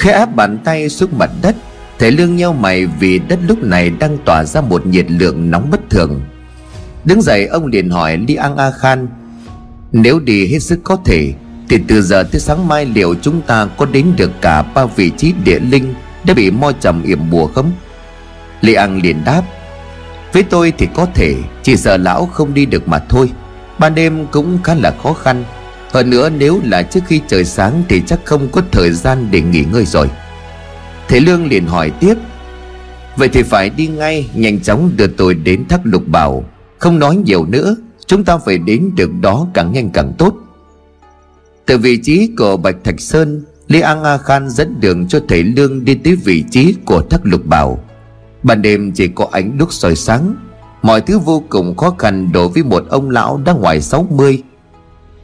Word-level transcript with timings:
khẽ 0.00 0.12
áp 0.12 0.36
bàn 0.36 0.58
tay 0.64 0.88
xuống 0.88 1.18
mặt 1.18 1.30
đất, 1.42 1.56
Thầy 1.98 2.10
Lương 2.10 2.36
nheo 2.36 2.52
mày 2.52 2.86
vì 2.86 3.18
đất 3.18 3.38
lúc 3.46 3.62
này 3.62 3.90
đang 3.90 4.18
tỏa 4.24 4.44
ra 4.44 4.60
một 4.60 4.86
nhiệt 4.86 5.10
lượng 5.10 5.50
nóng 5.50 5.70
bất 5.70 5.80
thường. 5.90 6.20
Đứng 7.04 7.22
dậy, 7.22 7.46
ông 7.46 7.66
liền 7.66 7.90
hỏi 7.90 8.18
Li 8.28 8.34
An 8.34 8.56
A 8.56 8.70
Khan, 8.70 9.08
Nếu 9.92 10.20
đi 10.20 10.46
hết 10.46 10.58
sức 10.58 10.80
có 10.84 10.96
thể, 11.04 11.32
Thì 11.68 11.78
từ 11.88 12.02
giờ 12.02 12.22
tới 12.32 12.40
sáng 12.40 12.68
mai 12.68 12.86
liệu 12.86 13.14
chúng 13.22 13.42
ta 13.42 13.66
có 13.76 13.86
đến 13.86 14.06
được 14.16 14.30
cả 14.40 14.62
ba 14.62 14.84
vị 14.84 15.10
trí 15.16 15.32
địa 15.44 15.58
linh 15.58 15.94
Đã 16.24 16.34
bị 16.34 16.50
mo 16.50 16.72
trầm 16.72 17.02
yểm 17.02 17.30
bùa 17.30 17.46
không? 17.46 17.72
Li 18.60 18.74
An 18.74 19.00
liền 19.02 19.24
đáp, 19.24 19.42
Với 20.32 20.42
tôi 20.42 20.72
thì 20.78 20.88
có 20.94 21.06
thể, 21.14 21.34
Chỉ 21.62 21.76
giờ 21.76 21.96
lão 21.96 22.26
không 22.26 22.54
đi 22.54 22.66
được 22.66 22.88
mà 22.88 22.98
thôi. 22.98 23.30
Ban 23.78 23.94
đêm 23.94 24.26
cũng 24.26 24.58
khá 24.64 24.74
là 24.74 24.92
khó 25.02 25.12
khăn 25.12 25.44
hơn 25.92 26.10
nữa 26.10 26.30
nếu 26.38 26.60
là 26.64 26.82
trước 26.82 27.00
khi 27.06 27.20
trời 27.28 27.44
sáng 27.44 27.82
Thì 27.88 28.02
chắc 28.06 28.20
không 28.24 28.48
có 28.52 28.62
thời 28.72 28.90
gian 28.90 29.28
để 29.30 29.40
nghỉ 29.40 29.64
ngơi 29.72 29.86
rồi. 29.86 30.10
Thế 31.08 31.20
Lương 31.20 31.46
liền 31.46 31.66
hỏi 31.66 31.90
tiếp, 32.00 32.14
Vậy 33.16 33.28
thì 33.28 33.42
phải 33.42 33.70
đi 33.70 33.86
ngay, 33.86 34.30
Nhanh 34.34 34.60
chóng 34.60 34.90
đưa 34.96 35.06
tôi 35.06 35.34
đến 35.34 35.68
thác 35.68 35.80
lục 35.84 36.02
bảo. 36.06 36.44
Không 36.78 36.98
nói 36.98 37.16
nhiều 37.16 37.46
nữa, 37.46 37.76
Chúng 38.06 38.24
ta 38.24 38.38
phải 38.38 38.58
đến 38.58 38.90
được 38.96 39.10
đó 39.20 39.46
càng 39.54 39.72
nhanh 39.72 39.90
càng 39.90 40.12
tốt. 40.18 40.34
Từ 41.66 41.78
vị 41.78 41.96
trí 42.02 42.30
của 42.38 42.56
Bạch 42.56 42.76
Thạch 42.84 43.00
Sơn, 43.00 43.44
Lý 43.66 43.80
An 43.80 44.04
A 44.04 44.18
Khan 44.18 44.50
dẫn 44.50 44.80
đường 44.80 45.08
cho 45.08 45.20
thầy 45.28 45.42
Lương 45.42 45.84
đi 45.84 45.94
tới 45.94 46.16
vị 46.16 46.44
trí 46.50 46.74
của 46.84 47.02
thác 47.10 47.20
lục 47.22 47.46
bảo. 47.46 47.84
Ban 48.42 48.62
đêm 48.62 48.92
chỉ 48.92 49.08
có 49.08 49.28
ánh 49.32 49.58
đúc 49.58 49.72
soi 49.72 49.96
sáng, 49.96 50.34
Mọi 50.82 51.00
thứ 51.00 51.18
vô 51.18 51.42
cùng 51.48 51.76
khó 51.76 51.94
khăn 51.98 52.32
đối 52.32 52.48
với 52.48 52.62
một 52.62 52.84
ông 52.88 53.10
lão 53.10 53.40
đã 53.44 53.52
ngoài 53.52 53.80
60 53.80 54.42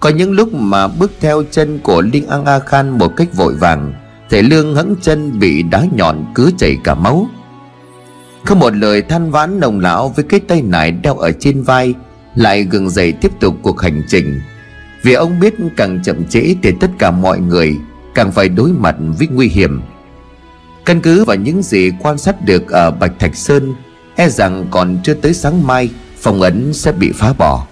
có 0.01 0.09
những 0.09 0.33
lúc 0.33 0.55
mà 0.55 0.89
bước 0.89 1.11
theo 1.21 1.43
chân 1.51 1.79
của 1.79 2.03
Linh 2.03 2.29
An 2.29 2.45
A 2.45 2.59
Khan 2.59 2.99
một 2.99 3.17
cách 3.17 3.29
vội 3.35 3.55
vàng, 3.55 3.93
Thầy 4.31 4.43
Lương 4.43 4.75
hẫng 4.75 4.95
chân 5.03 5.39
bị 5.39 5.63
đá 5.63 5.87
nhọn 5.93 6.25
cứ 6.35 6.51
chảy 6.59 6.77
cả 6.85 6.95
máu. 6.95 7.29
Không 8.45 8.59
một 8.59 8.77
lời 8.77 9.03
than 9.03 9.31
vãn 9.31 9.61
nồng 9.61 9.81
lão 9.81 10.09
với 10.09 10.25
cái 10.29 10.41
tay 10.41 10.63
nải 10.63 10.91
đeo 10.91 11.17
ở 11.17 11.33
trên 11.33 11.63
vai, 11.63 11.95
Lại 12.35 12.65
gừng 12.65 12.91
dậy 12.91 13.13
tiếp 13.13 13.41
tục 13.41 13.55
cuộc 13.63 13.81
hành 13.81 14.03
trình. 14.09 14.41
Vì 15.03 15.13
ông 15.13 15.41
biết 15.41 15.55
càng 15.77 16.03
chậm 16.03 16.25
trễ 16.25 16.55
thì 16.63 16.73
tất 16.81 16.91
cả 16.99 17.11
mọi 17.11 17.41
người 17.41 17.77
Càng 18.15 18.33
phải 18.33 18.49
đối 18.49 18.73
mặt 18.73 18.97
với 19.19 19.29
nguy 19.29 19.49
hiểm. 19.49 19.81
Căn 20.85 21.01
cứ 21.01 21.25
vào 21.25 21.37
những 21.37 21.63
gì 21.63 21.91
quan 22.01 22.19
sát 22.19 22.45
được 22.45 22.69
ở 22.69 22.91
Bạch 22.91 23.13
Thạch 23.19 23.37
Sơn 23.37 23.75
E 24.17 24.29
rằng 24.29 24.67
còn 24.71 24.99
chưa 25.05 25.15
tới 25.15 25.35
sáng 25.35 25.67
mai 25.67 25.91
Phòng 26.19 26.41
ấn 26.41 26.73
sẽ 26.73 26.93
bị 26.93 27.13
phá 27.13 27.33
bỏ. 27.39 27.67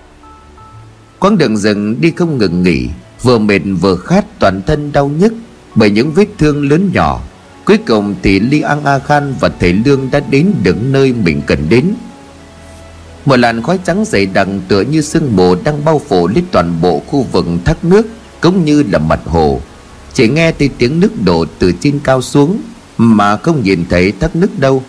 Quãng 1.25 1.39
đường 1.39 1.56
rừng 1.56 2.00
đi 2.00 2.11
không 2.11 2.39
ngừng 2.39 2.62
nghỉ, 2.62 2.89
Vừa 3.22 3.39
mệt 3.39 3.61
vừa 3.80 3.97
khát 3.97 4.25
toàn 4.39 4.62
thân 4.67 4.92
đau 4.92 5.08
nhức 5.08 5.33
bởi 5.74 5.90
những 5.90 6.12
vết 6.12 6.27
thương 6.39 6.68
lớn 6.68 6.90
nhỏ. 6.95 7.20
Cuối 7.64 7.79
cùng 7.86 8.14
thì 8.23 8.40
Li 8.40 8.61
An 8.61 8.85
A 8.85 8.98
Khan 8.98 9.34
và 9.40 9.48
thầy 9.61 9.73
Lương 9.73 10.11
đã 10.11 10.20
đến 10.30 10.55
được 10.63 10.77
nơi 10.83 11.13
mình 11.13 11.42
cần 11.46 11.58
đến. 11.68 11.95
Một 13.24 13.36
làn 13.36 13.63
khói 13.63 13.79
trắng 13.84 14.05
dày 14.05 14.27
đặc 14.27 14.48
tựa 14.68 14.80
như 14.80 15.01
sương 15.01 15.36
mù 15.36 15.55
đang 15.64 15.84
bao 15.84 16.01
phủ 16.08 16.29
lên 16.29 16.45
toàn 16.51 16.80
bộ 16.80 17.02
khu 17.07 17.23
vực 17.23 17.46
thác 17.64 17.84
nước 17.84 18.07
Cũng 18.40 18.64
như 18.64 18.84
là 18.92 18.98
mặt 18.98 19.20
hồ. 19.24 19.61
Chỉ 20.13 20.29
nghe 20.29 20.52
thấy 20.52 20.70
tiếng 20.79 21.01
nước 21.01 21.23
đổ 21.24 21.45
từ 21.58 21.73
trên 21.80 21.98
cao 22.05 22.23
xuống 22.23 22.61
Mà 22.98 23.36
không 23.36 23.63
nhìn 23.63 23.84
thấy 23.90 24.13
thác 24.20 24.36
nước 24.36 24.58
đâu. 24.58 24.83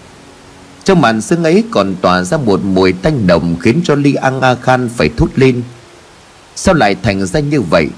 Trong 0.83 1.01
màn 1.01 1.21
sương 1.21 1.43
ấy 1.43 1.63
còn 1.71 1.95
tỏa 2.01 2.23
ra 2.23 2.37
một 2.37 2.63
mùi 2.63 2.93
tanh 2.93 3.27
nồng 3.27 3.55
Khiến 3.59 3.81
cho 3.83 3.95
Li 3.95 4.13
An 4.13 4.41
A 4.41 4.55
Khan 4.55 4.89
phải 4.97 5.09
thốt 5.17 5.29
lên. 5.35 5.61
Sao 6.55 6.75
lại 6.75 6.95
thành 7.03 7.25
ra 7.25 7.39
như 7.39 7.61
vậy? 7.61 7.89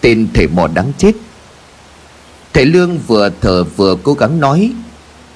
Tên 0.00 0.28
thể 0.34 0.46
mò 0.46 0.66
đáng 0.66 0.92
chết. 0.98 1.12
Thầy 2.54 2.66
Lương 2.66 2.98
vừa 2.98 3.30
thở 3.40 3.64
vừa 3.64 3.96
cố 4.02 4.14
gắng 4.14 4.40
nói, 4.40 4.72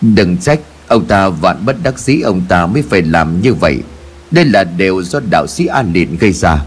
Đừng 0.00 0.38
trách, 0.38 0.60
Ông 0.88 1.05
ta 1.05 1.28
vạn 1.28 1.66
bất 1.66 1.77
đắc 1.83 1.99
dĩ, 1.99 2.21
ông 2.21 2.43
ta 2.49 2.66
mới 2.66 2.83
phải 2.83 3.03
làm 3.03 3.41
như 3.41 3.55
vậy. 3.55 3.83
Đây 4.31 4.44
là 4.44 4.65
đều 4.65 5.03
do 5.03 5.21
đạo 5.31 5.47
sĩ 5.47 5.66
An 5.66 5.93
Lịn 5.93 6.16
gây 6.16 6.33
ra. 6.33 6.65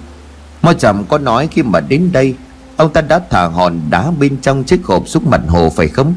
Mo 0.62 0.74
chậm 0.74 1.06
có 1.06 1.18
nói 1.18 1.48
khi 1.52 1.64
mà 1.64 1.80
đến 1.80 2.10
đây, 2.12 2.36
Ông 2.78 2.94
ta 2.94 3.02
đã 3.02 3.20
thả 3.30 3.48
hòn 3.48 3.80
đá 3.90 4.12
bên 4.12 4.38
trong 4.42 4.64
chiếc 4.64 4.86
hộp 4.86 5.08
xuống 5.08 5.30
mặt 5.30 5.42
hồ, 5.48 5.70
phải 5.76 5.88
không? 5.88 6.14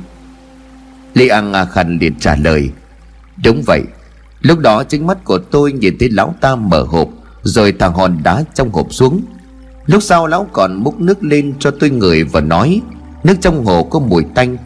Lý 1.15 1.29
An 1.29 1.53
à 1.53 1.65
Khăn 1.65 1.99
liền 2.01 2.19
trả 2.19 2.37
lời, 2.37 2.71
Đúng 3.45 3.63
vậy. 3.67 3.83
Lúc 4.41 4.59
đó, 4.59 4.85
chính 4.85 5.07
mắt 5.07 5.25
của 5.25 5.39
tôi 5.39 5.73
nhìn 5.73 5.99
thấy 5.99 6.11
lão 6.11 6.35
ta 6.41 6.55
mở 6.55 6.83
hộp, 6.83 7.09
Rồi 7.43 7.73
thả 7.73 7.87
hòn 7.87 8.19
đá 8.23 8.45
trong 8.55 8.71
hộp 8.71 8.87
xuống. 8.91 9.21
Lúc 9.89 10.03
sau 10.03 10.27
lão 10.27 10.47
còn 10.53 10.75
múc 10.75 11.01
nước 11.01 11.25
lên 11.25 11.55
cho 11.59 11.71
tôi 11.71 11.91
ngửi 11.91 12.25
và 12.25 12.41
nói, 12.41 12.83
Nước 13.25 13.35
trong 13.41 13.65
hồ 13.65 13.85
có 13.85 13.99
mùi 13.99 14.25
tanh. 14.35 14.57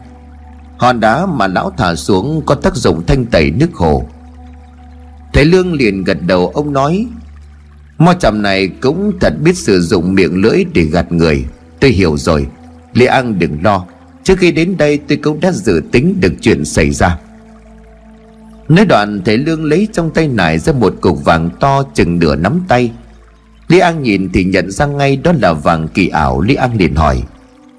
Hòn 0.77 0.99
đá 0.99 1.25
mà 1.25 1.47
lão 1.47 1.71
thả 1.77 1.95
xuống 1.95 2.41
có 2.45 2.55
tác 2.55 2.75
dụng 2.75 3.05
thanh 3.07 3.25
tẩy 3.25 3.51
nước 3.51 3.73
hồ. 3.73 4.03
Thầy 5.33 5.45
Lương 5.45 5.73
liền 5.73 6.03
gật 6.03 6.17
đầu, 6.27 6.51
ông 6.53 6.73
nói, 6.73 7.07
Mo 7.97 8.13
trầm 8.13 8.41
này 8.41 8.67
cũng 8.67 9.11
thật 9.19 9.33
biết 9.43 9.57
sử 9.57 9.81
dụng 9.81 10.15
miệng 10.15 10.41
lưỡi 10.41 10.65
để 10.73 10.81
gạt 10.83 11.11
người. 11.11 11.45
Tôi 11.79 11.91
hiểu 11.91 12.17
rồi, 12.17 12.47
Lê 12.93 13.05
An 13.05 13.39
đừng 13.39 13.57
lo. 13.63 13.85
Trước 14.23 14.39
khi 14.39 14.51
đến 14.51 14.77
đây 14.77 14.97
tôi 14.97 15.17
cũng 15.17 15.39
đã 15.39 15.51
dự 15.51 15.81
tính 15.91 16.15
được 16.19 16.33
chuyện 16.41 16.65
xảy 16.65 16.91
ra. 16.91 17.19
Nói 18.69 18.85
đoạn, 18.85 19.21
thầy 19.25 19.37
Lương 19.37 19.63
lấy 19.63 19.87
trong 19.93 20.11
tay 20.11 20.27
nải 20.27 20.59
ra 20.59 20.73
một 20.73 20.95
cục 21.01 21.25
vàng 21.25 21.49
to 21.59 21.83
chừng 21.93 22.19
nửa 22.19 22.35
nắm 22.35 22.61
tay. 22.67 22.91
Lý 23.67 23.79
An 23.79 24.03
nhìn 24.03 24.29
thì 24.33 24.43
nhận 24.43 24.71
ra 24.71 24.85
ngay 24.85 25.15
đó 25.15 25.31
là 25.41 25.53
vàng 25.53 25.87
kỳ 25.87 26.07
ảo. 26.07 26.41
Lý 26.41 26.55
An 26.55 26.71
liền 26.77 26.95
hỏi, 26.95 27.23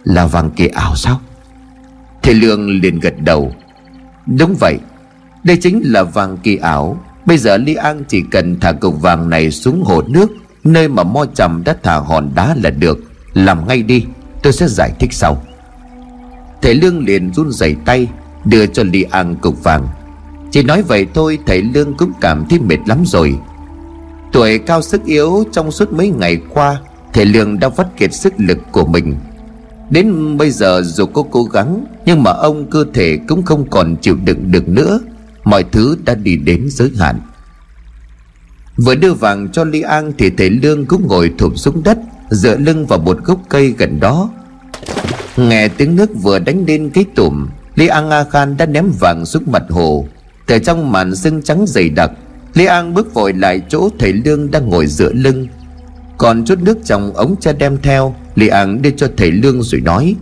là 0.04 0.26
vàng 0.26 0.50
kỳ 0.50 0.66
ảo 0.68 0.96
sao? 0.96 1.20
Thầy 2.22 2.34
Lương 2.34 2.80
liền 2.80 3.00
gật 3.00 3.14
đầu, 3.18 3.52
Đúng 4.26 4.54
vậy, 4.60 4.78
Đây 5.44 5.56
chính 5.56 5.82
là 5.84 6.02
vàng 6.02 6.36
kỳ 6.36 6.56
ảo. 6.56 7.04
Bây 7.26 7.38
giờ 7.38 7.56
Lý 7.56 7.74
An 7.74 8.04
chỉ 8.08 8.22
cần 8.30 8.60
thả 8.60 8.72
cục 8.72 9.02
vàng 9.02 9.30
này 9.30 9.50
xuống 9.50 9.82
hồ 9.84 10.02
nước, 10.02 10.32
Nơi 10.64 10.88
mà 10.88 11.02
mo 11.02 11.24
trầm 11.34 11.62
đã 11.64 11.76
thả 11.82 11.96
hòn 11.96 12.30
đá 12.34 12.56
là 12.62 12.70
được. 12.70 12.98
Làm 13.34 13.68
ngay 13.68 13.82
đi, 13.82 14.04
Tôi 14.42 14.52
sẽ 14.52 14.68
giải 14.68 14.92
thích 15.00 15.12
sau. 15.12 15.42
Thầy 16.62 16.74
Lương 16.74 17.04
liền 17.04 17.32
run 17.32 17.52
rẩy 17.52 17.76
tay, 17.84 18.08
Đưa 18.44 18.66
cho 18.66 18.82
Lý 18.82 19.02
An 19.02 19.36
cục 19.36 19.64
vàng. 19.64 19.88
Chỉ 20.50 20.62
nói 20.62 20.82
vậy 20.82 21.06
thôi, 21.14 21.38
thầy 21.46 21.62
Lương 21.62 21.94
cũng 21.94 22.12
cảm 22.20 22.46
thấy 22.50 22.58
mệt 22.58 22.78
lắm 22.86 23.02
rồi. 23.06 23.38
Tuổi 24.34 24.58
cao 24.58 24.82
sức 24.82 25.04
yếu 25.04 25.44
trong 25.52 25.70
suốt 25.70 25.92
mấy 25.92 26.08
ngày 26.08 26.40
qua 26.48 26.80
thể 27.12 27.24
Lương 27.24 27.58
đã 27.58 27.68
vắt 27.68 27.86
kiệt 27.96 28.14
sức 28.14 28.32
lực 28.36 28.58
của 28.72 28.86
mình. 28.86 29.16
Đến 29.90 30.36
bây 30.36 30.50
giờ 30.50 30.82
dù 30.84 31.06
có 31.06 31.22
cố 31.30 31.44
gắng, 31.44 31.84
Nhưng 32.06 32.22
mà 32.22 32.30
ông 32.30 32.70
cơ 32.70 32.84
thể 32.94 33.18
cũng 33.28 33.42
không 33.42 33.70
còn 33.70 33.96
chịu 33.96 34.16
đựng 34.24 34.50
được 34.50 34.68
nữa. 34.68 35.00
Mọi 35.44 35.64
thứ 35.72 35.96
đã 36.04 36.14
đi 36.14 36.36
đến 36.36 36.66
giới 36.70 36.90
hạn. 36.98 37.20
Vừa 38.76 38.94
đưa 38.94 39.12
vàng 39.14 39.48
cho 39.52 39.64
ly 39.64 39.81
An 39.81 40.12
Thì 40.19 40.31
thầy 40.31 40.50
Lương 40.50 40.87
cũng 40.87 41.06
ngồi 41.08 41.32
thụp 41.38 41.58
xuống 41.58 41.82
đất, 41.82 41.98
Dựa 42.30 42.56
lưng 42.56 42.87
vào 42.87 42.98
một 42.98 43.19
gốc 43.25 43.40
cây 43.48 43.75
gần 43.78 44.00
đó. 44.00 44.30
Nghe 45.37 45.69
tiếng 45.69 45.96
nước 45.96 46.10
vừa 46.22 46.38
đánh 46.38 46.64
lên 46.66 46.90
cái 46.90 47.04
tủm, 47.14 47.46
ly 47.75 47.87
An 47.87 48.10
A 48.10 48.25
Khan 48.25 48.56
đã 48.56 48.66
ném 48.66 48.92
vàng 49.00 49.26
xuống 49.26 49.42
mặt 49.46 49.62
hồ. 49.70 50.06
Từ 50.46 50.58
trong 50.58 50.92
màn 50.92 51.14
sương 51.14 51.42
trắng 51.42 51.64
dày 51.66 51.88
đặc 51.88 52.10
Lý 52.54 52.64
An 52.64 52.94
bước 52.94 53.14
vội 53.14 53.32
lại 53.32 53.62
chỗ 53.68 53.88
thầy 53.98 54.12
Lương 54.12 54.50
đang 54.50 54.68
ngồi 54.68 54.86
dựa 54.86 55.12
lưng. 55.12 55.46
Còn 56.18 56.44
chút 56.44 56.58
nước 56.62 56.78
trong 56.84 57.12
ống 57.14 57.34
cha 57.40 57.52
đem 57.52 57.78
theo, 57.82 58.14
Lý 58.34 58.48
An 58.48 58.82
đưa 58.82 58.90
cho 58.90 59.08
thầy 59.16 59.30
Lương 59.30 59.62
rồi 59.62 59.80
nói, 59.80 60.14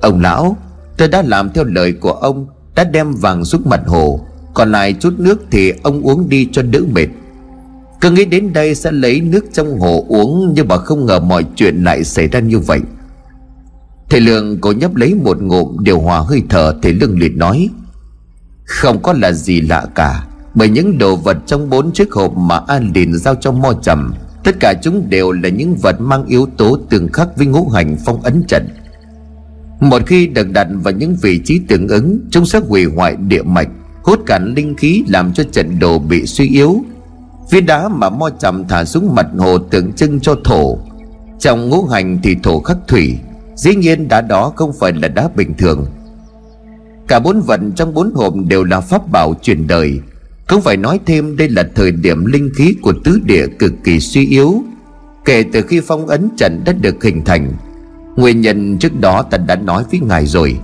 Ông 0.00 0.20
lão, 0.20 0.56
Tôi 0.96 1.08
đã 1.08 1.22
làm 1.22 1.50
theo 1.52 1.64
lời 1.64 1.92
của 1.92 2.12
ông, 2.12 2.46
Đã 2.74 2.84
đem 2.84 3.12
vàng 3.12 3.44
xuống 3.44 3.62
mặt 3.64 3.80
hồ, 3.86 4.20
Còn 4.54 4.72
lại 4.72 4.92
chút 4.92 5.14
nước 5.18 5.42
thì 5.50 5.72
ông 5.82 6.02
uống 6.02 6.28
đi 6.28 6.48
cho 6.52 6.62
đỡ 6.62 6.80
mệt. 6.92 7.06
Cứ 8.00 8.10
nghĩ 8.10 8.24
đến 8.24 8.52
đây 8.52 8.74
sẽ 8.74 8.92
lấy 8.92 9.20
nước 9.20 9.44
trong 9.52 9.80
hồ 9.80 10.04
uống 10.08 10.52
Nhưng 10.54 10.68
mà 10.68 10.76
không 10.76 11.06
ngờ 11.06 11.20
mọi 11.20 11.44
chuyện 11.56 11.84
lại 11.84 12.04
xảy 12.04 12.28
ra 12.28 12.40
như 12.40 12.58
vậy. 12.58 12.80
Thầy 14.10 14.20
Lương 14.20 14.60
cố 14.60 14.72
nhấp 14.72 14.94
lấy 14.94 15.14
một 15.14 15.42
ngụm 15.42 15.76
điều 15.80 16.00
hòa 16.00 16.20
hơi 16.20 16.42
thở, 16.48 16.74
Thầy 16.82 16.92
Lương 16.92 17.18
liền 17.18 17.38
nói, 17.38 17.68
Không 18.64 19.02
có 19.02 19.12
là 19.12 19.32
gì 19.32 19.60
lạ 19.60 19.86
cả. 19.94 20.26
Bởi 20.56 20.68
những 20.68 20.98
đồ 20.98 21.16
vật 21.16 21.36
trong 21.46 21.70
bốn 21.70 21.92
chiếc 21.92 22.12
hộp 22.12 22.36
mà 22.36 22.60
An 22.68 22.92
Lìn 22.94 23.18
giao 23.18 23.34
cho 23.34 23.52
Mo 23.52 23.72
Trầm, 23.82 24.14
Tất 24.44 24.56
cả 24.60 24.74
chúng 24.82 25.10
đều 25.10 25.32
là 25.32 25.48
những 25.48 25.76
vật 25.76 26.00
mang 26.00 26.26
yếu 26.26 26.46
tố 26.56 26.78
tương 26.90 27.12
khắc 27.12 27.36
với 27.36 27.46
ngũ 27.46 27.68
hành 27.68 27.96
phong 28.04 28.22
ấn 28.22 28.44
trận. 28.48 28.68
Một 29.80 30.02
khi 30.06 30.26
được 30.26 30.50
đặt 30.50 30.68
vào 30.70 30.94
những 30.94 31.16
vị 31.22 31.40
trí 31.44 31.60
tương 31.68 31.88
ứng, 31.88 32.18
Chúng 32.30 32.46
sẽ 32.46 32.60
hủy 32.68 32.84
hoại 32.84 33.16
địa 33.16 33.42
mạch, 33.42 33.68
Hút 34.02 34.20
cạn 34.26 34.54
linh 34.54 34.76
khí 34.76 35.04
làm 35.08 35.32
cho 35.32 35.44
trận 35.52 35.78
đồ 35.78 35.98
bị 35.98 36.26
suy 36.26 36.48
yếu. 36.48 36.76
Viên 37.50 37.66
đá 37.66 37.88
mà 37.88 38.10
mo 38.10 38.30
trầm 38.30 38.64
thả 38.68 38.84
xuống 38.84 39.14
mặt 39.14 39.26
hồ 39.38 39.58
tượng 39.58 39.92
trưng 39.92 40.20
cho 40.20 40.36
thổ. 40.44 40.78
Trong 41.38 41.68
ngũ 41.68 41.84
hành 41.86 42.18
thì 42.22 42.36
thổ 42.42 42.60
khắc 42.60 42.76
thủy, 42.88 43.18
Dĩ 43.54 43.74
nhiên 43.74 44.08
đá 44.08 44.20
đó 44.20 44.52
không 44.56 44.72
phải 44.78 44.92
là 44.92 45.08
đá 45.08 45.28
bình 45.36 45.54
thường. 45.58 45.86
Cả 47.08 47.18
bốn 47.18 47.40
vật 47.40 47.60
trong 47.76 47.94
bốn 47.94 48.14
hộp 48.14 48.34
đều 48.48 48.64
là 48.64 48.80
pháp 48.80 49.08
bảo 49.08 49.34
truyền 49.42 49.66
đời 49.66 50.00
không 50.46 50.62
phải 50.62 50.76
nói 50.76 51.00
thêm 51.06 51.36
đây 51.36 51.48
là 51.48 51.68
thời 51.74 51.92
điểm 51.92 52.26
linh 52.26 52.50
khí 52.56 52.74
của 52.82 52.92
tứ 53.04 53.20
địa 53.24 53.46
cực 53.58 53.72
kỳ 53.84 54.00
suy 54.00 54.26
yếu. 54.26 54.62
Kể 55.24 55.44
từ 55.52 55.62
khi 55.62 55.80
phong 55.86 56.06
ấn 56.06 56.28
trận 56.36 56.62
đã 56.64 56.72
được 56.72 57.04
hình 57.04 57.24
thành, 57.24 57.52
Nguyên 58.16 58.40
nhân 58.40 58.78
trước 58.78 59.00
đó 59.00 59.22
ta 59.22 59.38
đã 59.38 59.56
nói 59.56 59.84
với 59.90 60.00
ngài 60.00 60.26
rồi. 60.26 60.56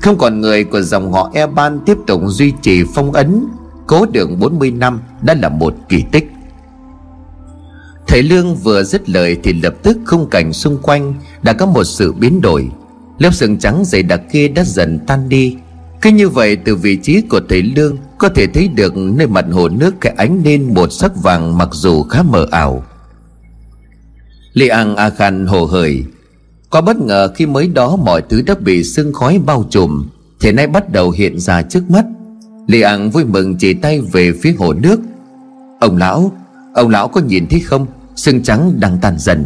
Không 0.00 0.18
còn 0.18 0.40
người 0.40 0.64
của 0.64 0.80
dòng 0.80 1.12
họ 1.12 1.30
E 1.34 1.46
Ban 1.46 1.80
tiếp 1.86 1.96
tục 2.06 2.22
duy 2.26 2.52
trì 2.62 2.82
phong 2.94 3.12
ấn, 3.12 3.44
Cố 3.86 4.06
đường 4.12 4.40
40 4.40 4.70
năm 4.70 5.00
đã 5.22 5.34
là 5.34 5.48
một 5.48 5.74
kỳ 5.88 6.04
tích. 6.12 6.30
Thầy 8.06 8.22
Lương 8.22 8.56
vừa 8.56 8.82
dứt 8.82 9.08
lời 9.08 9.36
thì 9.42 9.52
lập 9.52 9.74
tức 9.82 9.98
khung 10.06 10.30
cảnh 10.30 10.52
xung 10.52 10.78
quanh 10.82 11.14
đã 11.42 11.52
có 11.52 11.66
một 11.66 11.84
sự 11.84 12.12
biến 12.12 12.40
đổi. 12.40 12.68
Lớp 13.18 13.34
sừng 13.34 13.58
trắng 13.58 13.82
dày 13.84 14.02
đặc 14.02 14.20
kia 14.32 14.48
đã 14.48 14.64
dần 14.64 14.98
tan 15.06 15.28
đi. 15.28 15.56
Cứ 16.00 16.10
như 16.10 16.28
vậy, 16.28 16.56
từ 16.56 16.76
vị 16.76 16.96
trí 16.96 17.20
của 17.20 17.40
thầy 17.48 17.62
Lương 17.62 17.96
có 18.20 18.28
thể 18.28 18.46
thấy 18.46 18.68
được 18.68 18.96
nơi 18.96 19.26
mặt 19.26 19.44
hồ 19.52 19.68
nước 19.68 19.94
cái 20.00 20.14
ánh 20.16 20.42
lên 20.44 20.74
một 20.74 20.92
sắc 20.92 21.22
vàng 21.22 21.58
mặc 21.58 21.68
dù 21.72 22.02
khá 22.02 22.22
mờ 22.22 22.46
ảo. 22.50 22.84
Li 24.52 24.68
An 24.68 24.96
A 24.96 25.10
Khan 25.10 25.46
hồ 25.46 25.64
hởi. 25.64 26.04
Có 26.70 26.80
bất 26.80 26.96
ngờ 26.96 27.28
khi 27.36 27.46
mới 27.46 27.68
đó 27.68 27.96
mọi 27.96 28.22
thứ 28.28 28.42
đã 28.42 28.54
bị 28.54 28.84
sương 28.84 29.12
khói 29.12 29.40
bao 29.46 29.66
trùm 29.70 30.08
Thì 30.40 30.52
nay 30.52 30.66
bắt 30.66 30.92
đầu 30.92 31.10
hiện 31.10 31.40
ra 31.40 31.62
trước 31.62 31.90
mắt. 31.90 32.04
Li 32.66 32.80
An 32.80 33.10
vui 33.10 33.24
mừng 33.24 33.56
chỉ 33.56 33.74
tay 33.74 34.00
về 34.00 34.32
phía 34.42 34.54
hồ 34.58 34.72
nước. 34.72 35.00
Ông 35.80 35.96
lão 35.96 36.32
Ông 36.74 36.90
lão 36.90 37.08
có 37.08 37.20
nhìn 37.20 37.46
thấy 37.50 37.60
không? 37.60 37.86
Sương 38.16 38.42
trắng 38.42 38.72
đang 38.80 38.98
tan 39.02 39.18
dần. 39.18 39.44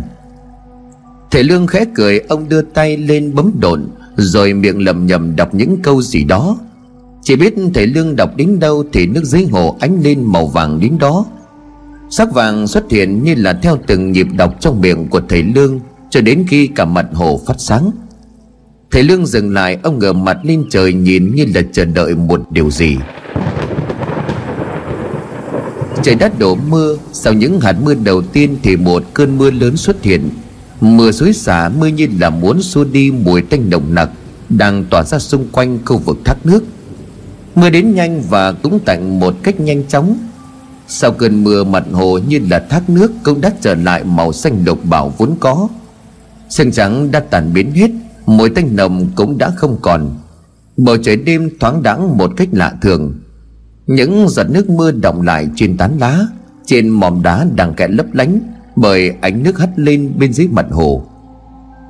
Thể 1.31 1.43
lương 1.43 1.67
khẽ 1.67 1.85
cười 1.95 2.19
Ông 2.19 2.49
đưa 2.49 2.63
tay 2.63 2.97
lên 2.97 3.35
bấm 3.35 3.51
đồn, 3.61 3.89
Rồi 4.17 4.53
miệng 4.53 4.85
lầm 4.85 5.07
nhầm 5.07 5.37
đọc 5.37 5.55
những 5.55 5.83
câu 5.83 6.03
gì 6.03 6.25
đó. 6.25 6.59
Chỉ 7.25 7.37
biết 7.37 7.55
thể 7.75 7.87
lương 7.87 8.17
đọc 8.17 8.37
đến 8.37 8.59
đâu 8.61 8.85
Thì 8.93 9.07
nước 9.07 9.25
dưới 9.25 9.45
hồ 9.45 9.77
ánh 9.81 10.01
lên 10.03 10.25
màu 10.25 10.47
vàng 10.47 10.81
đến 10.81 10.99
đó. 10.99 11.27
Sắc 12.11 12.33
vàng 12.33 12.67
xuất 12.67 12.91
hiện 12.91 13.23
như 13.23 13.35
là 13.35 13.53
theo 13.63 13.79
từng 13.87 14.13
nhịp 14.13 14.27
đọc 14.37 14.55
trong 14.61 14.81
miệng 14.81 15.09
của 15.09 15.21
thầy 15.29 15.43
Lương, 15.43 15.81
Cho 16.11 16.21
đến 16.21 16.45
khi 16.49 16.67
cả 16.67 16.85
mặt 16.85 17.07
hồ 17.13 17.41
phát 17.47 17.55
sáng. 17.59 17.91
Thầy 18.91 19.03
Lương 19.03 19.27
dừng 19.27 19.55
lại, 19.55 19.79
Ông 19.83 19.99
ngửa 19.99 20.13
mặt 20.13 20.39
lên 20.43 20.65
trời 20.71 20.93
nhìn 20.93 21.35
như 21.35 21.47
là 21.55 21.63
chờ 21.73 21.85
đợi 21.85 22.15
một 22.15 22.53
điều 22.53 22.71
gì. 22.71 22.97
Trời 26.03 26.15
đất 26.15 26.39
đổ 26.39 26.55
mưa, 26.55 26.97
Sau 27.13 27.33
những 27.33 27.61
hạt 27.61 27.77
mưa 27.85 27.95
đầu 27.95 28.23
tiên 28.23 28.57
Thì 28.63 28.77
một 28.77 29.05
cơn 29.15 29.39
mưa 29.39 29.51
lớn 29.51 29.77
xuất 29.77 30.03
hiện. 30.03 30.29
Mưa 30.81 31.11
xối 31.13 31.33
xả, 31.33 31.69
mưa 31.69 31.87
như 31.87 32.09
là 32.21 32.31
muốn 32.31 32.63
xua 32.63 32.85
đi 32.85 33.11
mùi 33.11 33.43
tanh 33.43 33.71
nồng 33.71 33.95
nặc 33.95 34.11
Đang 34.49 34.85
tỏa 34.85 35.03
ra 35.05 35.19
xung 35.19 35.49
quanh 35.53 35.79
khu 35.85 35.99
vực 35.99 36.19
thác 36.25 36.47
nước. 36.47 36.65
Mưa 37.55 37.71
đến 37.71 37.95
nhanh 37.95 38.23
và 38.29 38.53
cũng 38.53 38.79
tạnh 38.85 39.21
một 39.21 39.35
cách 39.43 39.61
nhanh 39.61 39.85
chóng. 39.89 40.17
Sau 40.89 41.13
cơn 41.13 41.45
mưa, 41.45 41.65
mặt 41.65 41.85
hồ 41.93 42.19
như 42.19 42.41
là 42.51 42.59
thác 42.71 42.91
nước 42.91 43.13
Cũng 43.23 43.41
đã 43.41 43.53
trở 43.61 43.75
lại 43.75 44.05
màu 44.05 44.33
xanh 44.33 44.65
lục 44.65 44.85
bảo 44.85 45.13
vốn 45.19 45.37
có. 45.41 45.69
Sương 46.49 46.73
trắng 46.73 47.11
đã 47.11 47.21
tàn 47.21 47.53
biến 47.53 47.73
hết, 47.73 47.91
Mùi 48.27 48.51
tanh 48.51 48.77
nồng 48.77 49.07
cũng 49.15 49.39
đã 49.39 49.51
không 49.51 49.77
còn. 49.83 50.11
Bầu 50.77 50.97
trời 50.97 51.17
đêm 51.17 51.51
thoáng 51.61 51.83
đãng 51.83 52.19
một 52.19 52.33
cách 52.37 52.49
lạ 52.53 52.73
thường. 52.83 53.15
Những 53.87 54.29
giọt 54.29 54.51
nước 54.51 54.71
mưa 54.71 54.91
đọng 54.91 55.23
lại 55.23 55.49
trên 55.57 55.77
tán 55.77 55.97
lá, 56.01 56.21
Trên 56.67 56.89
mỏm 56.89 57.23
đá 57.23 57.47
đang 57.55 57.75
kẹt 57.75 57.91
lấp 57.91 58.07
lánh 58.13 58.41
Bởi 58.77 59.13
ánh 59.21 59.43
nước 59.43 59.59
hắt 59.59 59.69
lên 59.77 60.13
bên 60.19 60.33
dưới 60.33 60.49
mặt 60.49 60.67
hồ. 60.71 61.05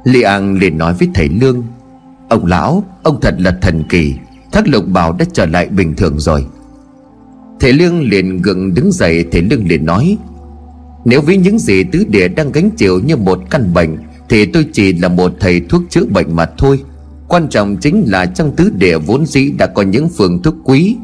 Li 0.05 0.23
An 0.23 0.59
liền 0.59 0.79
nói 0.79 0.95
với 0.95 1.09
thầy 1.15 1.29
Lương, 1.29 1.63
Ông 2.29 2.47
lão, 2.47 2.85
Ông 3.03 3.21
thật 3.21 3.35
là 3.39 3.59
thần 3.61 3.85
kỳ. 3.89 4.15
Thác 4.55 4.69
lục 4.69 4.89
bảo 4.89 5.13
đã 5.13 5.25
trở 5.33 5.47
lại 5.47 5.69
bình 5.69 5.95
thường 5.97 6.19
rồi. 6.19 6.47
Thầy 7.61 7.73
Lương 7.73 8.09
liền 8.09 8.43
gượng 8.43 8.75
đứng 8.75 8.93
dậy, 8.93 9.25
Thầy 9.33 9.43
Lương 9.43 9.69
liền 9.69 9.87
nói, 9.87 10.19
Nếu 11.05 11.21
với 11.21 11.37
những 11.37 11.59
gì 11.59 11.85
tứ 11.85 12.05
địa 12.09 12.29
đang 12.29 12.53
gánh 12.53 12.71
chịu 12.71 13.01
như 13.01 13.17
một 13.17 13.41
căn 13.51 13.75
bệnh, 13.75 13.97
Thì 14.29 14.47
tôi 14.47 14.67
chỉ 14.73 14.93
là 14.93 15.09
một 15.09 15.33
thầy 15.41 15.61
thuốc 15.61 15.83
chữa 15.91 16.05
bệnh 16.05 16.37
mà 16.37 16.47
thôi. 16.59 16.83
Quan 17.29 17.49
trọng 17.49 17.77
chính 17.77 18.05
là 18.07 18.27
trong 18.27 18.57
tứ 18.57 18.71
địa 18.79 18.99
vốn 18.99 19.27
dĩ 19.27 19.51
đã 19.51 19.67
có 19.67 19.83
những 19.83 20.09
phương 20.09 20.43
thuốc 20.43 20.55
quý. 20.65 20.97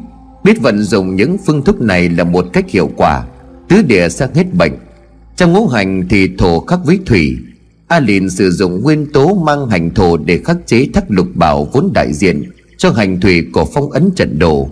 Biết 0.43 0.61
vận 0.61 0.83
dụng 0.83 1.15
những 1.15 1.37
phương 1.45 1.63
thức 1.63 1.81
này 1.81 2.09
là 2.09 2.23
một 2.23 2.45
cách 2.53 2.69
hiệu 2.69 2.89
quả, 2.95 3.23
Tứ 3.69 3.81
địa 3.81 4.09
sẽ 4.09 4.27
hết 4.35 4.53
bệnh. 4.53 4.73
Trong 5.35 5.53
ngũ 5.53 5.67
hành 5.67 6.07
thì 6.09 6.29
thổ 6.37 6.59
khắc 6.59 6.79
với 6.85 6.99
thủy. 7.05 7.37
A 7.87 7.99
Lìn 7.99 8.29
sử 8.29 8.51
dụng 8.51 8.81
nguyên 8.81 9.11
tố 9.13 9.33
mang 9.33 9.69
hành 9.69 9.93
thổ 9.93 10.17
để 10.17 10.39
khắc 10.45 10.57
chế 10.65 10.87
thắc 10.93 11.03
lục 11.07 11.27
bảo 11.35 11.69
vốn 11.73 11.91
đại 11.93 12.13
diện 12.13 12.43
cho 12.81 12.91
hành 12.91 13.19
thủy 13.19 13.45
của 13.53 13.65
phong 13.73 13.91
ấn 13.91 14.11
trận 14.15 14.39
đồ. 14.39 14.69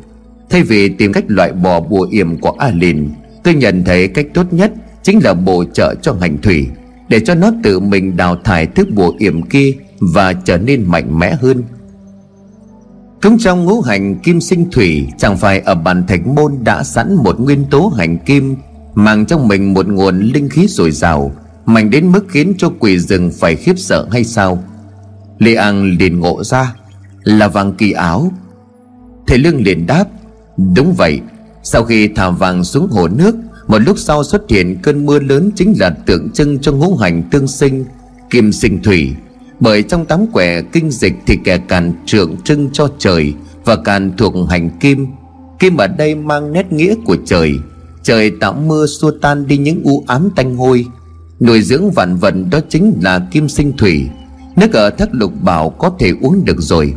Thay 0.50 0.64
vì 0.64 0.90
tìm 0.90 1.14
cách 1.14 1.24
loại 1.28 1.52
bỏ 1.52 1.80
bùa 1.80 2.08
yểm 2.12 2.38
của 2.38 2.52
A 2.58 2.72
Lìn 2.72 3.10
Tôi 3.44 3.54
nhận 3.54 3.84
thấy 3.84 4.08
cách 4.08 4.26
tốt 4.34 4.54
nhất 4.54 4.72
chính 5.04 5.20
là 5.24 5.34
bổ 5.34 5.64
trợ 5.74 5.96
cho 6.02 6.16
hành 6.22 6.38
thủy, 6.42 6.68
Để 7.10 7.20
cho 7.20 7.36
nó 7.36 7.52
tự 7.64 7.80
mình 7.80 8.18
đào 8.18 8.36
thải 8.44 8.66
thứ 8.66 8.86
bùa 8.94 9.14
yểm 9.20 9.42
kia 9.42 9.72
Và 10.00 10.34
trở 10.34 10.58
nên 10.58 10.84
mạnh 10.84 11.20
mẽ 11.20 11.36
hơn. 11.42 11.64
Cũng 13.22 13.38
trong 13.40 13.66
ngũ 13.66 13.82
hành 13.82 14.16
kim 14.20 14.42
sinh 14.42 14.72
thủy, 14.72 15.08
Chẳng 15.18 15.38
phải 15.38 15.60
ở 15.60 15.76
bản 15.76 16.08
thạch 16.08 16.28
môn 16.28 16.58
đã 16.64 16.84
sẵn 16.84 17.16
một 17.16 17.40
nguyên 17.40 17.66
tố 17.66 17.94
hành 17.98 18.18
kim, 18.18 18.56
Mang 18.96 19.26
trong 19.26 19.48
mình 19.48 19.74
một 19.74 19.88
nguồn 19.88 20.20
linh 20.20 20.50
khí 20.50 20.66
dồi 20.70 20.92
dào, 20.92 21.32
Mạnh 21.66 21.90
đến 21.90 22.12
mức 22.12 22.26
khiến 22.30 22.54
cho 22.58 22.72
quỷ 22.80 23.00
rừng 23.00 23.32
phải 23.40 23.56
khiếp 23.56 23.80
sợ 23.80 24.08
hay 24.12 24.24
sao? 24.24 24.64
Lê 25.40 25.56
An 25.56 25.98
liền 26.00 26.20
ngộ 26.20 26.44
ra. 26.44 26.74
Là 27.24 27.48
vàng 27.48 27.74
kỳ 27.74 27.92
áo. 27.92 28.32
Thầy 29.28 29.38
Lương 29.38 29.64
liền 29.64 29.88
đáp, 29.88 30.06
Đúng 30.76 30.94
vậy, 30.94 31.22
Sau 31.64 31.84
khi 31.84 32.08
thả 32.08 32.30
vàng 32.30 32.64
xuống 32.64 32.88
hồ 32.88 33.08
nước, 33.08 33.36
Một 33.68 33.80
lúc 33.80 34.00
sau 34.00 34.24
xuất 34.24 34.50
hiện 34.50 34.78
cơn 34.84 35.06
mưa 35.06 35.20
lớn 35.20 35.52
Chính 35.56 35.74
là 35.80 35.90
tượng 35.90 36.30
trưng 36.32 36.60
cho 36.60 36.72
ngũ 36.72 36.96
hành 36.96 37.24
tương 37.32 37.48
sinh, 37.48 37.86
Kim 38.30 38.52
sinh 38.52 38.84
thủy. 38.84 39.16
Bởi 39.60 39.84
trong 39.84 40.06
tám 40.06 40.28
quẻ 40.28 40.62
kinh 40.62 40.92
dịch 40.92 41.14
thì 41.26 41.38
kẻ 41.44 41.58
càn 41.58 41.94
tượng 42.12 42.38
trưng 42.44 42.70
cho 42.74 42.90
trời 42.98 43.34
và 43.66 43.76
càn 43.76 44.18
thuộc 44.18 44.34
hành 44.50 44.70
kim. 44.80 45.08
Kim 45.60 45.78
ở 45.78 45.88
đây 45.88 46.16
mang 46.16 46.54
nét 46.54 46.72
nghĩa 46.72 46.96
của 47.06 47.18
trời. 47.26 47.54
Trời 48.04 48.32
tạo 48.40 48.54
mưa 48.54 48.86
xua 48.86 49.12
tan 49.12 49.48
đi 49.48 49.58
những 49.58 49.82
u 49.84 50.04
ám 50.08 50.30
tanh 50.36 50.56
hôi. 50.56 50.86
Nuôi 51.40 51.62
dưỡng 51.62 51.92
vạn 51.92 52.18
vật 52.18 52.34
đó 52.52 52.60
chính 52.70 52.94
là 53.02 53.28
kim 53.32 53.50
sinh 53.50 53.78
thủy. 53.78 54.10
Nước 54.56 54.74
ở 54.74 54.90
thất 54.90 55.10
lục 55.12 55.32
bảo 55.42 55.70
có 55.70 55.92
thể 56.00 56.14
uống 56.22 56.46
được 56.46 56.58
rồi 56.60 56.94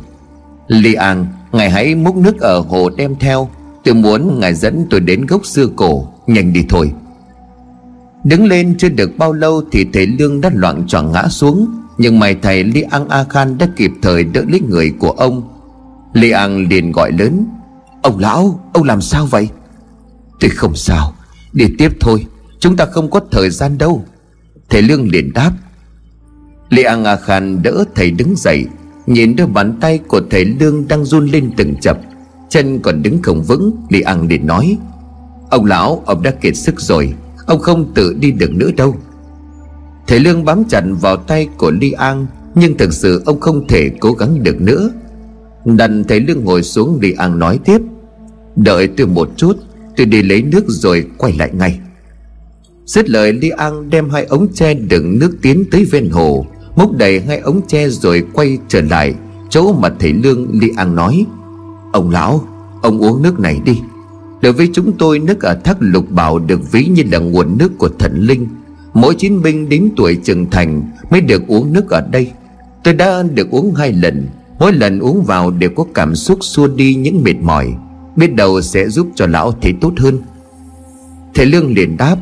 li 0.73 0.95
an, 0.95 1.27
ngài 1.53 1.71
hãy 1.71 1.95
múc 1.95 2.17
nước 2.17 2.41
ở 2.41 2.61
hồ 2.61 2.91
đem 2.91 3.17
theo. 3.17 3.49
Tôi 3.85 3.95
muốn 3.95 4.41
ngài 4.41 4.55
dẫn 4.55 4.87
tôi 4.91 5.01
đến 5.01 5.27
gốc 5.27 5.47
xưa 5.47 5.67
cổ, 5.77 6.09
nhanh 6.27 6.53
đi 6.53 6.65
thôi. 6.69 6.93
Đứng 8.25 8.47
lên 8.47 8.75
chưa 8.79 8.89
được 8.89 9.19
bao 9.19 9.33
lâu 9.33 9.63
thì 9.73 9.87
thầy 9.93 10.07
lương 10.07 10.41
đã 10.41 10.51
loạn 10.55 10.87
choạng 10.87 11.13
ngã 11.13 11.29
xuống, 11.29 11.67
nhưng 11.99 12.19
mày 12.19 12.35
thầy 12.35 12.65
Li 12.65 12.83
An 12.83 13.09
A 13.09 13.25
Khan 13.25 13.59
đã 13.59 13.69
kịp 13.77 13.91
thời 14.03 14.25
đỡ 14.25 14.43
lấy 14.49 14.61
người 14.61 14.93
của 14.99 15.11
ông. 15.11 15.43
Li 16.13 16.31
An 16.31 16.69
liền 16.69 16.93
gọi 16.93 17.13
lớn, 17.13 17.47
Ông 18.03 18.19
lão, 18.19 18.61
ông 18.73 18.85
làm 18.85 19.01
sao 19.01 19.27
vậy? 19.27 19.49
Tôi 20.41 20.51
không 20.51 20.75
sao, 20.75 21.15
Đi 21.53 21.67
tiếp 21.79 21.93
thôi, 22.01 22.27
Chúng 22.61 22.77
ta 22.77 22.85
không 22.85 23.11
có 23.11 23.21
thời 23.31 23.51
gian 23.51 23.79
đâu. 23.79 24.05
Thầy 24.71 24.83
Lương 24.83 25.09
liền 25.09 25.33
đáp. 25.33 25.53
Li 26.69 26.83
An 26.83 27.05
A 27.05 27.17
Khan 27.17 27.63
đỡ 27.63 27.85
thầy 27.95 28.11
đứng 28.11 28.35
dậy 28.37 28.67
Nhìn 29.07 29.37
đôi 29.37 29.47
bàn 29.47 29.79
tay 29.81 29.99
của 29.99 30.21
thầy 30.31 30.45
Lương 30.45 30.89
đang 30.89 31.05
run 31.05 31.27
lên 31.27 31.51
từng 31.57 31.75
chập, 31.81 31.99
Chân 32.49 32.79
còn 32.79 33.03
đứng 33.03 33.23
không 33.23 33.43
vững 33.43 33.73
Li 33.89 34.01
An 34.01 34.29
liền 34.29 34.47
nói, 34.47 34.77
Ông 35.51 35.65
lão, 35.65 36.03
ông 36.07 36.23
đã 36.23 36.31
kiệt 36.31 36.57
sức 36.57 36.81
rồi, 36.81 37.15
Ông 37.47 37.61
không 37.61 37.93
tự 37.95 38.15
đi 38.21 38.33
được 38.33 38.53
nữa 38.53 38.71
đâu. 38.77 38.97
Thầy 40.07 40.21
Lương 40.21 40.45
bám 40.45 40.65
chặt 40.69 40.85
vào 41.01 41.17
tay 41.17 41.49
của 41.57 41.71
Ly 41.71 41.93
An, 41.93 42.27
Nhưng 42.55 42.77
thực 42.77 42.93
sự 42.93 43.23
ông 43.27 43.41
không 43.41 43.67
thể 43.67 43.91
cố 44.01 44.13
gắng 44.13 44.43
được 44.43 44.61
nữa. 44.61 44.91
Đành 45.65 46.05
thầy 46.05 46.21
Lương 46.21 46.45
ngồi 46.45 46.63
xuống 46.63 46.99
Ly 47.01 47.13
An 47.13 47.39
nói 47.39 47.59
tiếp, 47.65 47.79
Đợi 48.57 48.89
tôi 48.89 49.07
một 49.07 49.31
chút, 49.37 49.57
Tôi 49.97 50.07
đi 50.07 50.23
lấy 50.23 50.43
nước 50.43 50.65
rồi 50.69 51.07
quay 51.19 51.33
lại 51.33 51.51
ngay. 51.53 51.81
Dứt 52.87 53.11
lời 53.11 53.33
Ly 53.33 53.49
An 53.49 53.91
đem 53.91 54.11
hai 54.11 54.25
ống 54.25 54.49
tre 54.55 54.75
đựng 54.75 55.19
nước 55.19 55.37
tiến 55.43 55.65
tới 55.71 55.85
ven 55.85 56.11
hồ. 56.11 56.47
Múc 56.77 56.97
đầy 56.97 57.21
hai 57.21 57.39
ống 57.39 57.61
tre 57.67 57.89
rồi 57.89 58.27
quay 58.33 58.59
trở 58.69 58.81
lại 58.81 59.15
Chỗ 59.51 59.73
mà 59.73 59.91
thầy 60.01 60.13
Lương 60.13 60.61
Ly 60.61 60.69
An 60.77 60.95
nói. 60.95 61.27
Ông 61.93 62.11
lão, 62.11 62.45
Ông 62.83 62.99
uống 62.99 63.23
nước 63.23 63.41
này 63.41 63.61
đi. 63.65 63.81
Đối 64.43 64.53
với 64.53 64.69
chúng 64.73 64.93
tôi, 64.99 65.19
nước 65.19 65.41
ở 65.41 65.55
thác 65.55 65.77
lục 65.81 66.11
bảo 66.11 66.39
được 66.39 66.73
ví 66.73 66.85
như 66.85 67.03
là 67.13 67.19
nguồn 67.19 67.59
nước 67.59 67.79
của 67.79 67.89
thần 67.99 68.21
linh. 68.21 68.49
Mỗi 68.95 69.15
chiến 69.15 69.43
binh 69.43 69.69
đến 69.69 69.91
tuổi 69.97 70.17
trưởng 70.25 70.51
thành 70.51 70.83
Mới 71.11 71.21
được 71.21 71.47
uống 71.47 71.73
nước 71.73 71.91
ở 71.91 72.01
đây. 72.11 72.31
Tôi 72.85 72.95
đã 72.95 73.23
được 73.23 73.51
uống 73.51 73.75
hai 73.75 73.93
lần. 73.93 74.27
Mỗi 74.59 74.73
lần 74.73 74.99
uống 74.99 75.23
vào 75.23 75.51
đều 75.51 75.71
có 75.71 75.85
cảm 75.95 76.15
xúc 76.15 76.39
xua 76.41 76.67
đi 76.67 76.95
những 76.95 77.23
mệt 77.23 77.37
mỏi. 77.43 77.75
Biết 78.17 78.35
đầu 78.35 78.61
sẽ 78.61 78.89
giúp 78.89 79.09
cho 79.15 79.27
lão 79.27 79.53
thấy 79.53 79.75
tốt 79.81 79.93
hơn. 79.97 80.19
Thầy 81.35 81.47
Lương 81.47 81.75
liền 81.75 81.97
đáp, 81.97 82.17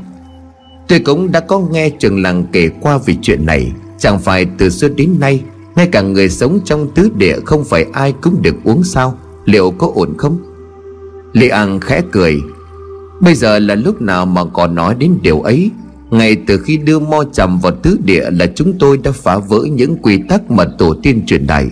Tôi 0.89 0.99
cũng 0.99 1.33
đã 1.33 1.41
có 1.41 1.61
nghe 1.61 1.91
trường 1.91 2.23
làng 2.23 2.45
kể 2.53 2.69
qua 2.81 2.99
về 2.99 3.17
chuyện 3.23 3.47
này. 3.47 3.73
Chẳng 4.01 4.21
phải 4.21 4.47
từ 4.59 4.71
xưa 4.71 4.89
đến 4.89 5.17
nay, 5.21 5.43
Ngay 5.77 5.89
cả 5.93 6.01
người 6.01 6.29
sống 6.29 6.61
trong 6.65 6.91
tứ 6.95 7.11
địa 7.17 7.37
Không 7.45 7.65
phải 7.65 7.87
ai 7.93 8.13
cũng 8.13 8.43
được 8.43 8.55
uống 8.65 8.85
sao? 8.85 9.19
Liệu 9.45 9.71
có 9.71 9.91
ổn 9.95 10.15
không? 10.19 10.39
Lê 11.33 11.49
An 11.49 11.81
khẽ 11.81 12.03
cười. 12.13 12.41
Bây 13.21 13.35
giờ 13.35 13.59
là 13.59 13.75
lúc 13.75 14.03
nào 14.03 14.27
mà 14.27 14.45
còn 14.45 14.75
nói 14.75 14.95
đến 14.99 15.19
điều 15.23 15.41
ấy? 15.41 15.71
Ngay 16.11 16.37
từ 16.47 16.59
khi 16.59 16.77
đưa 16.77 16.99
mo 16.99 17.25
trầm 17.33 17.59
vào 17.59 17.73
tứ 17.73 17.99
địa 18.05 18.31
là 18.31 18.47
chúng 18.55 18.79
tôi 18.79 18.97
đã 18.97 19.13
phá 19.13 19.39
vỡ 19.39 19.61
những 19.73 19.97
quy 19.97 20.19
tắc 20.29 20.51
mà 20.51 20.65
tổ 20.79 20.95
tiên 21.03 21.27
truyền 21.27 21.47
đại 21.47 21.67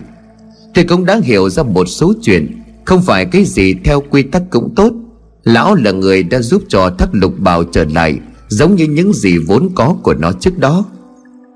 Tôi 0.75 0.85
cũng 0.85 1.05
đã 1.05 1.21
hiểu 1.23 1.51
ra 1.51 1.63
một 1.63 1.85
số 1.85 2.13
chuyện. 2.23 2.63
Không 2.85 3.03
phải 3.03 3.27
cái 3.27 3.45
gì 3.45 3.75
theo 3.85 4.03
quy 4.11 4.23
tắc 4.23 4.43
cũng 4.51 4.75
tốt. 4.77 4.93
Lão 5.45 5.75
là 5.75 5.91
người 5.91 6.23
đã 6.23 6.41
giúp 6.41 6.63
cho 6.69 6.91
thắc 6.91 7.09
lục 7.13 7.35
bào 7.39 7.65
trở 7.65 7.85
lại, 7.85 8.19
Giống 8.49 8.75
như 8.75 8.85
những 8.85 9.13
gì 9.13 9.39
vốn 9.47 9.69
có 9.75 9.97
của 10.03 10.15
nó 10.15 10.33
trước 10.33 10.59
đó. 10.59 10.85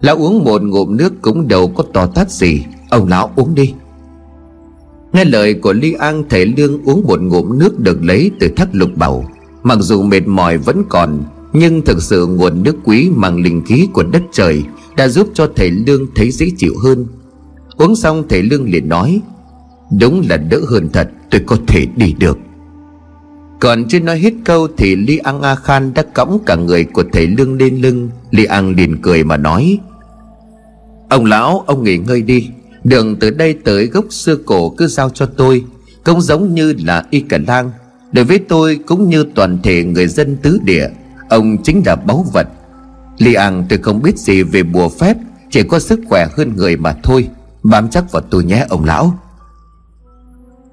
Lão 0.02 0.16
uống 0.16 0.44
một 0.44 0.62
ngụm 0.62 0.97
nước 0.97 1.23
cũng 1.23 1.49
đâu 1.49 1.68
có 1.68 1.85
to 1.92 2.06
tát 2.06 2.30
gì. 2.30 2.64
Ông 2.90 3.09
lão 3.09 3.32
uống 3.37 3.54
đi. 3.54 3.75
Nghe 5.12 5.25
lời 5.25 5.54
của 5.54 5.73
Ly 5.73 5.92
An 5.92 6.25
Thể 6.28 6.44
Lương 6.44 6.85
uống 6.85 7.02
một 7.06 7.23
ngụm 7.23 7.59
nước 7.59 7.80
được 7.80 8.02
lấy 8.02 8.30
từ 8.40 8.49
thác 8.56 8.68
lục 8.73 8.90
bảo 8.97 9.25
Mặc 9.62 9.78
dù 9.80 10.02
mệt 10.02 10.26
mỏi 10.26 10.59
vẫn 10.59 10.82
còn, 10.88 11.23
Nhưng 11.52 11.82
thực 11.82 12.02
sự 12.02 12.26
nguồn 12.26 12.62
nước 12.62 12.76
quý 12.85 13.11
mang 13.16 13.42
linh 13.42 13.64
khí 13.64 13.88
của 13.92 14.02
đất 14.02 14.23
trời 14.32 14.62
Đã 14.97 15.09
giúp 15.09 15.28
cho 15.35 15.49
thầy 15.56 15.71
Lương 15.71 16.06
thấy 16.14 16.30
dễ 16.30 16.47
chịu 16.56 16.73
hơn. 16.85 17.06
Uống 17.76 17.97
xong, 17.97 18.25
thầy 18.28 18.42
Lương 18.42 18.71
liền 18.71 18.88
nói, 18.88 19.21
Đúng 20.00 20.23
là 20.28 20.37
đỡ 20.37 20.61
hơn 20.68 20.88
thật, 20.92 21.11
Tôi 21.30 21.40
có 21.47 21.56
thể 21.66 21.87
đi 21.97 22.14
được. 22.18 22.38
Còn 23.61 23.88
chưa 23.88 24.00
nói 24.00 24.18
hết 24.18 24.32
câu 24.44 24.68
Thì 24.76 24.97
Ly 24.97 25.16
An 25.18 25.42
A 25.42 25.54
Khan 25.54 25.94
đã 25.94 26.02
cõng 26.14 26.38
cả 26.47 26.54
người 26.54 26.85
của 26.85 27.04
thầy 27.12 27.26
Lương 27.26 27.56
lên 27.56 27.80
lưng. 27.80 28.09
Ly 28.30 28.44
An 28.44 28.75
liền 28.76 29.02
cười 29.02 29.25
mà 29.25 29.37
nói 29.37 29.78
Ông 31.09 31.25
lão, 31.25 31.64
ông 31.66 31.85
nghỉ 31.85 31.97
ngơi 31.97 32.23
đi. 32.23 32.49
Đường 32.85 33.16
từ 33.16 33.30
đây 33.30 33.54
tới 33.64 33.87
gốc 33.87 34.04
xưa 34.11 34.37
cổ 34.37 34.71
cứ 34.71 34.87
giao 34.87 35.11
cho 35.11 35.26
tôi, 35.26 35.64
Cũng 36.04 36.21
giống 36.21 36.54
như 36.54 36.75
là 36.85 37.04
y 37.11 37.21
cả 37.21 37.38
lang. 37.47 37.71
Đối 38.12 38.25
với 38.25 38.38
tôi 38.38 38.78
cũng 38.87 39.09
như 39.09 39.25
toàn 39.35 39.59
thể 39.62 39.85
người 39.85 40.06
dân 40.06 40.37
tứ 40.37 40.59
địa, 40.64 40.88
Ông 41.28 41.62
chính 41.62 41.82
là 41.87 41.97
báu 41.97 42.26
vật. 42.32 42.49
Li 43.18 43.35
An, 43.35 43.64
tôi 43.68 43.78
không 43.78 44.02
biết 44.02 44.18
gì 44.18 44.42
về 44.42 44.62
bùa 44.62 44.88
phép, 44.88 45.16
Chỉ 45.50 45.62
có 45.62 45.78
sức 45.78 46.00
khỏe 46.09 46.26
hơn 46.37 46.52
người 46.56 46.76
mà 46.76 46.94
thôi. 47.02 47.28
Bám 47.62 47.88
chắc 47.88 48.12
vào 48.12 48.23
tôi 48.30 48.44
nhé, 48.44 48.66
ông 48.68 48.85
lão. 48.85 49.18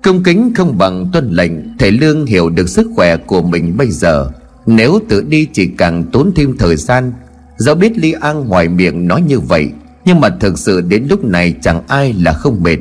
Công 0.03 0.23
kính 0.23 0.53
không 0.55 0.77
bằng 0.77 1.09
tuân 1.13 1.31
lệnh, 1.31 1.77
Thầy 1.79 1.91
Lương 1.91 2.25
hiểu 2.25 2.49
được 2.49 2.69
sức 2.69 2.87
khỏe 2.95 3.17
của 3.17 3.41
mình 3.41 3.77
bây 3.77 3.91
giờ. 3.91 4.31
Nếu 4.65 4.99
tự 5.09 5.21
đi 5.21 5.47
chỉ 5.53 5.67
càng 5.77 6.03
tốn 6.03 6.31
thêm 6.35 6.57
thời 6.57 6.75
gian. 6.75 7.13
Do 7.57 7.75
biết 7.75 7.97
Li 7.97 8.11
An 8.11 8.47
ngoài 8.47 8.67
miệng 8.67 9.07
nói 9.07 9.21
như 9.21 9.39
vậy 9.39 9.71
nhưng 10.05 10.19
mà 10.19 10.29
thực 10.39 10.59
sự 10.59 10.81
đến 10.81 11.07
lúc 11.09 11.23
này 11.23 11.55
chẳng 11.61 11.81
ai 11.87 12.13
là 12.13 12.33
không 12.33 12.63
mệt. 12.63 12.77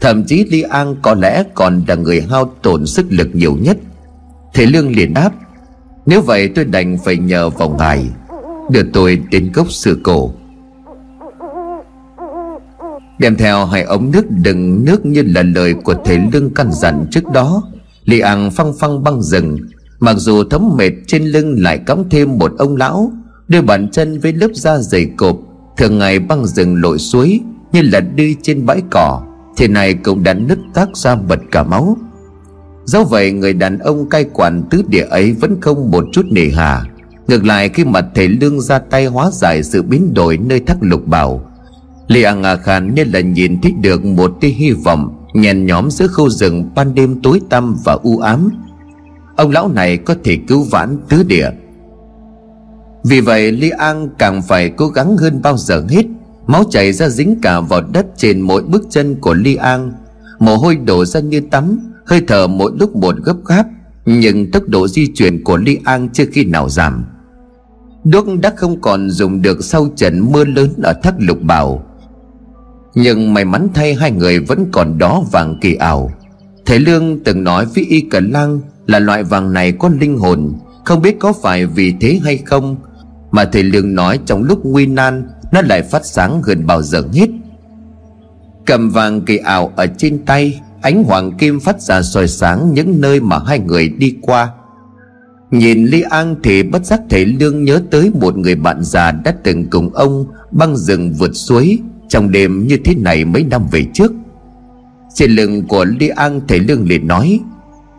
Thậm 0.00 0.24
chí 0.24 0.44
Lý 0.44 0.62
An 0.62 0.96
có 1.02 1.14
lẽ 1.14 1.44
còn 1.54 1.84
là 1.88 1.94
người 1.94 2.20
hao 2.30 2.54
tổn 2.62 2.86
sức 2.86 3.06
lực 3.10 3.28
nhiều 3.32 3.56
nhất. 3.60 3.76
Thế 4.54 4.66
Lương 4.66 4.96
liền 4.96 5.14
đáp, 5.14 5.30
Nếu 6.06 6.20
vậy 6.20 6.48
tôi 6.54 6.64
đành 6.64 6.98
phải 7.04 7.16
nhờ 7.16 7.50
vào 7.50 7.68
ngài, 7.78 8.06
Đưa 8.70 8.82
tôi 8.92 9.22
đến 9.30 9.52
gốc 9.52 9.72
sư 9.72 9.98
cổ. 10.02 10.32
Đem 13.18 13.36
theo 13.36 13.66
hai 13.66 13.82
ống 13.82 14.10
nước 14.10 14.30
đựng 14.30 14.84
nước 14.84 15.06
như 15.06 15.22
là 15.26 15.42
lời 15.42 15.74
của 15.74 15.94
thầy 16.04 16.18
Lương 16.32 16.54
căn 16.54 16.72
dặn 16.72 17.06
trước 17.10 17.24
đó 17.32 17.62
Lý 18.04 18.20
An 18.20 18.50
phăng 18.50 18.72
phăng 18.80 19.04
băng 19.04 19.22
rừng 19.22 19.58
Mặc 20.00 20.14
dù 20.18 20.44
thấm 20.44 20.70
mệt 20.76 20.92
trên 21.06 21.24
lưng 21.24 21.62
lại 21.62 21.78
cõng 21.78 22.04
thêm 22.10 22.38
một 22.38 22.52
ông 22.58 22.76
lão, 22.76 23.12
Đôi 23.48 23.62
bàn 23.62 23.88
chân 23.90 24.20
với 24.20 24.32
lớp 24.32 24.48
da 24.54 24.78
dày 24.78 25.10
cộp 25.16 25.36
thường 25.78 25.98
ngày 25.98 26.18
băng 26.18 26.46
rừng 26.46 26.76
lội 26.76 26.98
suối 26.98 27.40
như 27.72 27.82
là 27.82 28.00
đi 28.00 28.36
trên 28.42 28.66
bãi 28.66 28.82
cỏ, 28.90 29.22
thì 29.56 29.68
này 29.68 29.94
cũng 29.94 30.22
đã 30.22 30.34
nứt 30.34 30.58
tác 30.74 30.96
ra 30.96 31.14
bật 31.14 31.40
cả 31.50 31.62
máu. 31.62 31.96
Do 32.84 33.04
vậy, 33.04 33.32
người 33.32 33.52
đàn 33.52 33.78
ông 33.78 34.08
cai 34.08 34.24
quản 34.24 34.62
tứ 34.70 34.82
địa 34.88 35.06
ấy 35.10 35.32
vẫn 35.32 35.60
không 35.60 35.90
một 35.90 36.04
chút 36.12 36.26
nề 36.30 36.48
hà. 36.54 36.84
Ngược 37.28 37.44
lại, 37.44 37.68
khi 37.68 37.84
mặt 37.84 38.04
thầy 38.14 38.28
lương 38.28 38.60
ra 38.60 38.78
tay 38.78 39.06
hóa 39.06 39.30
giải 39.32 39.62
sự 39.62 39.82
biến 39.82 40.14
đổi 40.14 40.38
nơi 40.38 40.60
thác 40.60 40.76
lục 40.80 41.06
bảo, 41.06 41.48
Lê 42.08 42.22
Ang 42.22 42.42
ngà 42.42 42.56
Khan 42.56 42.94
như 42.94 43.04
là 43.04 43.20
nhìn 43.20 43.60
thấy 43.60 43.72
được 43.80 44.04
một 44.04 44.32
tia 44.40 44.48
hy 44.48 44.70
vọng 44.70 45.26
nhèn 45.34 45.66
nhóm 45.66 45.90
giữa 45.90 46.06
khu 46.06 46.28
rừng 46.28 46.70
ban 46.74 46.94
đêm 46.94 47.20
tối 47.22 47.40
tăm 47.50 47.76
và 47.84 47.92
u 47.92 48.18
ám. 48.18 48.50
Ông 49.36 49.50
lão 49.50 49.68
này 49.68 49.96
có 49.96 50.14
thể 50.24 50.38
cứu 50.48 50.62
vãn 50.62 50.98
tứ 51.08 51.22
địa 51.22 51.50
vì 53.04 53.20
vậy, 53.20 53.52
Li 53.52 53.70
An 53.70 54.08
càng 54.18 54.42
phải 54.42 54.70
cố 54.70 54.88
gắng 54.88 55.16
hơn 55.16 55.42
bao 55.42 55.56
giờ 55.56 55.84
hết. 55.88 56.06
Máu 56.46 56.64
chảy 56.70 56.92
ra 56.92 57.08
dính 57.08 57.38
cả 57.42 57.60
vào 57.60 57.82
đất 57.92 58.06
trên 58.16 58.40
mỗi 58.40 58.62
bước 58.62 58.82
chân 58.90 59.14
của 59.20 59.34
Li 59.34 59.54
An. 59.54 59.92
Mồ 60.38 60.56
hôi 60.56 60.76
đổ 60.76 61.04
ra 61.04 61.20
như 61.20 61.40
tắm, 61.40 61.78
Hơi 62.06 62.22
thở 62.26 62.46
mỗi 62.46 62.72
lúc 62.78 62.96
một 62.96 63.14
gấp 63.24 63.36
gáp, 63.46 63.66
Nhưng 64.06 64.50
tốc 64.50 64.62
độ 64.66 64.88
di 64.88 65.06
chuyển 65.14 65.44
của 65.44 65.56
Li 65.56 65.78
An 65.84 66.08
chưa 66.12 66.24
khi 66.32 66.44
nào 66.44 66.68
giảm. 66.68 67.04
Đuốc 68.04 68.26
đã 68.42 68.52
không 68.56 68.80
còn 68.80 69.10
dùng 69.10 69.42
được 69.42 69.64
sau 69.64 69.88
trận 69.96 70.32
mưa 70.32 70.44
lớn 70.44 70.70
ở 70.82 70.92
thác 71.02 71.14
lục 71.18 71.42
bảo. 71.42 71.84
Nhưng 72.94 73.34
may 73.34 73.44
mắn 73.44 73.68
thay 73.74 73.94
hai 73.94 74.10
người 74.10 74.40
vẫn 74.40 74.66
còn 74.72 74.98
đó 74.98 75.22
vàng 75.32 75.58
kỳ 75.60 75.74
ảo. 75.74 76.12
Thầy 76.66 76.78
Lương 76.78 77.24
từng 77.24 77.44
nói 77.44 77.66
với 77.74 77.84
Y 77.84 78.00
Cẩn 78.00 78.30
Lang 78.30 78.60
là 78.86 78.98
loại 78.98 79.22
vàng 79.22 79.52
này 79.52 79.72
có 79.72 79.90
linh 80.00 80.18
hồn, 80.18 80.52
Không 80.84 81.02
biết 81.02 81.16
có 81.18 81.32
phải 81.32 81.66
vì 81.66 81.94
thế 82.00 82.20
hay 82.24 82.36
không 82.36 82.76
mà 83.30 83.44
thầy 83.44 83.62
lương 83.62 83.94
nói 83.94 84.18
trong 84.26 84.42
lúc 84.42 84.66
nguy 84.66 84.86
nan, 84.86 85.28
Nó 85.52 85.62
lại 85.62 85.82
phát 85.82 86.06
sáng 86.06 86.42
gần 86.44 86.66
bao 86.66 86.82
giờ 86.82 87.02
hết. 87.12 87.28
Cầm 88.66 88.90
vàng 88.90 89.20
kỳ 89.20 89.36
ảo 89.36 89.72
ở 89.76 89.86
trên 89.86 90.24
tay, 90.24 90.60
Ánh 90.82 91.04
hoàng 91.04 91.32
kim 91.38 91.60
phát 91.60 91.80
ra 91.80 92.02
soi 92.02 92.28
sáng 92.28 92.74
những 92.74 93.00
nơi 93.00 93.20
mà 93.20 93.38
hai 93.46 93.58
người 93.58 93.88
đi 93.88 94.16
qua. 94.22 94.50
Nhìn 95.50 95.84
Ly 95.84 96.00
An 96.00 96.36
thì 96.42 96.62
bất 96.62 96.86
giác 96.86 97.00
thầy 97.10 97.24
Lương 97.24 97.64
nhớ 97.64 97.80
tới 97.90 98.10
một 98.20 98.36
người 98.36 98.54
bạn 98.54 98.82
già 98.82 99.10
đã 99.10 99.34
từng 99.44 99.70
cùng 99.70 99.94
ông 99.94 100.26
băng 100.50 100.76
rừng 100.76 101.12
vượt 101.12 101.30
suối 101.34 101.78
Trong 102.08 102.30
đêm 102.30 102.66
như 102.66 102.76
thế 102.84 102.94
này 102.94 103.24
mấy 103.24 103.44
năm 103.44 103.66
về 103.70 103.84
trước. 103.94 104.12
Trên 105.14 105.30
lưng 105.30 105.62
của 105.68 105.84
Ly 105.84 106.08
An 106.08 106.40
thầy 106.48 106.58
Lương 106.60 106.88
liền 106.88 107.06
nói, 107.06 107.40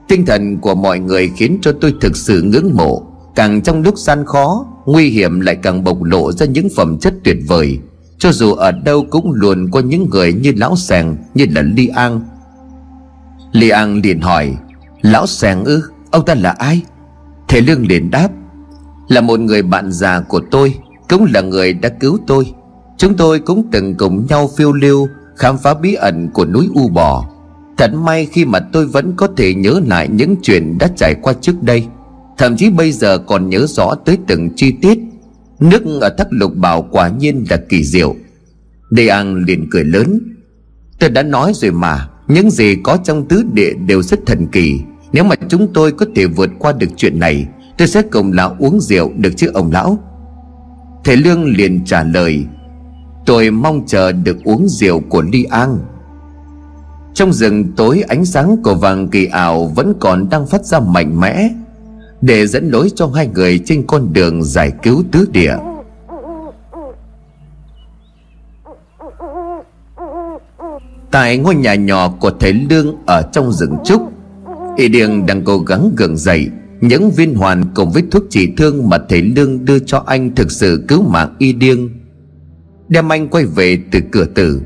Tinh 0.08 0.26
thần 0.26 0.58
của 0.58 0.76
mọi 0.76 1.00
người 1.00 1.32
khiến 1.36 1.58
cho 1.62 1.72
tôi 1.82 1.94
thực 2.02 2.18
sự 2.18 2.42
ngưỡng 2.42 2.72
mộ. 2.74 3.09
Càng 3.40 3.62
trong 3.62 3.82
lúc 3.82 3.98
gian 3.98 4.26
khó, 4.26 4.66
Nguy 4.86 5.10
hiểm 5.10 5.40
lại 5.40 5.56
càng 5.56 5.84
bộc 5.84 6.04
lộ 6.04 6.32
ra 6.32 6.46
những 6.46 6.68
phẩm 6.76 6.98
chất 6.98 7.14
tuyệt 7.24 7.38
vời. 7.48 7.80
Cho 8.18 8.32
dù 8.32 8.54
ở 8.54 8.72
đâu 8.72 9.06
cũng 9.10 9.32
luôn 9.32 9.72
có 9.72 9.80
những 9.80 10.10
người 10.10 10.34
như 10.34 10.54
Lão 10.56 10.76
Sàng, 10.76 11.18
Như 11.34 11.46
là 11.56 11.62
Li 11.62 11.88
An. 11.88 12.22
Li 13.52 13.70
An 13.70 14.02
liền 14.04 14.22
hỏi, 14.22 14.58
Lão 15.02 15.28
Sàng 15.28 15.66
ư, 15.66 15.84
Ông 16.12 16.26
ta 16.26 16.36
là 16.36 16.50
ai? 16.50 16.82
Thế 17.48 17.62
Lương 17.62 17.88
liền 17.88 18.12
đáp, 18.12 18.30
Là 19.08 19.22
một 19.22 19.40
người 19.40 19.62
bạn 19.62 19.92
già 19.92 20.20
của 20.20 20.42
tôi, 20.52 20.76
Cũng 21.10 21.28
là 21.34 21.42
người 21.42 21.74
đã 21.74 21.90
cứu 21.90 22.18
tôi. 22.28 22.54
Chúng 22.98 23.14
tôi 23.18 23.40
cũng 23.40 23.68
từng 23.72 23.96
cùng 23.96 24.26
nhau 24.30 24.50
phiêu 24.58 24.74
lưu, 24.74 25.08
Khám 25.36 25.58
phá 25.58 25.74
bí 25.74 25.94
ẩn 25.94 26.30
của 26.34 26.46
núi 26.46 26.70
U 26.76 26.88
Bò. 26.88 27.26
Thật 27.78 27.94
may 27.94 28.26
khi 28.26 28.46
mà 28.46 28.60
tôi 28.60 28.86
vẫn 28.86 29.14
có 29.16 29.28
thể 29.38 29.54
nhớ 29.54 29.82
lại 29.88 30.08
những 30.08 30.36
chuyện 30.42 30.78
đã 30.78 30.90
trải 30.96 31.16
qua 31.16 31.34
trước 31.42 31.64
đây. 31.64 31.88
Thậm 32.40 32.58
chí 32.58 32.70
bây 32.70 32.92
giờ 32.92 33.18
còn 33.18 33.50
nhớ 33.50 33.66
rõ 33.68 33.96
tới 34.06 34.18
từng 34.28 34.50
chi 34.56 34.72
tiết. 34.72 35.00
Nước 35.60 36.00
ở 36.02 36.10
thác 36.18 36.28
lục 36.30 36.56
bảo 36.56 36.88
quả 36.92 37.10
nhiên 37.10 37.46
là 37.50 37.58
kỳ 37.70 37.84
diệu. 37.84 38.16
Đề 38.90 39.08
An 39.08 39.44
liền 39.48 39.68
cười 39.72 39.84
lớn. 39.84 40.20
Tôi 41.00 41.10
đã 41.10 41.24
nói 41.24 41.52
rồi 41.56 41.72
mà, 41.72 42.08
Những 42.28 42.52
gì 42.52 42.76
có 42.84 42.98
trong 43.04 43.28
tứ 43.28 43.44
địa 43.54 43.74
đều 43.74 44.02
rất 44.02 44.20
thần 44.26 44.48
kỳ. 44.48 44.80
Nếu 45.12 45.24
mà 45.24 45.36
chúng 45.50 45.74
tôi 45.74 45.92
có 45.92 46.06
thể 46.16 46.26
vượt 46.26 46.50
qua 46.60 46.72
được 46.72 46.88
chuyện 46.98 47.20
này, 47.20 47.48
Tôi 47.78 47.88
sẽ 47.88 48.02
cùng 48.02 48.34
lão 48.34 48.56
uống 48.60 48.80
rượu 48.80 49.12
được 49.18 49.34
chứ, 49.38 49.52
ông 49.54 49.72
lão? 49.72 49.98
Thầy 51.04 51.18
Lương 51.18 51.46
liền 51.46 51.86
trả 51.86 52.04
lời. 52.04 52.46
Tôi 53.26 53.52
mong 53.52 53.86
chờ 53.88 54.12
được 54.12 54.38
uống 54.44 54.68
rượu 54.70 55.00
của 55.10 55.22
Ly 55.22 55.44
An. 55.44 55.78
Trong 57.14 57.34
rừng 57.34 57.72
tối 57.76 58.04
ánh 58.08 58.26
sáng 58.26 58.58
của 58.64 58.76
vàng 58.76 59.08
kỳ 59.08 59.26
ảo 59.26 59.66
Vẫn 59.76 59.94
còn 60.00 60.30
đang 60.30 60.48
phát 60.48 60.66
ra 60.66 60.80
mạnh 60.80 61.20
mẽ 61.20 61.50
để 62.22 62.48
dẫn 62.48 62.70
lối 62.70 62.90
cho 62.96 63.08
hai 63.08 63.28
người 63.28 63.60
trên 63.66 63.84
con 63.88 64.14
đường 64.14 64.44
giải 64.44 64.72
cứu 64.84 65.04
tứ 65.12 65.26
địa. 65.32 65.56
Tại 71.12 71.38
ngôi 71.38 71.56
nhà 71.56 71.76
nhỏ 71.76 72.14
của 72.20 72.32
thầy 72.40 72.54
lương 72.54 72.96
ở 73.06 73.22
trong 73.34 73.52
rừng 73.52 73.78
trúc, 73.86 74.02
y 74.78 74.88
điền 74.88 75.26
đang 75.26 75.44
cố 75.44 75.60
gắng 75.60 75.92
gượng 75.98 76.18
dậy 76.18 76.50
những 76.82 77.12
viên 77.12 77.36
hoàn 77.36 77.64
cùng 77.76 77.92
với 77.92 78.04
thuốc 78.12 78.24
trị 78.30 78.54
thương 78.58 78.90
mà 78.90 78.98
thầy 79.10 79.22
lương 79.22 79.66
đưa 79.66 79.80
cho 79.80 80.04
anh 80.06 80.36
thực 80.36 80.52
sự 80.52 80.86
cứu 80.88 81.04
mạng 81.04 81.36
y 81.38 81.54
điên 81.54 81.90
đem 82.90 83.10
anh 83.12 83.28
quay 83.28 83.46
về 83.46 83.78
từ 83.92 84.00
cửa 84.12 84.26
tử, 84.26 84.62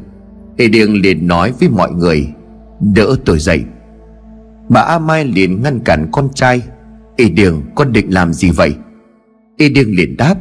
y 0.57 0.67
điên 0.67 0.93
liền 0.93 1.27
nói 1.27 1.53
với 1.59 1.69
mọi 1.69 1.91
người, 1.91 2.27
đỡ 2.95 3.15
tôi 3.25 3.39
dậy. 3.39 3.63
Bà 4.69 4.81
a 4.81 4.99
mai 4.99 5.25
liền 5.25 5.61
ngăn 5.61 5.79
cản 5.79 6.07
con 6.11 6.29
trai 6.33 6.61
Y 7.15 7.29
điêng 7.29 7.61
con 7.75 7.91
định 7.91 8.13
làm 8.13 8.33
gì 8.33 8.49
vậy? 8.49 8.75
Y 9.57 9.69
điêng 9.69 9.95
liền 9.95 10.17
đáp, 10.17 10.35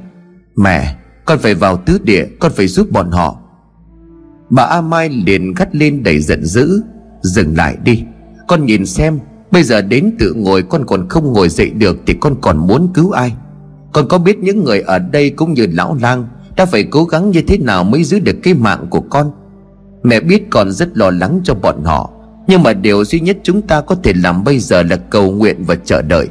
Mẹ, 0.57 0.97
con 1.25 1.39
phải 1.39 1.55
vào 1.55 1.77
tứ 1.77 1.99
địa, 2.05 2.27
Con 2.41 2.53
phải 2.57 2.67
giúp 2.67 2.91
bọn 2.91 3.11
họ. 3.11 3.39
Bà 4.51 4.63
A 4.63 4.81
Mai 4.81 5.09
liền 5.09 5.55
gắt 5.55 5.77
lên 5.77 6.03
đầy 6.03 6.21
giận 6.21 6.45
dữ, 6.45 6.83
Dừng 7.23 7.57
lại 7.57 7.77
đi, 7.85 8.05
Con 8.49 8.67
nhìn 8.67 8.87
xem, 8.87 9.19
Bây 9.51 9.63
giờ 9.63 9.83
đến 9.83 10.17
tự 10.19 10.33
ngồi, 10.33 10.63
con 10.63 10.87
còn 10.87 11.09
không 11.09 11.33
ngồi 11.33 11.49
dậy 11.49 11.71
được 11.71 11.97
Thì 12.07 12.15
con 12.21 12.35
còn 12.41 12.67
muốn 12.67 12.93
cứu 12.95 13.11
ai? 13.11 13.33
Con 13.93 14.09
có 14.09 14.19
biết 14.19 14.39
những 14.39 14.65
người 14.65 14.81
ở 14.81 14.99
đây 14.99 15.31
cũng 15.31 15.53
như 15.53 15.67
lão 15.73 15.97
lang 16.03 16.27
Đã 16.57 16.67
phải 16.67 16.85
cố 16.85 17.05
gắng 17.05 17.31
như 17.31 17.43
thế 17.43 17.59
nào 17.59 17.85
mới 17.85 18.05
giữ 18.05 18.19
được 18.19 18.37
cái 18.43 18.55
mạng 18.55 18.87
của 18.91 19.01
con? 19.01 19.31
Mẹ 20.03 20.21
biết 20.21 20.51
con 20.51 20.71
rất 20.71 20.97
lo 20.99 21.11
lắng 21.11 21.41
cho 21.45 21.55
bọn 21.55 21.85
họ, 21.85 22.11
Nhưng 22.49 22.63
mà 22.63 22.73
điều 22.73 23.05
duy 23.05 23.21
nhất 23.21 23.37
chúng 23.43 23.63
ta 23.63 23.81
có 23.81 23.95
thể 23.95 24.13
làm 24.17 24.45
bây 24.45 24.59
giờ 24.59 24.83
là 24.83 24.97
cầu 24.97 25.31
nguyện 25.31 25.65
và 25.67 25.75
chờ 25.75 26.03
đợi. 26.03 26.29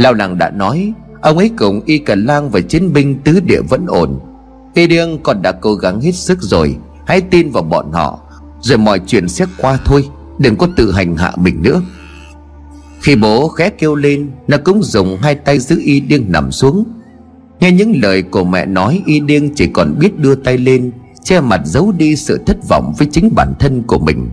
Lao 0.00 0.14
làng 0.14 0.38
đã 0.38 0.50
nói, 0.50 0.92
Ông 1.20 1.38
ấy 1.38 1.50
cùng 1.58 1.80
y 1.86 1.98
cả 1.98 2.14
lang 2.14 2.50
và 2.50 2.60
chiến 2.60 2.92
binh 2.92 3.18
tứ 3.24 3.40
địa 3.40 3.60
vẫn 3.68 3.86
ổn. 3.86 4.20
Y 4.74 4.86
điên 4.86 5.18
còn 5.22 5.42
đã 5.42 5.52
cố 5.52 5.74
gắng 5.74 6.00
hết 6.00 6.14
sức 6.14 6.38
rồi, 6.42 6.76
Hãy 7.06 7.20
tin 7.20 7.50
vào 7.50 7.62
bọn 7.62 7.92
họ, 7.92 8.20
Rồi 8.60 8.78
mọi 8.78 9.00
chuyện 9.06 9.28
sẽ 9.28 9.46
qua 9.58 9.78
thôi, 9.84 10.08
Đừng 10.38 10.56
có 10.56 10.68
tự 10.76 10.92
hành 10.92 11.16
hạ 11.16 11.32
mình 11.36 11.62
nữa. 11.62 11.82
Khi 13.00 13.16
bố 13.16 13.48
khẽ 13.48 13.70
kêu 13.70 13.94
lên, 13.94 14.30
Nó 14.48 14.56
cũng 14.64 14.82
dùng 14.82 15.18
hai 15.22 15.34
tay 15.34 15.58
giữ 15.58 15.80
y 15.84 16.00
điên 16.00 16.24
nằm 16.28 16.52
xuống. 16.52 16.84
Nghe 17.60 17.72
những 17.72 18.00
lời 18.02 18.22
của 18.22 18.44
mẹ 18.44 18.66
nói, 18.66 19.02
Y 19.06 19.20
điên 19.20 19.52
chỉ 19.54 19.66
còn 19.66 19.94
biết 19.98 20.18
đưa 20.18 20.34
tay 20.34 20.58
lên, 20.58 20.92
Che 21.24 21.40
mặt 21.40 21.60
giấu 21.64 21.92
đi 21.92 22.16
sự 22.16 22.40
thất 22.46 22.56
vọng 22.68 22.94
Với 22.98 23.08
chính 23.12 23.34
bản 23.34 23.54
thân 23.58 23.82
của 23.82 23.98
mình. 23.98 24.30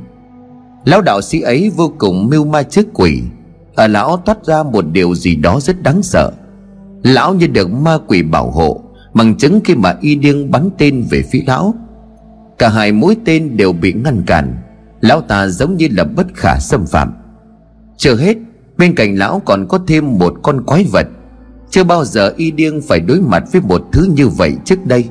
Lão 0.85 1.01
đạo 1.01 1.21
sĩ 1.21 1.41
ấy 1.41 1.71
vô 1.75 1.93
cùng 1.97 2.29
mưu 2.29 2.45
ma 2.45 2.63
trước 2.63 2.85
quỷ 2.93 3.21
ở 3.77 3.87
lão 3.87 4.17
thoát 4.25 4.45
ra 4.45 4.63
một 4.63 4.85
điều 4.91 5.15
gì 5.15 5.35
đó 5.35 5.59
rất 5.59 5.81
đáng 5.81 6.03
sợ. 6.03 6.31
Lão 7.03 7.33
như 7.33 7.47
được 7.47 7.71
ma 7.71 7.97
quỷ 8.07 8.23
bảo 8.23 8.51
hộ, 8.51 8.83
Bằng 9.13 9.35
chứng 9.35 9.59
khi 9.63 9.75
mà 9.75 9.95
y 10.01 10.15
điên 10.15 10.51
bắn 10.51 10.69
tên 10.77 11.05
về 11.09 11.23
phía 11.31 11.41
lão. 11.47 11.73
Cả 12.57 12.69
hai 12.69 12.91
mũi 12.91 13.17
tên 13.25 13.57
đều 13.57 13.73
bị 13.73 13.93
ngăn 13.93 14.23
cản. 14.25 14.57
Lão 15.01 15.21
ta 15.21 15.47
giống 15.47 15.77
như 15.77 15.87
là 15.91 16.03
bất 16.03 16.27
khả 16.33 16.59
xâm 16.59 16.85
phạm. 16.85 17.13
Chưa 17.97 18.15
hết, 18.15 18.37
Bên 18.77 18.95
cạnh 18.95 19.17
lão 19.17 19.41
còn 19.45 19.67
có 19.67 19.79
thêm 19.87 20.17
một 20.17 20.33
con 20.43 20.63
quái 20.65 20.85
vật. 20.91 21.07
Chưa 21.69 21.83
bao 21.83 22.05
giờ 22.05 22.33
y 22.37 22.51
điên 22.51 22.81
phải 22.87 22.99
đối 22.99 23.21
mặt 23.21 23.43
với 23.51 23.61
một 23.61 23.81
thứ 23.91 24.07
như 24.15 24.27
vậy 24.27 24.53
trước 24.65 24.85
đây. 24.85 25.05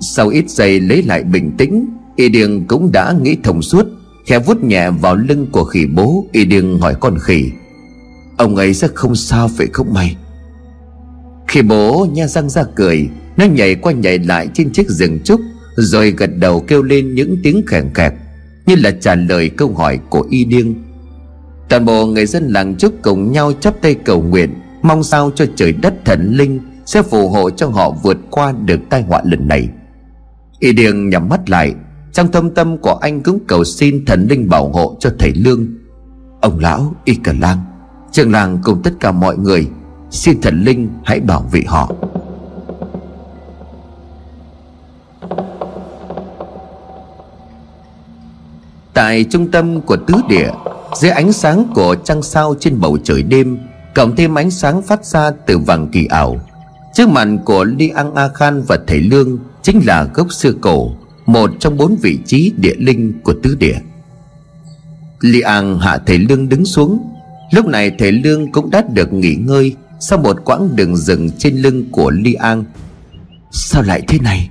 Sau 0.00 0.28
ít 0.28 0.50
giây 0.50 0.80
lấy 0.80 1.02
lại 1.02 1.22
bình 1.22 1.52
tĩnh, 1.58 1.86
Y 2.16 2.28
điên 2.28 2.64
cũng 2.68 2.92
đã 2.92 3.14
nghĩ 3.22 3.36
thông 3.42 3.62
suốt. 3.62 3.86
Khẽ 4.26 4.38
vuốt 4.38 4.64
nhẹ 4.64 4.90
vào 4.90 5.16
lưng 5.16 5.46
của 5.52 5.64
khỉ 5.64 5.86
bố, 5.86 6.26
Y 6.32 6.44
điên 6.44 6.78
hỏi 6.80 6.94
con 7.00 7.18
khỉ, 7.18 7.50
Ông 8.36 8.56
ấy 8.56 8.74
sẽ 8.74 8.88
không 8.94 9.14
sao 9.14 9.48
phải 9.48 9.66
không 9.72 9.94
mày? 9.94 10.16
Khi 11.48 11.62
bố 11.62 12.06
nha 12.12 12.26
răng 12.26 12.50
ra 12.50 12.62
cười, 12.74 13.08
Nó 13.36 13.44
nhảy 13.44 13.74
qua 13.74 13.92
nhảy 13.92 14.18
lại 14.18 14.48
trên 14.54 14.72
chiếc 14.72 14.88
rừng 14.88 15.18
trúc, 15.24 15.40
Rồi 15.76 16.10
gật 16.10 16.30
đầu 16.36 16.60
kêu 16.60 16.82
lên 16.82 17.14
những 17.14 17.36
tiếng 17.42 17.62
khèn 17.66 17.90
khẹt, 17.94 18.12
Như 18.66 18.74
là 18.76 18.90
trả 18.90 19.14
lời 19.14 19.48
câu 19.48 19.72
hỏi 19.72 19.98
của 20.10 20.26
y 20.30 20.44
điên 20.44 20.74
Toàn 21.68 21.84
bộ 21.84 22.06
người 22.06 22.26
dân 22.26 22.48
làng 22.48 22.76
trúc 22.76 22.94
cùng 23.02 23.32
nhau 23.32 23.52
chắp 23.60 23.82
tay 23.82 23.94
cầu 23.94 24.22
nguyện, 24.22 24.54
Mong 24.82 25.02
sao 25.02 25.30
cho 25.34 25.46
trời 25.56 25.72
đất 25.72 25.94
thần 26.04 26.32
linh 26.36 26.60
Sẽ 26.86 27.02
phù 27.02 27.28
hộ 27.28 27.50
cho 27.50 27.66
họ 27.66 27.90
vượt 27.90 28.18
qua 28.30 28.52
được 28.52 28.80
tai 28.90 29.02
họa 29.02 29.22
lần 29.24 29.48
này. 29.48 29.68
Y 30.58 30.72
điên 30.72 31.10
nhắm 31.10 31.28
mắt 31.28 31.50
lại 31.50 31.74
trong 32.12 32.32
thâm 32.32 32.50
tâm 32.50 32.78
của 32.78 32.98
anh 33.00 33.22
cũng 33.22 33.38
cầu 33.46 33.64
xin 33.64 34.04
thần 34.04 34.26
linh 34.30 34.48
bảo 34.48 34.68
hộ 34.68 34.96
cho 35.00 35.10
thầy 35.18 35.32
Lương. 35.34 35.66
Ông 36.40 36.58
lão 36.58 36.94
Y 37.04 37.14
Cờ 37.14 37.32
Lang, 37.32 37.58
Trường 38.12 38.32
làng 38.32 38.58
cùng 38.62 38.82
tất 38.82 38.90
cả 39.00 39.12
mọi 39.12 39.36
người, 39.36 39.68
Xin 40.10 40.40
thần 40.40 40.64
linh 40.64 40.88
hãy 41.04 41.20
bảo 41.20 41.40
vệ 41.52 41.62
họ. 41.66 41.92
Tại 48.94 49.24
trung 49.30 49.50
tâm 49.50 49.80
của 49.80 49.96
tứ 49.96 50.14
địa, 50.28 50.50
Dưới 50.94 51.10
ánh 51.10 51.32
sáng 51.32 51.72
của 51.74 51.96
trăng 52.04 52.22
sao 52.22 52.54
trên 52.60 52.80
bầu 52.80 52.98
trời 53.04 53.22
đêm, 53.22 53.58
Cộng 53.94 54.16
thêm 54.16 54.38
ánh 54.38 54.50
sáng 54.50 54.82
phát 54.82 55.04
ra 55.04 55.30
từ 55.46 55.58
vàng 55.58 55.88
kỳ 55.92 56.06
ảo. 56.06 56.40
Trước 56.94 57.08
mặt 57.08 57.28
của 57.44 57.64
Li 57.64 57.88
An 57.88 58.14
A 58.14 58.28
Khan 58.28 58.62
và 58.68 58.78
thầy 58.86 59.00
Lương 59.00 59.38
Chính 59.62 59.80
là 59.86 60.04
gốc 60.14 60.32
xưa 60.32 60.52
cổ 60.60 60.92
một 61.32 61.50
trong 61.60 61.76
bốn 61.76 61.96
vị 61.96 62.18
trí 62.26 62.52
địa 62.56 62.74
linh 62.78 63.12
của 63.22 63.34
tứ 63.42 63.56
địa. 63.58 63.78
Li 65.20 65.40
An 65.40 65.78
hạ 65.78 65.98
thầy 66.06 66.18
Lương 66.18 66.48
đứng 66.48 66.64
xuống. 66.64 67.08
Lúc 67.52 67.66
này 67.66 67.92
thầy 67.98 68.12
Lương 68.12 68.52
cũng 68.52 68.70
đã 68.70 68.84
được 68.92 69.12
nghỉ 69.12 69.34
ngơi 69.34 69.76
Sau 70.00 70.18
một 70.18 70.36
quãng 70.44 70.76
đường 70.76 70.96
rừng 70.96 71.30
trên 71.38 71.56
lưng 71.56 71.84
của 71.90 72.10
Li 72.10 72.34
An 72.34 72.64
Sao 73.50 73.82
lại 73.82 74.02
thế 74.08 74.18
này? 74.18 74.50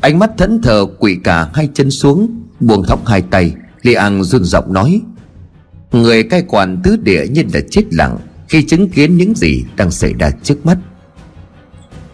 Ánh 0.00 0.18
mắt 0.18 0.30
thẫn 0.38 0.62
thờ 0.62 0.86
quỵ 0.98 1.16
cả 1.24 1.50
hai 1.54 1.68
chân 1.74 1.90
xuống, 1.90 2.42
Buông 2.60 2.84
thõng 2.84 3.04
hai 3.06 3.22
tay 3.22 3.54
Li 3.82 3.94
An 3.94 4.24
run 4.24 4.44
giọng 4.44 4.72
nói. 4.72 5.00
Người 5.92 6.22
cai 6.22 6.42
quản 6.42 6.80
tứ 6.82 6.96
địa 6.96 7.26
như 7.26 7.42
là 7.54 7.60
chết 7.70 7.82
lặng 7.90 8.18
Khi 8.48 8.62
chứng 8.62 8.88
kiến 8.88 9.16
những 9.16 9.34
gì 9.34 9.64
đang 9.76 9.90
xảy 9.90 10.14
ra 10.18 10.30
trước 10.42 10.66
mắt. 10.66 10.78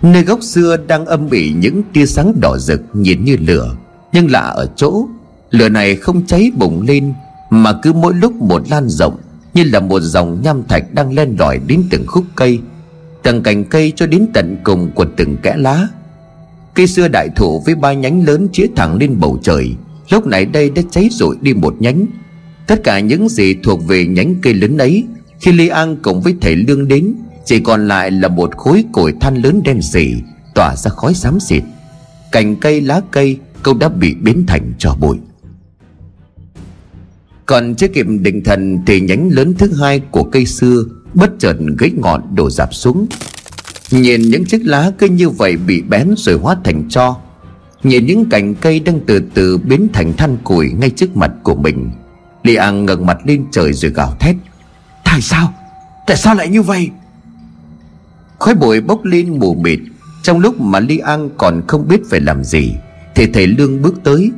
Nơi 0.04 0.22
gốc 0.22 0.42
xưa 0.42 0.76
đang 0.86 1.06
âm 1.06 1.30
ỉ 1.30 1.52
những 1.58 1.82
tia 1.92 2.06
sáng 2.06 2.40
đỏ 2.40 2.58
rực 2.58 2.80
nhìn 2.92 3.24
như 3.24 3.36
lửa. 3.36 3.76
Nhưng 4.12 4.30
lạ 4.30 4.40
ở 4.40 4.66
chỗ, 4.76 5.06
Lửa 5.50 5.68
này 5.68 5.96
không 5.96 6.26
cháy 6.26 6.50
bùng 6.58 6.82
lên, 6.82 7.12
Mà 7.50 7.72
cứ 7.82 7.92
mỗi 7.92 8.14
lúc 8.14 8.34
một 8.34 8.70
lan 8.70 8.88
rộng, 8.88 9.16
Như 9.54 9.64
là 9.64 9.80
một 9.80 10.00
dòng 10.00 10.40
nham 10.42 10.62
thạch 10.68 10.94
đang 10.94 11.14
len 11.14 11.36
lỏi 11.38 11.60
đến 11.66 11.84
từng 11.90 12.06
khúc 12.06 12.24
cây, 12.34 12.58
Từng 13.22 13.42
cành 13.42 13.64
cây 13.64 13.92
cho 13.96 14.06
đến 14.06 14.26
tận 14.34 14.56
cùng 14.64 14.90
của 14.94 15.06
từng 15.16 15.36
kẽ 15.36 15.56
lá. 15.56 15.88
Cây 16.74 16.86
xưa 16.86 17.08
đại 17.08 17.28
thụ 17.36 17.62
với 17.66 17.74
ba 17.74 17.92
nhánh 17.92 18.24
lớn 18.26 18.48
chĩa 18.52 18.66
thẳng 18.76 18.96
lên 18.96 19.20
bầu 19.20 19.38
trời, 19.42 19.74
Lúc 20.10 20.26
này 20.26 20.44
đây 20.46 20.70
đã 20.70 20.82
cháy 20.90 21.08
rụi 21.12 21.36
đi 21.40 21.54
một 21.54 21.74
nhánh. 21.78 22.06
Tất 22.66 22.84
cả 22.84 23.00
những 23.00 23.28
gì 23.28 23.54
thuộc 23.62 23.86
về 23.86 24.06
nhánh 24.06 24.34
cây 24.42 24.54
lớn 24.54 24.78
ấy, 24.78 25.04
Khi 25.40 25.52
Lê 25.52 25.68
An 25.68 25.96
cùng 26.02 26.20
với 26.20 26.34
thầy 26.40 26.56
Lương 26.56 26.88
đến 26.88 27.14
chỉ 27.44 27.60
còn 27.60 27.88
lại 27.88 28.10
là 28.10 28.28
một 28.28 28.56
khối 28.56 28.84
cổi 28.92 29.14
than 29.20 29.42
lớn 29.42 29.60
đen 29.64 29.82
sì 29.82 30.14
Tỏa 30.54 30.76
ra 30.76 30.90
khói 30.90 31.14
xám 31.14 31.40
xịt. 31.40 31.62
Cành 32.32 32.56
cây, 32.56 32.80
lá 32.80 33.00
cây 33.10 33.38
Cũng 33.62 33.78
đã 33.78 33.88
bị 33.88 34.14
biến 34.14 34.44
thành 34.46 34.72
trò 34.78 34.94
bụi. 35.00 35.16
Còn 37.46 37.74
chưa 37.74 37.88
kịp 37.88 38.06
định 38.20 38.44
thần 38.44 38.78
Thì 38.86 39.00
nhánh 39.00 39.28
lớn 39.28 39.54
thứ 39.58 39.72
hai 39.80 40.00
của 40.00 40.24
cây 40.24 40.46
xưa 40.46 40.84
Bất 41.14 41.30
chợt 41.38 41.56
gãy 41.78 41.90
ngọn 41.96 42.34
đổ 42.34 42.50
dạp 42.50 42.74
xuống. 42.74 43.06
Nhìn 43.90 44.22
những 44.22 44.44
chiếc 44.44 44.60
lá 44.64 44.90
cứ 44.98 45.06
như 45.08 45.30
vậy 45.30 45.56
Bị 45.56 45.82
bén 45.82 46.14
rồi 46.16 46.38
hóa 46.38 46.56
thành 46.64 46.88
cho. 46.88 47.16
Nhìn 47.82 48.06
những 48.06 48.28
cành 48.28 48.54
cây 48.54 48.80
đang 48.80 49.00
từ 49.06 49.22
từ 49.34 49.58
biến 49.58 49.88
thành 49.92 50.12
than 50.16 50.36
củi 50.44 50.70
ngay 50.72 50.90
trước 50.90 51.16
mặt 51.16 51.30
của 51.42 51.54
mình. 51.54 51.90
Li 52.42 52.54
An 52.54 52.86
ngẩng 52.86 53.06
mặt 53.06 53.18
lên 53.24 53.44
trời 53.52 53.72
rồi 53.72 53.90
gào 53.90 54.16
thét. 54.20 54.36
Tại 55.04 55.20
sao? 55.20 55.54
Tại 56.06 56.16
sao 56.16 56.34
lại 56.34 56.48
như 56.48 56.62
vậy? 56.62 56.90
Khói 58.44 58.54
bụi 58.54 58.80
bốc 58.80 59.04
lên 59.04 59.38
mù 59.38 59.54
mịt. 59.54 59.78
Trong 60.22 60.38
lúc 60.38 60.60
mà 60.60 60.80
Li 60.80 60.98
An 60.98 61.30
còn 61.36 61.62
không 61.68 61.88
biết 61.88 62.00
phải 62.10 62.20
làm 62.20 62.44
gì, 62.44 62.74
Thì 63.14 63.26
thầy 63.26 63.46
Lương 63.46 63.82
bước 63.82 63.94
tới, 64.04 64.30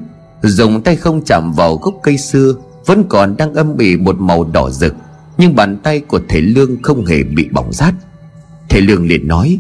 Dùng 0.42 0.82
tay 0.82 0.96
không 0.96 1.24
chạm 1.24 1.52
vào 1.52 1.76
gốc 1.76 1.94
cây 2.02 2.18
xưa, 2.18 2.54
Vẫn 2.86 3.04
còn 3.08 3.36
đang 3.36 3.54
âm 3.54 3.78
ỉ 3.78 3.96
một 3.96 4.20
màu 4.20 4.44
đỏ 4.44 4.70
rực, 4.70 4.94
Nhưng 5.38 5.54
bàn 5.54 5.76
tay 5.82 6.00
của 6.00 6.20
thầy 6.28 6.42
Lương 6.42 6.82
không 6.82 7.06
hề 7.06 7.22
bị 7.22 7.48
bỏng 7.52 7.72
rát. 7.72 7.94
Thầy 8.68 8.80
Lương 8.80 9.06
liền 9.06 9.28
nói, 9.28 9.58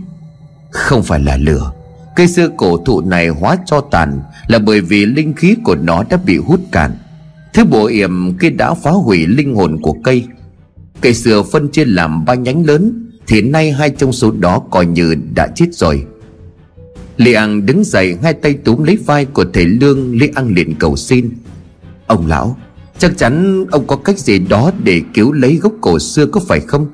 Không 0.70 1.02
phải 1.02 1.20
là 1.20 1.36
lửa. 1.36 1.72
Cây 2.16 2.28
xưa 2.28 2.48
cổ 2.56 2.76
thụ 2.76 3.00
này 3.00 3.28
hóa 3.28 3.56
cho 3.66 3.80
tàn 3.80 4.20
Là 4.46 4.58
bởi 4.58 4.80
vì 4.80 5.06
linh 5.06 5.34
khí 5.34 5.56
của 5.64 5.74
nó 5.74 6.04
đã 6.10 6.16
bị 6.16 6.38
hút 6.38 6.60
cạn. 6.72 6.96
Thứ 7.54 7.64
bộ 7.64 7.86
yểm 7.86 8.38
kia 8.38 8.50
đã 8.50 8.74
phá 8.74 8.90
hủy 8.90 9.26
linh 9.26 9.54
hồn 9.54 9.80
của 9.82 9.96
cây. 10.04 10.26
Cây 11.00 11.14
xưa 11.14 11.42
phân 11.42 11.68
chia 11.68 11.84
làm 11.84 12.24
ba 12.24 12.34
nhánh 12.34 12.66
lớn 12.66 13.05
thì 13.26 13.42
nay 13.42 13.72
hai 13.72 13.90
trong 13.90 14.12
số 14.12 14.30
đó 14.30 14.62
coi 14.70 14.86
như 14.86 15.14
đã 15.34 15.48
chết 15.54 15.66
rồi. 15.72 16.06
Lê 17.16 17.32
An 17.32 17.66
đứng 17.66 17.84
dậy, 17.84 18.16
Hai 18.22 18.32
tay 18.32 18.54
túm 18.54 18.82
lấy 18.82 18.96
vai 18.96 19.24
của 19.24 19.44
thầy 19.52 19.64
Lương, 19.64 20.18
Lê 20.18 20.28
An 20.34 20.54
liền 20.54 20.74
cầu 20.74 20.96
xin. 20.96 21.30
Ông 22.06 22.26
lão, 22.26 22.56
Chắc 22.98 23.18
chắn 23.18 23.64
ông 23.70 23.86
có 23.86 23.96
cách 23.96 24.18
gì 24.18 24.38
đó 24.38 24.70
Để 24.84 25.02
cứu 25.14 25.32
lấy 25.32 25.56
gốc 25.56 25.72
cổ 25.80 25.98
xưa 25.98 26.26
có 26.26 26.40
phải 26.48 26.60
không? 26.60 26.86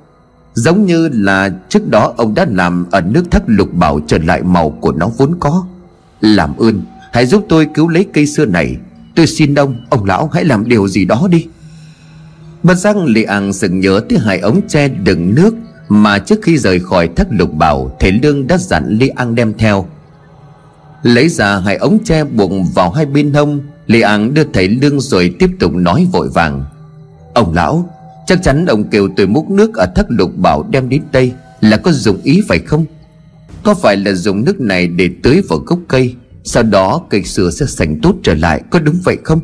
Giống 0.55 0.87
như 0.87 1.09
là 1.13 1.55
trước 1.69 1.89
đó 1.89 2.15
ông 2.17 2.35
đã 2.35 2.47
làm 2.51 2.87
Ở 2.91 3.01
nước 3.01 3.31
thác 3.31 3.43
lục 3.47 3.75
bảo 3.75 4.01
trở 4.07 4.19
lại 4.19 4.43
màu 4.43 4.71
của 4.71 4.93
nó 4.93 5.11
vốn 5.19 5.37
có. 5.41 5.67
Làm 6.21 6.57
ơn, 6.57 6.83
Hãy 7.13 7.27
giúp 7.27 7.47
tôi 7.49 7.67
cứu 7.75 7.89
lấy 7.89 8.07
cây 8.13 8.27
xưa 8.27 8.45
này. 8.45 8.77
Tôi 9.15 9.27
xin 9.27 9.55
ông 9.55 9.85
Ông 9.91 10.05
lão 10.05 10.31
hãy 10.33 10.45
làm 10.45 10.69
điều 10.69 10.89
gì 10.89 11.05
đó 11.05 11.29
đi. 11.31 11.47
Bất 12.63 12.75
giác 12.75 12.97
Lê 12.97 13.23
An 13.23 13.53
sừng 13.53 13.81
nhớ 13.81 14.01
tới 14.09 14.19
hai 14.19 14.39
ống 14.39 14.61
tre 14.69 14.89
đựng 14.89 15.35
nước 15.35 15.55
mà 15.93 16.19
trước 16.19 16.39
khi 16.43 16.59
rời 16.59 16.81
khỏi 16.81 17.09
thất 17.17 17.27
lục 17.31 17.55
bảo, 17.55 17.97
Thầy 18.01 18.13
Lương 18.13 18.47
đã 18.47 18.59
dặn 18.59 18.99
lê 19.01 19.09
An 19.09 19.35
đem 19.35 19.55
theo. 19.59 19.87
Lấy 21.03 21.29
ra 21.29 21.59
hai 21.59 21.77
ống 21.77 21.99
tre 22.05 22.25
buộc 22.25 22.51
vào 22.75 22.91
hai 22.91 23.07
bên 23.07 23.33
hông, 23.33 23.61
lê 23.87 24.01
An 24.01 24.35
đưa 24.35 24.45
thầy 24.53 24.69
Lương 24.69 25.01
rồi 25.01 25.35
tiếp 25.39 25.51
tục 25.61 25.75
nói 25.75 26.07
vội 26.13 26.29
vàng. 26.29 26.65
Ông 27.35 27.55
lão, 27.55 27.89
Chắc 28.27 28.43
chắn 28.43 28.67
ông 28.67 28.85
kêu 28.91 29.09
tôi 29.17 29.27
múc 29.27 29.51
nước 29.51 29.75
ở 29.75 29.87
thất 29.95 30.07
lục 30.09 30.37
bảo 30.37 30.67
đem 30.71 30.89
đến 30.89 31.03
đây 31.13 31.33
Là 31.61 31.77
có 31.77 31.93
dùng 31.93 32.21
ý 32.23 32.43
phải 32.49 32.59
không? 32.59 32.85
Có 33.63 33.75
phải 33.75 33.97
là 33.97 34.13
dùng 34.13 34.45
nước 34.45 34.61
này 34.61 34.87
để 34.87 35.11
tưới 35.23 35.43
vào 35.49 35.59
gốc 35.59 35.79
cây, 35.89 36.15
Sau 36.45 36.63
đó 36.63 37.03
cây 37.11 37.23
sửa 37.25 37.51
sẽ 37.51 37.67
sành 37.67 38.01
tốt 38.01 38.15
trở 38.23 38.35
lại, 38.35 38.63
Có 38.71 38.79
đúng 38.79 38.97
vậy 39.05 39.17
không? 39.25 39.41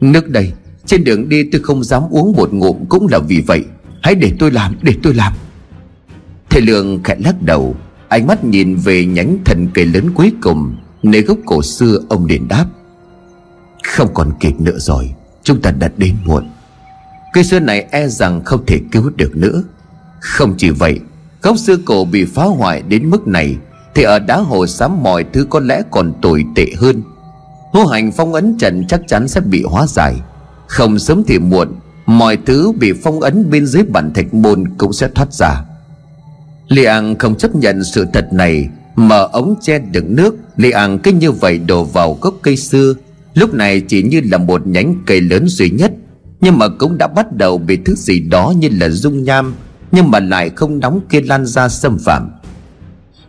Nước 0.00 0.28
đây, 0.28 0.52
Trên 0.86 1.04
đường 1.04 1.28
đi 1.28 1.42
tôi 1.52 1.60
không 1.60 1.84
dám 1.84 2.02
uống 2.10 2.32
một 2.32 2.52
ngụm 2.52 2.84
cũng 2.88 3.06
là 3.10 3.18
vì 3.18 3.40
vậy. 3.40 3.64
Hãy 4.02 4.14
để 4.14 4.32
tôi 4.38 4.50
làm, 4.50 4.76
để 4.82 4.92
tôi 5.02 5.14
làm. 5.14 5.32
Thầy 6.56 6.62
Lượng 6.62 7.00
khẽ 7.04 7.16
lắc 7.24 7.42
đầu, 7.42 7.76
Ánh 8.08 8.26
mắt 8.26 8.44
nhìn 8.44 8.76
về 8.76 9.04
nhánh 9.04 9.38
thần 9.44 9.68
cây 9.74 9.86
lớn 9.86 10.10
cuối 10.14 10.32
cùng, 10.42 10.76
Nơi 11.02 11.22
gốc 11.22 11.38
cổ 11.46 11.62
xưa 11.62 11.98
ông 12.08 12.26
liền 12.26 12.48
đáp. 12.48 12.66
Không 13.84 14.14
còn 14.14 14.32
kịp 14.40 14.60
nữa 14.60 14.78
rồi, 14.78 15.14
Chúng 15.42 15.62
ta 15.62 15.70
đã 15.70 15.90
đến 15.96 16.14
muộn. 16.24 16.50
Cây 17.32 17.44
xưa 17.44 17.60
này 17.60 17.86
e 17.90 18.08
rằng 18.08 18.44
không 18.44 18.66
thể 18.66 18.80
cứu 18.92 19.10
được 19.16 19.36
nữa. 19.36 19.62
Không 20.20 20.54
chỉ 20.58 20.70
vậy, 20.70 21.00
Gốc 21.42 21.58
xưa 21.58 21.76
cổ 21.84 22.04
bị 22.04 22.24
phá 22.24 22.44
hoại 22.44 22.82
đến 22.82 23.10
mức 23.10 23.26
này, 23.26 23.56
Thì 23.94 24.02
ở 24.02 24.18
đá 24.18 24.36
hồ 24.36 24.66
xám 24.66 25.02
mọi 25.02 25.24
thứ 25.32 25.46
có 25.50 25.60
lẽ 25.60 25.82
còn 25.90 26.12
tồi 26.22 26.44
tệ 26.54 26.66
hơn. 26.76 27.02
Hô 27.72 27.86
hành 27.86 28.12
phong 28.12 28.34
ấn 28.34 28.58
trận 28.58 28.84
chắc 28.88 29.00
chắn 29.08 29.28
sẽ 29.28 29.40
bị 29.40 29.62
hóa 29.62 29.86
giải. 29.86 30.16
Không 30.66 30.98
sớm 30.98 31.22
thì 31.26 31.38
muộn, 31.38 31.68
Mọi 32.06 32.38
thứ 32.46 32.72
bị 32.72 32.92
phong 32.92 33.20
ấn 33.20 33.50
bên 33.50 33.66
dưới 33.66 33.82
bản 33.82 34.12
thạch 34.14 34.34
môn 34.34 34.64
cũng 34.78 34.92
sẽ 34.92 35.08
thoát 35.14 35.32
ra. 35.32 35.64
Li 36.68 36.84
An 36.84 37.16
không 37.18 37.34
chấp 37.34 37.54
nhận 37.54 37.84
sự 37.84 38.06
thật 38.12 38.32
này, 38.32 38.68
Mở 38.96 39.28
ống 39.32 39.54
che 39.62 39.78
đựng 39.78 40.16
nước. 40.16 40.36
Li 40.56 40.70
An 40.70 40.98
cứ 40.98 41.12
như 41.12 41.32
vậy 41.32 41.58
đổ 41.58 41.84
vào 41.84 42.18
gốc 42.20 42.34
cây 42.42 42.56
xưa. 42.56 42.94
Lúc 43.34 43.54
này 43.54 43.80
chỉ 43.80 44.02
như 44.02 44.20
là 44.24 44.38
một 44.38 44.66
nhánh 44.66 44.94
cây 45.06 45.20
lớn 45.20 45.44
duy 45.48 45.70
nhất, 45.70 45.92
Nhưng 46.40 46.58
mà 46.58 46.68
cũng 46.68 46.98
đã 46.98 47.06
bắt 47.06 47.32
đầu 47.32 47.58
bị 47.58 47.78
thứ 47.84 47.94
gì 47.94 48.20
đó 48.20 48.52
như 48.58 48.68
là 48.72 48.88
dung 48.88 49.24
nham, 49.24 49.54
Nhưng 49.92 50.10
mà 50.10 50.20
lại 50.20 50.50
không 50.50 50.78
nóng 50.78 51.00
kia 51.08 51.20
lan 51.20 51.46
ra 51.46 51.68
xâm 51.68 51.98
phạm. 51.98 52.30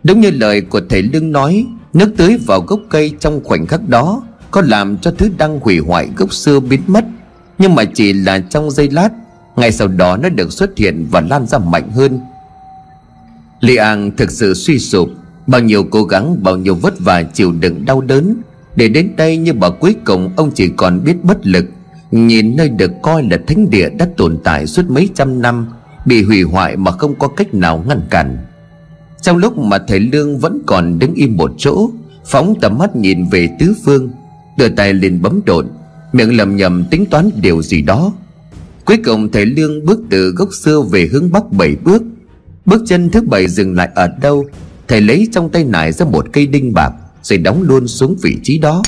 Đúng 0.04 0.20
như 0.20 0.30
lời 0.30 0.60
của 0.60 0.80
thầy 0.88 1.02
Lương 1.02 1.32
nói, 1.32 1.66
Nước 1.92 2.12
tưới 2.16 2.38
vào 2.46 2.60
gốc 2.60 2.80
cây 2.88 3.12
trong 3.20 3.44
khoảnh 3.44 3.66
khắc 3.66 3.88
đó 3.88 4.22
Có 4.50 4.62
làm 4.62 4.98
cho 4.98 5.10
thứ 5.18 5.30
đang 5.38 5.60
hủy 5.60 5.78
hoại 5.78 6.08
gốc 6.16 6.32
xưa 6.32 6.60
biến 6.60 6.80
mất, 6.86 7.04
Nhưng 7.58 7.74
mà 7.74 7.84
chỉ 7.84 8.12
là 8.12 8.38
trong 8.38 8.70
giây 8.70 8.90
lát, 8.90 9.08
Ngay 9.56 9.72
sau 9.72 9.88
đó 9.88 10.16
nó 10.16 10.28
được 10.28 10.52
xuất 10.52 10.78
hiện 10.78 11.06
và 11.10 11.20
lan 11.20 11.46
ra 11.46 11.58
mạnh 11.58 11.90
hơn. 11.90 12.20
Li 13.60 13.76
An 13.76 14.10
thực 14.16 14.30
sự 14.30 14.54
suy 14.54 14.78
sụp. 14.78 15.10
Bao 15.46 15.60
nhiêu 15.60 15.84
cố 15.84 16.04
gắng, 16.04 16.42
bao 16.42 16.56
nhiêu 16.56 16.74
vất 16.74 16.94
vả, 17.00 17.22
chịu 17.22 17.52
đựng 17.52 17.84
đau 17.84 18.00
đớn. 18.00 18.36
Để 18.76 18.88
đến 18.88 19.10
đây 19.16 19.36
nhưng 19.36 19.60
bà 19.60 19.70
cuối 19.70 19.96
cùng, 20.04 20.30
ông 20.36 20.50
chỉ 20.54 20.68
còn 20.68 21.04
biết 21.04 21.24
bất 21.24 21.46
lực. 21.46 21.64
Nhìn 22.10 22.56
nơi 22.56 22.68
được 22.68 22.90
coi 23.02 23.22
là 23.22 23.38
thánh 23.46 23.70
địa 23.70 23.88
đã 23.88 24.08
tồn 24.16 24.38
tại 24.44 24.66
suốt 24.66 24.90
mấy 24.90 25.08
trăm 25.14 25.42
năm, 25.42 25.66
Bị 26.06 26.22
hủy 26.22 26.42
hoại 26.42 26.76
mà 26.76 26.90
không 26.90 27.14
có 27.18 27.28
cách 27.28 27.54
nào 27.54 27.84
ngăn 27.88 28.00
cản. 28.10 28.36
Trong 29.22 29.36
lúc 29.36 29.58
mà 29.58 29.78
thầy 29.88 30.00
Lương 30.00 30.38
vẫn 30.38 30.62
còn 30.66 30.98
đứng 30.98 31.14
im 31.14 31.36
một 31.36 31.52
chỗ, 31.58 31.90
Phóng 32.24 32.54
tầm 32.60 32.78
mắt 32.78 32.96
nhìn 32.96 33.28
về 33.28 33.48
tứ 33.60 33.74
phương, 33.84 34.10
Đưa 34.58 34.68
tay 34.68 34.94
lên 34.94 35.22
bấm 35.22 35.40
độn 35.46 35.66
Miệng 36.12 36.36
lầm 36.36 36.56
nhầm 36.56 36.84
tính 36.90 37.06
toán 37.06 37.30
điều 37.40 37.62
gì 37.62 37.82
đó. 37.82 38.12
Cuối 38.84 38.96
cùng 39.04 39.32
thầy 39.32 39.46
Lương 39.46 39.86
bước 39.86 40.00
từ 40.10 40.30
gốc 40.30 40.48
xưa 40.54 40.80
về 40.80 41.08
hướng 41.12 41.32
bắc 41.32 41.52
bảy 41.52 41.76
bước 41.84 42.02
Bước 42.68 42.82
chân 42.86 43.10
thứ 43.10 43.20
bảy 43.20 43.48
dừng 43.48 43.74
lại 43.74 43.88
ở 43.94 44.08
đâu? 44.20 44.46
Thầy 44.88 45.00
lấy 45.00 45.28
trong 45.32 45.50
tay 45.50 45.64
nải 45.64 45.92
ra 45.92 46.06
một 46.06 46.26
cây 46.32 46.46
đinh 46.46 46.74
bạc, 46.74 46.92
Rồi 47.22 47.38
đóng 47.38 47.62
luôn 47.62 47.88
xuống 47.88 48.16
vị 48.22 48.36
trí 48.42 48.58
đó. 48.58 48.82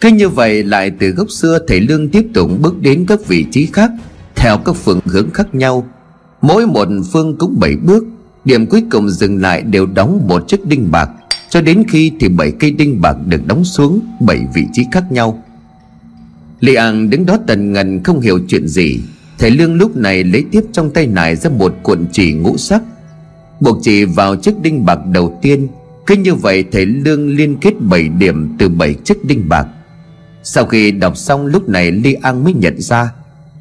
Thế 0.00 0.12
như 0.12 0.28
vậy, 0.28 0.64
lại 0.64 0.90
từ 0.98 1.08
gốc 1.08 1.30
xưa, 1.30 1.58
Thầy 1.68 1.80
Lương 1.80 2.08
tiếp 2.08 2.26
tục 2.34 2.50
bước 2.60 2.80
đến 2.80 3.04
các 3.08 3.26
vị 3.26 3.46
trí 3.50 3.66
khác, 3.66 3.90
Theo 4.36 4.58
các 4.58 4.76
phương 4.76 5.00
hướng 5.04 5.30
khác 5.30 5.54
nhau. 5.54 5.88
Mỗi 6.42 6.66
một 6.66 6.88
phương 7.12 7.36
cũng 7.38 7.60
bảy 7.60 7.76
bước. 7.76 8.04
Điểm 8.44 8.66
cuối 8.66 8.82
cùng 8.90 9.10
dừng 9.10 9.36
lại 9.42 9.62
đều 9.62 9.86
đóng 9.86 10.26
một 10.28 10.48
chiếc 10.48 10.66
đinh 10.66 10.90
bạc. 10.90 11.10
Cho 11.50 11.60
đến 11.60 11.84
khi 11.88 12.12
thì 12.20 12.28
bảy 12.28 12.52
cây 12.58 12.70
đinh 12.70 13.00
bạc 13.00 13.16
được 13.26 13.46
đóng 13.46 13.64
xuống 13.64 14.00
Bảy 14.20 14.46
vị 14.54 14.62
trí 14.72 14.82
khác 14.92 15.12
nhau. 15.12 15.44
Lê 16.60 16.74
An 16.74 17.10
đứng 17.10 17.26
đó 17.26 17.38
tần 17.46 17.72
ngần, 17.72 18.02
không 18.02 18.20
hiểu 18.20 18.40
chuyện 18.48 18.68
gì. 18.68 19.00
Thầy 19.38 19.50
Lương 19.50 19.74
lúc 19.74 19.96
này 19.96 20.24
lấy 20.24 20.44
tiếp 20.52 20.64
trong 20.72 20.90
tay 20.90 21.06
nải 21.06 21.36
ra 21.36 21.50
một 21.50 21.74
cuộn 21.82 22.06
chỉ 22.12 22.32
ngũ 22.32 22.56
sắc 22.56 22.82
Buộc 23.60 23.78
chỉ 23.82 24.04
vào 24.04 24.36
chiếc 24.36 24.60
đinh 24.62 24.84
bạc 24.84 24.98
đầu 25.12 25.38
tiên. 25.42 25.68
Cứ 26.06 26.16
như 26.16 26.34
vậy 26.34 26.64
thầy 26.72 26.86
Lương 26.86 27.36
liên 27.36 27.56
kết 27.60 27.74
7 27.80 28.08
điểm 28.08 28.56
từ 28.58 28.68
7 28.68 28.94
chiếc 28.94 29.24
đinh 29.24 29.48
bạc. 29.48 29.66
Sau 30.42 30.66
khi 30.66 30.90
đọc 30.90 31.16
xong 31.16 31.46
lúc 31.46 31.68
này 31.68 31.90
Ly 31.90 32.12
An 32.12 32.44
mới 32.44 32.52
nhận 32.52 32.80
ra 32.80 33.12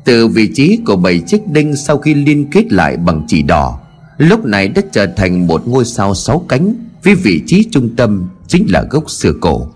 Từ 0.05 0.27
vị 0.27 0.49
trí 0.55 0.79
của 0.85 0.95
7 0.95 1.19
chiếc 1.19 1.47
đinh 1.47 1.75
sau 1.75 1.97
khi 1.97 2.13
liên 2.13 2.49
kết 2.51 2.73
lại 2.73 2.97
bằng 2.97 3.23
chỉ 3.27 3.41
đỏ 3.41 3.79
Lúc 4.17 4.45
này 4.45 4.67
đã 4.67 4.81
trở 4.91 5.05
thành 5.05 5.47
một 5.47 5.67
ngôi 5.67 5.85
sao 5.85 6.15
sáu 6.15 6.45
cánh 6.49 6.75
Với 7.03 7.15
vị 7.15 7.41
trí 7.47 7.63
trung 7.71 7.95
tâm 7.95 8.29
chính 8.47 8.65
là 8.69 8.83
gốc 8.89 9.09
xưa 9.09 9.31
cổ. 9.41 9.67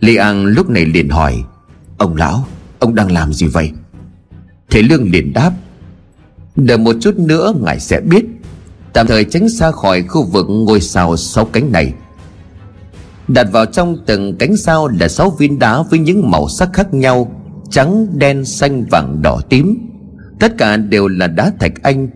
Ly 0.00 0.16
An 0.16 0.46
lúc 0.46 0.70
này 0.70 0.84
liền 0.84 1.08
hỏi 1.08 1.44
Ông 1.98 2.16
lão, 2.16 2.46
ông 2.78 2.94
đang 2.94 3.12
làm 3.12 3.32
gì 3.32 3.46
vậy? 3.46 3.72
Thầy 4.70 4.82
Lương 4.82 5.10
liền 5.10 5.32
đáp 5.32 5.52
Đợi 6.56 6.78
một 6.78 6.96
chút 7.00 7.18
nữa 7.18 7.54
ngài 7.62 7.80
sẽ 7.80 8.00
biết. 8.00 8.24
Tạm 8.92 9.06
thời 9.06 9.24
tránh 9.24 9.48
xa 9.48 9.70
khỏi 9.70 10.02
khu 10.02 10.24
vực 10.24 10.46
ngôi 10.48 10.80
sao 10.80 11.16
sáu 11.16 11.44
cánh 11.44 11.72
này. 11.72 11.92
Đặt 13.28 13.52
vào 13.52 13.66
trong 13.66 13.96
từng 14.06 14.36
cánh 14.38 14.56
sao 14.56 14.88
là 14.88 15.08
sáu 15.08 15.30
viên 15.30 15.58
đá 15.58 15.82
với 15.82 15.98
những 15.98 16.30
màu 16.30 16.48
sắc 16.48 16.70
khác 16.72 16.94
nhau 16.94 17.36
Trắng, 17.70 18.06
đen, 18.18 18.44
xanh, 18.44 18.84
vàng, 18.84 19.22
đỏ, 19.22 19.40
tím. 19.48 19.78
Tất 20.40 20.58
cả 20.58 20.76
đều 20.76 21.08
là 21.08 21.26
đá 21.26 21.52
thạch 21.60 21.82
anh. 21.82 22.08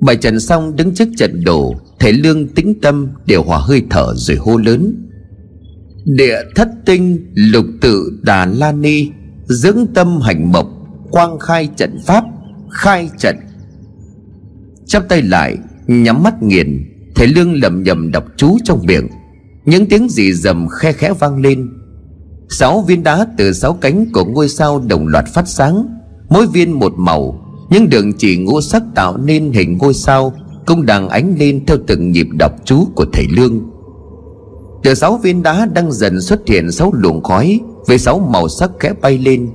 Bài 0.00 0.16
trần 0.16 0.40
xong 0.40 0.76
đứng 0.76 0.94
trước 0.94 1.08
trận 1.16 1.44
đồ 1.44 1.74
Thầy 1.98 2.12
Lương 2.12 2.48
tĩnh 2.48 2.80
tâm 2.80 3.08
đều 3.26 3.42
hòa 3.42 3.58
hơi 3.58 3.82
thở 3.90 4.14
rồi 4.16 4.36
hô 4.36 4.56
lớn 4.56 4.94
Địa 6.04 6.38
thất 6.54 6.68
tinh 6.86 7.32
lục 7.34 7.66
tự 7.80 8.18
đà 8.22 8.46
la 8.46 8.72
ni 8.72 9.10
Dưỡng 9.46 9.86
tâm 9.94 10.20
hành 10.20 10.52
mộc 10.52 10.73
Quang 11.14 11.38
khai 11.38 11.68
trận 11.76 11.98
pháp, 12.06 12.24
Khai 12.70 13.10
trận. 13.18 13.36
Chắp 14.86 15.08
tay 15.08 15.22
lại, 15.22 15.56
Nhắm 15.86 16.22
mắt 16.22 16.42
nghiền, 16.42 16.84
Thầy 17.14 17.26
Lương 17.26 17.62
lầm 17.62 17.82
nhầm 17.82 18.12
đọc 18.12 18.24
chú 18.36 18.58
trong 18.64 18.80
miệng. 18.86 19.08
Những 19.64 19.86
tiếng 19.86 20.08
gì 20.08 20.32
rầm 20.32 20.68
khe 20.68 20.92
khẽ 20.92 21.12
vang 21.12 21.40
lên. 21.40 21.70
Sáu 22.48 22.80
viên 22.80 23.02
đá 23.02 23.26
từ 23.38 23.52
sáu 23.52 23.72
cánh 23.72 24.12
của 24.12 24.24
ngôi 24.24 24.48
sao 24.48 24.78
đồng 24.78 25.08
loạt 25.08 25.24
phát 25.34 25.48
sáng, 25.48 25.86
Mỗi 26.28 26.46
viên 26.46 26.72
một 26.72 26.92
màu. 26.96 27.40
Những 27.70 27.88
đường 27.90 28.12
chỉ 28.12 28.36
ngũ 28.36 28.60
sắc 28.60 28.82
tạo 28.94 29.16
nên 29.16 29.52
hình 29.52 29.78
ngôi 29.78 29.94
sao 29.94 30.32
Cũng 30.66 30.86
đang 30.86 31.08
ánh 31.08 31.34
lên 31.38 31.66
theo 31.66 31.76
từng 31.86 32.12
nhịp 32.12 32.26
đọc 32.38 32.52
chú 32.64 32.86
của 32.94 33.06
thầy 33.12 33.26
Lương. 33.30 33.60
Từ 34.82 34.94
sáu 34.94 35.16
viên 35.16 35.42
đá 35.42 35.66
đang 35.74 35.92
dần 35.92 36.20
xuất 36.20 36.48
hiện 36.48 36.70
sáu 36.70 36.92
luồng 36.92 37.22
khói 37.22 37.60
Với 37.86 37.98
sáu 37.98 38.18
màu 38.18 38.48
sắc 38.48 38.70
khẽ 38.80 38.92
bay 39.02 39.18
lên. 39.18 39.50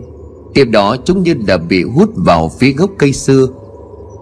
Tiếp 0.53 0.65
đó 0.65 0.95
chúng 1.05 1.23
như 1.23 1.35
là 1.47 1.57
bị 1.57 1.83
hút 1.83 2.09
vào 2.15 2.51
phía 2.59 2.71
gốc 2.71 2.89
cây 2.97 3.13
xưa. 3.13 3.47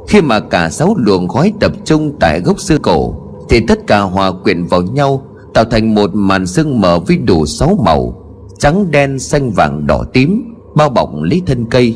Khi 0.08 0.22
mà 0.22 0.40
cả 0.40 0.70
sáu 0.70 0.96
luồng 0.98 1.28
khói 1.28 1.54
tập 1.60 1.72
trung 1.86 2.16
tại 2.20 2.40
gốc 2.40 2.60
xưa 2.60 2.78
cổ, 2.78 3.16
Thì 3.50 3.60
tất 3.68 3.88
cả 3.88 4.00
hòa 4.00 4.32
quyện 4.44 4.66
vào 4.66 4.82
nhau, 4.82 5.24
Tạo 5.54 5.66
thành 5.66 5.96
một 5.96 6.10
màn 6.14 6.48
sương 6.48 6.82
mờ 6.82 7.00
với 7.00 7.18
đủ 7.18 7.46
sáu 7.46 7.80
màu, 7.86 8.24
Trắng, 8.60 8.92
đen, 8.92 9.20
xanh, 9.20 9.52
vàng, 9.52 9.88
đỏ, 9.88 10.04
tím, 10.14 10.54
Bao 10.76 10.90
bọc 10.90 11.10
lấy 11.22 11.42
thân 11.46 11.66
cây. 11.66 11.96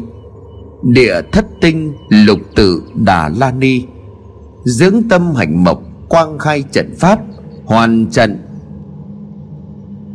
Địa 0.83 1.21
thất 1.31 1.45
tinh, 1.61 1.93
lục 2.09 2.39
tự, 2.55 2.83
đà 2.95 3.29
la 3.37 3.51
ni. 3.51 3.83
Dưỡng 4.63 5.03
tâm 5.09 5.35
hành 5.35 5.63
mộc, 5.63 5.83
Quang 6.09 6.39
khai 6.39 6.63
trận 6.71 6.95
pháp, 6.99 7.19
Hoàn 7.65 8.05
trận. 8.11 8.37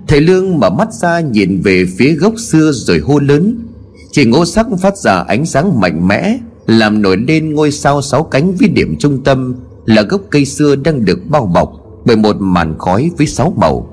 Thầy 0.08 0.20
Lương 0.20 0.58
mở 0.58 0.70
mắt 0.70 0.92
ra 0.92 1.20
nhìn 1.20 1.60
về 1.64 1.84
phía 1.98 2.12
gốc 2.12 2.34
xưa 2.38 2.72
rồi 2.72 2.98
hô 2.98 3.18
lớn 3.18 3.65
chỉ 4.10 4.24
ngũ 4.24 4.44
sắc 4.44 4.66
phát 4.82 4.96
ra 4.96 5.12
ánh 5.12 5.46
sáng 5.46 5.80
mạnh 5.80 6.08
mẽ, 6.08 6.38
Làm 6.66 7.02
nổi 7.02 7.16
lên 7.16 7.54
ngôi 7.54 7.72
sao 7.72 8.02
sáu 8.02 8.22
cánh 8.24 8.52
với 8.52 8.68
điểm 8.68 8.96
trung 8.98 9.24
tâm 9.24 9.54
Là 9.86 10.02
gốc 10.02 10.20
cây 10.30 10.44
xưa 10.44 10.76
đang 10.76 11.04
được 11.04 11.18
bao 11.28 11.46
bọc 11.46 11.72
Bởi 12.04 12.16
một 12.16 12.36
màn 12.40 12.78
khói 12.78 13.10
với 13.18 13.26
sáu 13.26 13.54
màu. 13.56 13.92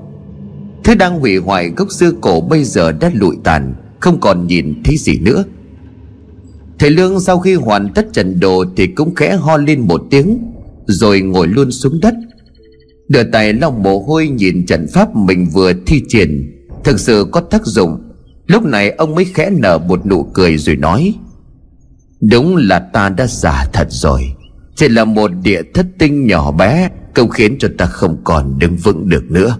Thứ 0.84 0.94
đang 0.94 1.20
hủy 1.20 1.36
hoại 1.36 1.70
gốc 1.76 1.92
xưa 1.92 2.10
cổ 2.20 2.40
bây 2.40 2.64
giờ 2.64 2.92
đã 2.92 3.10
lụi 3.14 3.36
tàn, 3.44 3.74
Không 4.00 4.20
còn 4.20 4.46
nhìn 4.46 4.82
thấy 4.84 4.96
gì 4.96 5.18
nữa. 5.18 5.44
Thầy 6.78 6.90
Lương 6.90 7.20
sau 7.20 7.38
khi 7.38 7.54
hoàn 7.54 7.88
tất 7.94 8.12
trận 8.12 8.40
đồ 8.40 8.64
Thì 8.76 8.86
cũng 8.86 9.14
khẽ 9.14 9.36
ho 9.36 9.56
lên 9.56 9.80
một 9.80 10.02
tiếng, 10.10 10.38
Rồi 10.86 11.20
ngồi 11.20 11.46
luôn 11.46 11.70
xuống 11.70 12.00
đất. 12.00 12.14
Đưa 13.08 13.22
tay 13.22 13.52
lau 13.52 13.70
mồ 13.70 13.98
hôi 13.98 14.28
nhìn 14.28 14.66
trận 14.66 14.86
pháp 14.92 15.16
mình 15.16 15.48
vừa 15.52 15.72
thi 15.86 16.02
triển, 16.08 16.50
Thực 16.84 17.00
sự 17.00 17.26
có 17.32 17.40
tác 17.40 17.66
dụng 17.66 18.03
Lúc 18.46 18.62
này 18.62 18.90
ông 18.90 19.14
mới 19.14 19.24
khẽ 19.24 19.50
nở 19.50 19.78
một 19.78 20.06
nụ 20.06 20.22
cười 20.22 20.58
rồi 20.58 20.76
nói, 20.76 21.14
Đúng 22.30 22.56
là 22.56 22.78
ta 22.78 23.08
đã 23.08 23.26
giả 23.26 23.66
thật 23.72 23.86
rồi. 23.90 24.34
Chỉ 24.74 24.88
là 24.88 25.04
một 25.04 25.30
địa 25.42 25.62
thất 25.74 25.86
tinh 25.98 26.26
nhỏ 26.26 26.52
bé 26.52 26.90
câu 27.14 27.28
khiến 27.28 27.56
cho 27.58 27.68
ta 27.78 27.86
không 27.86 28.16
còn 28.24 28.58
đứng 28.58 28.76
vững 28.76 29.08
được 29.08 29.24
nữa. 29.30 29.56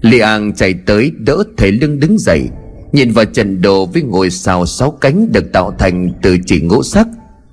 Li 0.00 0.18
An 0.18 0.52
chạy 0.54 0.74
tới, 0.86 1.12
đỡ 1.18 1.44
thầy 1.56 1.72
lưng 1.72 2.00
đứng 2.00 2.18
dậy, 2.18 2.48
Nhìn 2.92 3.12
vào 3.12 3.24
trần 3.24 3.60
đồ 3.60 3.86
với 3.86 4.02
ngôi 4.02 4.30
sao 4.30 4.66
sáu 4.66 4.90
cánh 4.90 5.32
Được 5.32 5.52
tạo 5.52 5.72
thành 5.78 6.12
từ 6.22 6.36
chỉ 6.46 6.60
ngũ 6.60 6.82
sắc, 6.82 7.06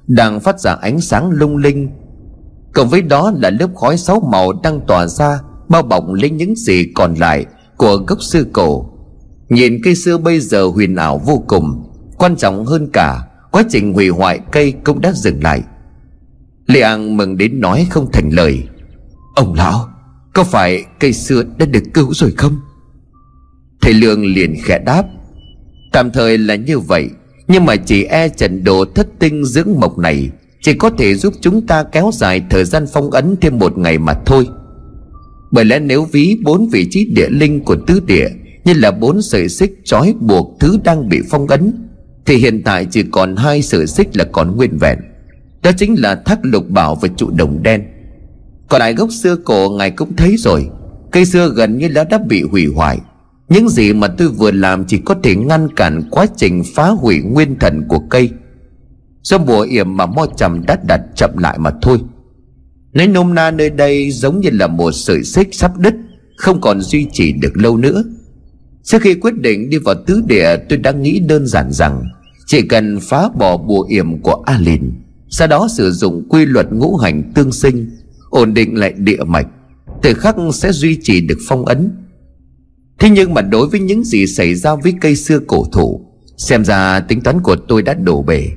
Đang 0.08 0.40
phát 0.40 0.60
ra 0.60 0.74
ánh 0.74 1.02
sáng 1.02 1.30
lung 1.32 1.58
linh. 1.58 1.90
Cộng 2.74 2.90
với 2.90 3.02
đó 3.02 3.34
là 3.36 3.50
lớp 3.50 3.70
khói 3.76 3.98
sáu 3.98 4.20
màu 4.32 4.54
đang 4.64 4.80
tỏa 4.88 5.08
ra, 5.08 5.40
Bao 5.70 5.82
bọc 5.82 6.04
lấy 6.14 6.30
những 6.30 6.56
gì 6.56 6.86
còn 6.96 7.14
lại 7.14 7.46
Của 7.78 7.98
gốc 8.08 8.24
sư 8.24 8.48
cổ. 8.54 8.91
Nhìn 9.52 9.82
cây 9.84 9.96
xưa 9.96 10.18
bây 10.18 10.40
giờ 10.40 10.64
huyền 10.64 10.96
ảo 10.96 11.22
vô 11.26 11.44
cùng, 11.48 11.84
Quan 12.18 12.36
trọng 12.36 12.66
hơn 12.66 12.90
cả 12.94 13.22
Quá 13.52 13.64
trình 13.70 13.94
hủy 13.94 14.10
hoại 14.10 14.40
cây 14.52 14.74
cũng 14.84 15.02
đã 15.02 15.12
dừng 15.16 15.44
lại. 15.44 15.62
Lê 16.68 16.82
An 16.82 17.18
mừng 17.18 17.38
đến 17.38 17.60
nói 17.60 17.88
không 17.90 18.12
thành 18.12 18.30
lời. 18.30 18.64
Ông 19.36 19.54
lão, 19.54 19.90
Có 20.34 20.44
phải 20.44 20.86
cây 21.00 21.14
xưa 21.14 21.44
đã 21.58 21.66
được 21.66 21.84
cứu 21.94 22.14
rồi 22.14 22.32
không? 22.38 22.56
Thầy 23.82 23.94
Lương 23.94 24.26
liền 24.26 24.56
khẽ 24.64 24.80
đáp. 24.86 25.04
Tạm 25.94 26.12
thời 26.12 26.38
là 26.38 26.56
như 26.56 26.80
vậy, 26.80 27.10
Nhưng 27.48 27.66
mà 27.66 27.76
chỉ 27.76 28.04
e 28.04 28.30
trận 28.30 28.64
đồ 28.64 28.86
thất 28.86 29.08
tinh 29.20 29.46
dưỡng 29.46 29.80
mộc 29.80 29.98
này 29.98 30.30
Chỉ 30.62 30.74
có 30.74 30.90
thể 30.90 31.16
giúp 31.16 31.34
chúng 31.42 31.68
ta 31.68 31.84
kéo 31.84 32.12
dài 32.14 32.44
thời 32.50 32.66
gian 32.66 32.86
phong 32.94 33.12
ấn 33.12 33.36
thêm 33.42 33.60
một 33.60 33.78
ngày 33.78 33.98
mà 33.98 34.14
thôi. 34.26 34.48
Bởi 35.52 35.66
lẽ 35.66 35.80
nếu 35.80 36.04
ví 36.06 36.38
bốn 36.44 36.70
vị 36.70 36.88
trí 36.92 37.06
địa 37.06 37.30
linh 37.30 37.64
của 37.64 37.76
tứ 37.88 38.00
địa 38.00 38.30
như 38.66 38.74
là 38.74 38.92
bốn 38.92 39.22
sợi 39.22 39.50
xích 39.50 39.82
trói 39.84 40.14
buộc 40.20 40.58
thứ 40.60 40.80
đang 40.84 41.10
bị 41.10 41.22
phong 41.30 41.48
ấn, 41.48 41.88
Thì 42.26 42.36
hiện 42.36 42.62
tại 42.64 42.86
chỉ 42.86 43.04
còn 43.12 43.36
hai 43.36 43.62
sợi 43.62 43.88
xích 43.88 44.18
là 44.18 44.24
còn 44.24 44.56
nguyên 44.56 44.78
vẹn. 44.78 45.00
Đó 45.64 45.72
chính 45.78 46.02
là 46.02 46.16
thác 46.16 46.40
lục 46.42 46.70
bảo 46.70 46.96
và 46.96 47.08
trụ 47.08 47.30
đồng 47.30 47.64
đen. 47.64 47.84
Còn 48.70 48.80
lại 48.80 48.94
gốc 48.94 49.12
xưa 49.12 49.36
cổ 49.36 49.70
ngài 49.70 49.92
cũng 49.92 50.16
thấy 50.16 50.36
rồi, 50.38 50.70
Cây 51.12 51.26
xưa 51.26 51.50
gần 51.56 51.78
như 51.78 51.88
đã 51.88 52.04
đã 52.04 52.18
bị 52.28 52.42
hủy 52.44 52.66
hoại. 52.66 53.00
Những 53.50 53.70
gì 53.70 53.94
mà 53.94 54.08
tôi 54.08 54.28
vừa 54.28 54.52
làm 54.52 54.86
chỉ 54.86 54.98
có 54.98 55.16
thể 55.24 55.36
ngăn 55.36 55.76
cản 55.76 56.04
quá 56.12 56.26
trình 56.38 56.64
phá 56.76 56.90
hủy 56.90 57.22
nguyên 57.22 57.60
thần 57.60 57.88
của 57.88 58.00
cây. 58.00 58.30
Do 59.24 59.38
bùa 59.38 59.62
yểm 59.62 59.98
mà 59.98 60.06
mo 60.06 60.26
trầm 60.38 60.66
đã 60.66 60.78
đặt 60.88 61.02
chậm 61.16 61.38
lại 61.38 61.58
mà 61.60 61.72
thôi. 61.82 62.00
Nói 62.94 63.08
nôm 63.08 63.34
na 63.34 63.52
nơi 63.52 63.70
đây 63.70 64.12
giống 64.12 64.40
như 64.40 64.50
là 64.54 64.68
một 64.68 64.92
sợi 64.92 65.24
xích 65.24 65.48
sắp 65.52 65.78
đứt, 65.78 65.94
Không 66.38 66.62
còn 66.62 66.82
duy 66.82 67.08
trì 67.12 67.34
được 67.34 67.58
lâu 67.58 67.78
nữa. 67.78 68.04
Trước 68.84 69.02
khi 69.02 69.16
quyết 69.16 69.34
định 69.38 69.70
đi 69.70 69.78
vào 69.78 69.96
tứ 70.08 70.22
địa, 70.26 70.58
tôi 70.70 70.78
đã 70.78 70.92
nghĩ 70.92 71.20
đơn 71.20 71.48
giản 71.48 71.72
rằng, 71.72 72.04
Chỉ 72.46 72.62
cần 72.62 73.00
phá 73.00 73.30
bỏ 73.40 73.58
bùa 73.58 73.84
yểm 73.90 74.22
của 74.22 74.44
Alin, 74.46 74.92
Sau 75.30 75.48
đó 75.48 75.68
sử 75.78 75.92
dụng 75.92 76.24
quy 76.30 76.46
luật 76.46 76.72
ngũ 76.72 76.98
hành 76.98 77.32
tương 77.36 77.52
sinh, 77.52 77.90
Ổn 78.30 78.54
định 78.54 78.76
lại 78.76 78.94
địa 78.98 79.24
mạch 79.24 79.48
Từ 80.02 80.14
khắc 80.14 80.36
sẽ 80.54 80.72
duy 80.72 81.00
trì 81.02 81.22
được 81.22 81.38
phong 81.48 81.66
ấn. 81.66 81.92
Thế 83.00 83.10
nhưng 83.10 83.34
mà 83.34 83.42
đối 83.42 83.68
với 83.68 83.80
những 83.80 84.04
gì 84.04 84.28
xảy 84.28 84.56
ra 84.56 84.76
với 84.76 84.94
cây 85.02 85.16
xưa 85.16 85.40
cổ 85.40 85.66
thụ, 85.72 86.06
Xem 86.38 86.66
ra 86.66 87.00
tính 87.00 87.22
toán 87.22 87.42
của 87.42 87.56
tôi 87.56 87.82
đã 87.82 87.94
đổ 87.94 88.22
bể. 88.22 88.48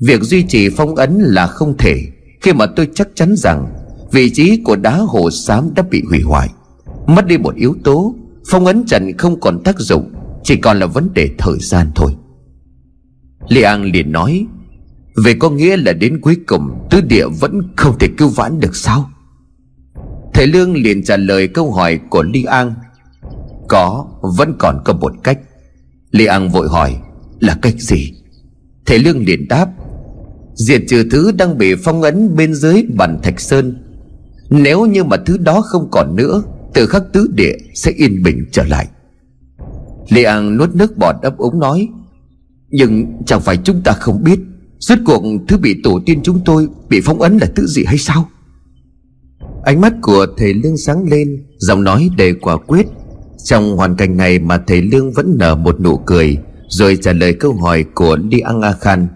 Việc 0.00 0.22
duy 0.22 0.42
trì 0.42 0.68
phong 0.68 0.94
ấn 0.94 1.18
là 1.18 1.46
không 1.46 1.76
thể, 1.78 2.02
Khi 2.40 2.52
mà 2.52 2.66
tôi 2.66 2.88
chắc 2.94 3.08
chắn 3.14 3.34
rằng 3.36 3.66
Vị 4.12 4.30
trí 4.30 4.56
của 4.64 4.76
đá 4.76 4.96
hồ 4.96 5.30
xám 5.30 5.74
đã 5.74 5.82
bị 5.82 6.02
hủy 6.08 6.20
hoại, 6.20 6.48
Mất 7.06 7.26
đi 7.26 7.38
một 7.38 7.54
yếu 7.54 7.74
tố. 7.84 8.14
Phong 8.48 8.66
ấn 8.66 8.84
trận 8.86 9.16
không 9.18 9.40
còn 9.40 9.62
tác 9.64 9.78
dụng, 9.78 10.12
Chỉ 10.44 10.56
còn 10.56 10.78
là 10.78 10.86
vấn 10.86 11.14
đề 11.14 11.30
thời 11.38 11.58
gian 11.60 11.90
thôi. 11.94 12.12
Lê 13.48 13.62
An 13.62 13.84
liền 13.84 14.12
nói, 14.12 14.46
Về 15.24 15.34
có 15.38 15.50
nghĩa 15.50 15.76
là 15.76 15.92
đến 15.92 16.20
cuối 16.20 16.36
cùng, 16.46 16.86
Tứ 16.90 17.00
địa 17.00 17.26
vẫn 17.40 17.60
không 17.76 17.98
thể 17.98 18.08
cứu 18.18 18.28
vãn 18.28 18.60
được 18.60 18.76
sao? 18.76 19.10
Thầy 20.34 20.46
Lương 20.46 20.74
liền 20.74 21.04
trả 21.04 21.16
lời 21.16 21.48
câu 21.48 21.72
hỏi 21.72 22.00
của 22.10 22.22
Li 22.22 22.44
An, 22.44 22.74
có, 23.68 24.06
Vẫn 24.36 24.54
còn 24.58 24.82
có 24.84 24.92
một 24.92 25.12
cách. 25.22 25.38
Lê 26.10 26.26
An 26.26 26.48
vội 26.48 26.68
hỏi, 26.68 26.96
Là 27.40 27.58
cách 27.62 27.74
gì? 27.78 28.12
Thầy 28.86 28.98
Lương 28.98 29.24
liền 29.24 29.48
đáp, 29.48 29.68
Diệt 30.54 30.82
trừ 30.88 31.08
thứ 31.10 31.32
đang 31.32 31.58
bị 31.58 31.74
phong 31.84 32.02
ấn 32.02 32.36
bên 32.36 32.54
dưới 32.54 32.82
bản 32.94 33.18
thạch 33.22 33.40
sơn. 33.40 33.82
Nếu 34.50 34.86
như 34.86 35.04
mà 35.04 35.16
thứ 35.26 35.38
đó 35.38 35.60
không 35.60 35.88
còn 35.90 36.16
nữa 36.16 36.42
từ 36.76 36.86
khắc 36.86 37.02
tứ 37.12 37.30
địa 37.34 37.56
sẽ 37.74 37.90
yên 37.90 38.22
bình 38.22 38.46
trở 38.52 38.64
lại. 38.64 38.88
Lê 40.08 40.22
An 40.22 40.56
nuốt 40.56 40.74
nước 40.74 40.98
bọt 40.98 41.14
ấp 41.22 41.38
úng 41.38 41.60
nói, 41.60 41.88
Nhưng 42.70 43.06
chẳng 43.26 43.40
phải 43.40 43.56
chúng 43.64 43.82
ta 43.84 43.92
không 43.92 44.24
biết 44.24 44.38
Rốt 44.78 44.98
cuộc 45.06 45.22
thứ 45.48 45.58
bị 45.58 45.80
tổ 45.84 46.00
tiên 46.06 46.20
chúng 46.22 46.40
tôi 46.44 46.68
Bị 46.88 47.00
phong 47.04 47.20
ấn 47.20 47.38
là 47.38 47.46
thứ 47.56 47.66
gì 47.66 47.84
hay 47.84 47.98
sao? 47.98 48.28
Ánh 49.64 49.80
mắt 49.80 49.94
của 50.02 50.26
thầy 50.36 50.54
Lương 50.54 50.76
sáng 50.76 51.04
lên, 51.10 51.44
Giọng 51.58 51.84
nói 51.84 52.08
đầy 52.16 52.34
quả 52.34 52.56
quyết. 52.56 52.86
Trong 53.44 53.76
hoàn 53.76 53.96
cảnh 53.96 54.16
này 54.16 54.38
mà 54.38 54.58
thầy 54.66 54.82
Lương 54.82 55.12
vẫn 55.12 55.34
nở 55.38 55.54
một 55.54 55.80
nụ 55.80 55.96
cười, 55.96 56.36
Rồi 56.68 56.98
trả 57.02 57.12
lời 57.12 57.32
câu 57.32 57.52
hỏi 57.52 57.84
của 57.94 58.16
Đi 58.16 58.40
An 58.40 58.60
A 58.60 58.72
Khan. 58.72 59.08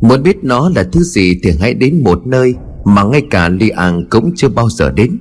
Muốn 0.00 0.22
biết 0.22 0.36
nó 0.42 0.70
là 0.76 0.84
thứ 0.92 1.02
gì 1.02 1.40
thì 1.42 1.50
hãy 1.60 1.74
đến 1.74 2.02
một 2.04 2.26
nơi 2.26 2.54
Mà 2.84 3.04
ngay 3.04 3.22
cả 3.30 3.48
Li 3.48 3.68
An 3.68 4.06
cũng 4.10 4.32
chưa 4.36 4.48
bao 4.48 4.68
giờ 4.70 4.90
đến. 4.90 5.18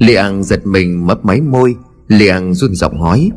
Liang 0.00 0.44
giật 0.44 0.66
mình 0.66 1.06
mấp 1.06 1.24
máy 1.24 1.40
môi, 1.40 1.76
Liang 2.08 2.54
run 2.54 2.74
giọng 2.74 3.00
hỏi 3.00 3.30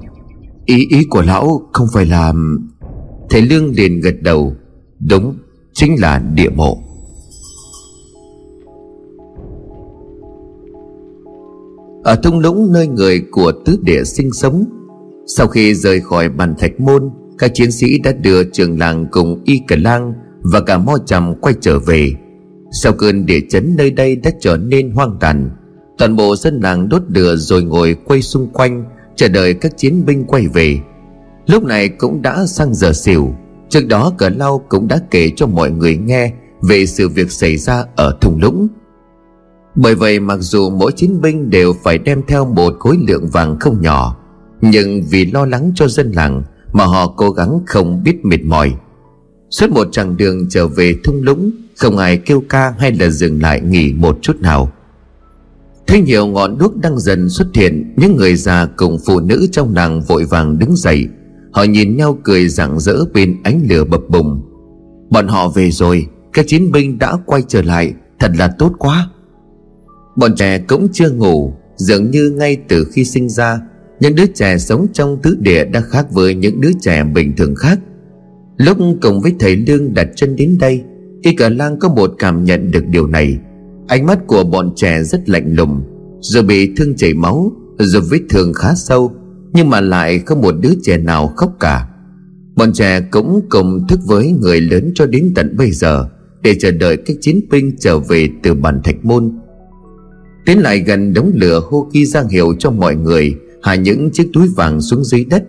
Ý 0.66 0.88
ý 0.90 1.06
của 1.10 1.22
lão 1.22 1.62
không 1.74 1.88
phải 1.94 2.06
là, 2.06 2.34
Thầy 3.30 3.42
Lương 3.42 3.72
liền 3.76 4.02
gật 4.02 4.16
đầu. 4.22 4.54
Đúng, 5.00 5.36
chính 5.74 6.02
là 6.02 6.24
địa 6.36 6.50
mộ. 6.50 6.78
Ở 12.04 12.16
thung 12.24 12.40
lũng 12.40 12.72
nơi 12.74 12.88
người 12.88 13.22
của 13.32 13.52
tứ 13.66 13.80
địa 13.82 14.04
sinh 14.04 14.32
sống, 14.34 14.66
Sau 15.38 15.48
khi 15.48 15.76
rời 15.76 16.02
khỏi 16.02 16.30
bàn 16.30 16.56
thạch 16.60 16.80
môn, 16.80 17.10
Các 17.38 17.52
chiến 17.54 17.72
sĩ 17.72 18.00
đã 18.00 18.12
đưa 18.12 18.44
trường 18.44 18.80
làng 18.80 19.06
cùng 19.12 19.42
Y 19.46 19.62
Cờ 19.68 19.76
Lang 19.76 20.14
Và 20.42 20.62
cả 20.62 20.78
Mo 20.78 20.98
Trầm 21.06 21.34
quay 21.42 21.56
trở 21.62 21.80
về. 21.80 22.12
Sau 22.72 22.94
cơn 22.94 23.26
địa 23.26 23.40
chấn 23.50 23.76
nơi 23.78 23.92
đây 23.92 24.16
đã 24.16 24.32
trở 24.40 24.58
nên 24.58 24.92
hoang 24.92 25.18
tàn. 25.20 25.50
Toàn 25.98 26.16
bộ 26.16 26.36
dân 26.36 26.60
làng 26.60 26.90
đốt 26.90 27.02
lửa 27.08 27.36
rồi 27.36 27.64
ngồi 27.64 27.96
quay 28.06 28.22
xung 28.22 28.48
quanh, 28.48 28.86
Chờ 29.16 29.28
đợi 29.28 29.54
các 29.54 29.78
chiến 29.78 30.06
binh 30.06 30.24
quay 30.24 30.48
về. 30.48 30.80
Lúc 31.48 31.64
này 31.64 31.90
cũng 31.90 32.22
đã 32.22 32.46
sang 32.46 32.74
giờ 32.74 32.94
xỉu. 32.94 33.36
Trước 33.70 33.88
đó 33.88 34.12
cờ 34.18 34.30
lau 34.30 34.66
cũng 34.70 34.88
đã 34.88 35.00
kể 35.12 35.32
cho 35.36 35.48
mọi 35.48 35.72
người 35.72 35.98
nghe 35.98 36.34
Về 36.62 36.86
sự 36.86 37.10
việc 37.10 37.32
xảy 37.32 37.58
ra 37.58 37.86
ở 37.96 38.18
thung 38.22 38.42
lũng. 38.42 38.68
Bởi 39.76 39.96
vậy 39.96 40.20
mặc 40.20 40.38
dù 40.40 40.70
mỗi 40.70 40.92
chiến 40.92 41.22
binh 41.22 41.50
đều 41.50 41.74
phải 41.84 41.98
đem 41.98 42.22
theo 42.28 42.46
một 42.46 42.74
khối 42.80 42.98
lượng 43.08 43.28
vàng 43.28 43.60
không 43.60 43.82
nhỏ, 43.82 44.18
Nhưng 44.62 45.04
vì 45.10 45.26
lo 45.26 45.46
lắng 45.46 45.72
cho 45.76 45.88
dân 45.88 46.12
làng 46.12 46.44
Mà 46.74 46.86
họ 46.86 47.08
cố 47.08 47.32
gắng 47.32 47.60
không 47.66 48.04
biết 48.04 48.26
mệt 48.26 48.42
mỏi. 48.44 48.74
Suốt 49.50 49.70
một 49.70 49.88
chặng 49.92 50.18
đường 50.18 50.50
trở 50.50 50.68
về 50.68 50.96
thung 51.04 51.22
lũng, 51.22 51.52
Không 51.78 51.98
ai 51.98 52.18
kêu 52.18 52.44
ca 52.50 52.74
hay 52.80 52.92
là 52.92 53.10
dừng 53.10 53.42
lại 53.42 53.62
nghỉ 53.62 53.94
một 53.94 54.18
chút 54.22 54.42
nào. 54.42 54.72
Thấy 55.88 56.02
nhiều 56.02 56.28
ngọn 56.28 56.58
đuốc 56.58 56.78
đang 56.78 57.00
dần 57.00 57.30
xuất 57.30 57.48
hiện, 57.54 57.94
Những 57.98 58.16
người 58.16 58.36
già 58.36 58.66
cùng 58.78 58.98
phụ 59.06 59.20
nữ 59.20 59.48
trong 59.52 59.76
làng 59.76 60.02
vội 60.02 60.24
vàng 60.26 60.60
đứng 60.60 60.76
dậy. 60.76 61.08
Họ 61.52 61.64
nhìn 61.64 61.98
nhau 61.98 62.18
cười 62.24 62.50
rạng 62.50 62.80
rỡ 62.80 63.06
bên 63.14 63.36
ánh 63.44 63.62
lửa 63.70 63.84
bập 63.84 64.02
bùng. 64.10 64.42
Bọn 65.10 65.28
họ 65.28 65.50
về 65.50 65.72
rồi, 65.72 66.08
Các 66.34 66.48
chiến 66.48 66.72
binh 66.72 67.00
đã 67.00 67.18
quay 67.26 67.44
trở 67.48 67.62
lại, 67.62 67.94
Thật 68.20 68.32
là 68.38 68.48
tốt 68.60 68.74
quá. 68.78 69.10
Bọn 70.16 70.36
trẻ 70.36 70.60
cũng 70.60 70.88
chưa 70.94 71.10
ngủ, 71.10 71.54
Dường 71.76 72.12
như 72.12 72.30
ngay 72.30 72.58
từ 72.68 72.88
khi 72.94 73.06
sinh 73.06 73.30
ra, 73.30 73.60
Những 74.00 74.16
đứa 74.16 74.26
trẻ 74.26 74.58
sống 74.58 74.88
trong 74.94 75.18
tứ 75.24 75.38
địa 75.40 75.66
Đã 75.66 75.82
khác 75.82 76.12
với 76.12 76.36
những 76.36 76.62
đứa 76.62 76.72
trẻ 76.82 77.04
bình 77.04 77.34
thường 77.38 77.56
khác. 77.56 77.80
Lúc 78.58 78.78
cùng 79.02 79.22
với 79.22 79.36
thầy 79.40 79.56
Lương 79.56 79.94
đặt 79.94 80.08
chân 80.16 80.36
đến 80.36 80.58
đây 80.60 80.84
Y 81.22 81.36
cả 81.36 81.50
lang 81.50 81.80
có 81.80 81.90
một 81.90 82.14
cảm 82.18 82.44
nhận 82.44 82.72
được 82.72 82.86
điều 82.88 83.08
này 83.08 83.38
Ánh 83.88 84.06
mắt 84.06 84.20
của 84.28 84.44
bọn 84.44 84.74
trẻ 84.76 85.04
rất 85.04 85.30
lạnh 85.30 85.56
lùng 85.56 85.84
Giờ 86.22 86.42
bị 86.42 86.76
thương 86.78 86.96
chảy 86.96 87.14
máu 87.14 87.52
Giờ 87.80 88.02
vết 88.10 88.22
thương 88.30 88.54
khá 88.54 88.74
sâu, 88.76 89.12
Nhưng 89.54 89.70
mà 89.70 89.82
lại 89.82 90.20
không 90.20 90.42
một 90.42 90.56
đứa 90.62 90.74
trẻ 90.84 90.98
nào 90.98 91.28
khóc 91.28 91.54
cả. 91.60 91.88
Bọn 92.56 92.74
trẻ 92.74 93.02
cũng 93.12 93.42
cùng 93.50 93.88
thức 93.90 94.00
với 94.06 94.32
người 94.32 94.62
lớn 94.62 94.92
cho 94.96 95.06
đến 95.06 95.32
tận 95.36 95.58
bây 95.58 95.72
giờ, 95.72 96.10
Để 96.42 96.56
chờ 96.60 96.72
đợi 96.72 96.98
các 96.98 97.18
chiến 97.22 97.40
binh 97.50 97.76
trở 97.80 98.00
về 98.00 98.30
từ 98.44 98.54
bản 98.54 98.82
thạch 98.84 99.06
môn. 99.06 99.32
Tiến 100.46 100.60
lại 100.60 100.80
gần 100.80 101.14
đống 101.14 101.32
lửa 101.36 101.62
hô 101.70 101.90
ghi 101.94 102.06
ra 102.06 102.24
hiệu 102.32 102.54
cho 102.60 102.72
mọi 102.72 102.96
người, 102.96 103.36
Hạ 103.64 103.76
những 103.76 104.10
chiếc 104.12 104.30
túi 104.34 104.48
vàng 104.56 104.82
xuống 104.82 105.04
dưới 105.04 105.26
đất. 105.30 105.44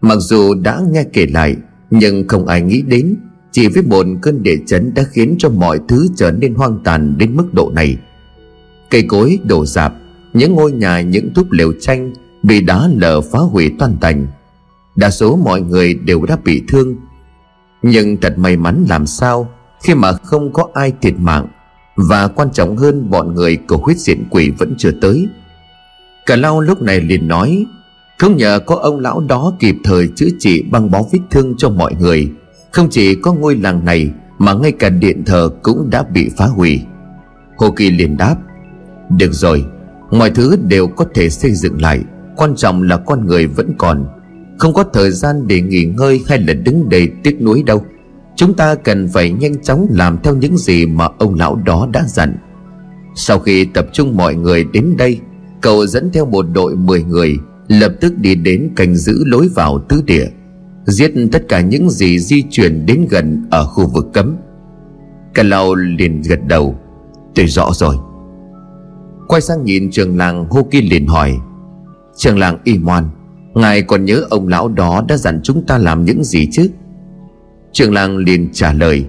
Mặc 0.00 0.18
dù 0.20 0.54
đã 0.54 0.80
nghe 0.92 1.04
kể 1.12 1.26
lại, 1.26 1.56
Nhưng 1.90 2.28
không 2.28 2.46
ai 2.46 2.62
nghĩ 2.62 2.82
đến 2.82 3.16
chỉ 3.52 3.68
với 3.68 3.82
một 3.82 4.06
cơn 4.22 4.42
địa 4.42 4.56
chấn 4.66 4.94
đã 4.94 5.02
khiến 5.02 5.34
cho 5.38 5.48
mọi 5.48 5.80
thứ 5.88 6.06
trở 6.16 6.30
nên 6.30 6.54
hoang 6.54 6.78
tàn 6.84 7.18
đến 7.18 7.36
mức 7.36 7.54
độ 7.54 7.70
này. 7.74 7.96
Cây 8.90 9.02
cối 9.02 9.38
đổ 9.44 9.66
rạp 9.66 9.94
Những 10.32 10.54
ngôi 10.54 10.72
nhà, 10.72 11.00
những 11.00 11.30
túp 11.34 11.50
lều 11.50 11.72
tranh 11.80 12.12
Bị 12.42 12.60
đá 12.60 12.88
lở 12.96 13.20
phá 13.20 13.38
hủy 13.38 13.72
toàn 13.78 13.96
tành 14.00 14.26
Đa 14.96 15.10
số 15.10 15.36
mọi 15.36 15.60
người 15.60 15.94
đều 15.94 16.26
đã 16.26 16.36
bị 16.44 16.62
thương. 16.68 16.96
Nhưng 17.82 18.16
thật 18.16 18.38
may 18.38 18.56
mắn 18.56 18.84
làm 18.88 19.06
sao 19.06 19.50
Khi 19.82 19.94
mà 19.94 20.12
không 20.12 20.52
có 20.52 20.68
ai 20.74 20.92
thiệt 21.00 21.14
mạng 21.18 21.46
và 21.96 22.28
quan 22.28 22.52
trọng 22.52 22.76
hơn, 22.76 23.10
bọn 23.10 23.34
người 23.34 23.56
của 23.56 23.76
huyết 23.76 23.96
diện 23.96 24.24
quỷ 24.30 24.50
vẫn 24.58 24.74
chưa 24.78 24.90
tới. 25.00 25.28
Cả 26.26 26.36
lau 26.36 26.60
lúc 26.60 26.82
này 26.82 27.00
liền 27.00 27.28
nói, 27.28 27.66
Không 28.18 28.36
nhờ 28.36 28.60
có 28.66 28.76
ông 28.76 28.98
lão 28.98 29.20
đó 29.20 29.52
kịp 29.60 29.76
thời 29.84 30.08
chữa 30.16 30.28
trị 30.38 30.62
băng 30.62 30.90
bó 30.90 31.02
vết 31.12 31.18
thương 31.30 31.54
cho 31.58 31.70
mọi 31.70 31.94
người. 32.00 32.30
Không 32.72 32.88
chỉ 32.90 33.14
có 33.14 33.32
ngôi 33.32 33.56
làng 33.56 33.84
này 33.84 34.10
Mà 34.38 34.54
ngay 34.54 34.72
cả 34.72 34.88
điện 34.88 35.24
thờ 35.24 35.50
cũng 35.62 35.90
đã 35.90 36.02
bị 36.02 36.30
phá 36.36 36.46
hủy. 36.46 36.80
Hồ 37.56 37.70
Kỳ 37.70 37.90
liền 37.90 38.16
đáp, 38.16 38.36
Được 39.18 39.32
rồi, 39.32 39.64
Mọi 40.10 40.30
thứ 40.30 40.56
đều 40.68 40.88
có 40.88 41.04
thể 41.14 41.30
xây 41.30 41.52
dựng 41.54 41.80
lại, 41.80 42.00
Quan 42.36 42.56
trọng 42.56 42.82
là 42.82 42.96
con 42.96 43.26
người 43.26 43.46
vẫn 43.46 43.72
còn. 43.78 44.06
Không 44.58 44.74
có 44.74 44.84
thời 44.92 45.10
gian 45.10 45.46
để 45.46 45.60
nghỉ 45.60 45.84
ngơi 45.84 46.20
hay 46.26 46.38
là 46.38 46.52
đứng 46.52 46.88
đầy 46.88 47.08
tiếc 47.22 47.42
nuối 47.42 47.62
đâu. 47.62 47.84
Chúng 48.36 48.54
ta 48.54 48.74
cần 48.74 49.08
phải 49.08 49.30
nhanh 49.30 49.62
chóng 49.62 49.86
làm 49.90 50.18
theo 50.22 50.34
những 50.34 50.58
gì 50.58 50.86
mà 50.86 51.08
ông 51.18 51.34
lão 51.34 51.56
đó 51.56 51.88
đã 51.92 52.04
dặn. 52.06 52.36
Sau 53.14 53.38
khi 53.38 53.64
tập 53.64 53.86
trung 53.92 54.16
mọi 54.16 54.34
người 54.34 54.64
đến 54.64 54.94
đây, 54.98 55.20
Cậu 55.60 55.86
dẫn 55.86 56.10
theo 56.12 56.26
một 56.26 56.46
đội 56.52 56.76
10 56.76 57.02
người 57.02 57.36
Lập 57.68 57.92
tức 58.00 58.18
đi 58.18 58.34
đến 58.34 58.70
canh 58.76 58.96
giữ 58.96 59.24
lối 59.26 59.48
vào 59.54 59.78
tứ 59.88 60.02
địa. 60.06 60.26
Giết 60.86 61.12
tất 61.32 61.42
cả 61.48 61.60
những 61.60 61.90
gì 61.90 62.18
di 62.18 62.42
chuyển 62.50 62.86
đến 62.86 63.06
gần 63.10 63.46
Ở 63.50 63.66
khu 63.66 63.86
vực 63.86 64.06
cấm. 64.12 64.36
Cả 65.34 65.42
lão 65.42 65.74
liền 65.74 66.22
gật 66.22 66.40
đầu, 66.46 66.78
Tôi 67.34 67.46
rõ 67.46 67.70
rồi. 67.74 67.96
Quay 69.28 69.40
sang 69.40 69.64
nhìn 69.64 69.90
trường 69.90 70.16
làng 70.16 70.46
hô 70.50 70.62
kia 70.70 70.80
liền 70.80 71.06
hỏi, 71.06 71.38
Trường 72.16 72.38
làng 72.38 72.58
y 72.64 72.78
moan, 72.78 73.08
Ngài 73.54 73.82
còn 73.82 74.04
nhớ 74.04 74.24
ông 74.30 74.48
lão 74.48 74.68
đó 74.68 75.04
đã 75.08 75.16
dặn 75.16 75.40
chúng 75.42 75.66
ta 75.66 75.78
làm 75.78 76.04
những 76.04 76.24
gì 76.24 76.48
chứ? 76.52 76.70
Trường 77.72 77.92
làng 77.92 78.16
liền 78.16 78.48
trả 78.52 78.72
lời, 78.72 79.06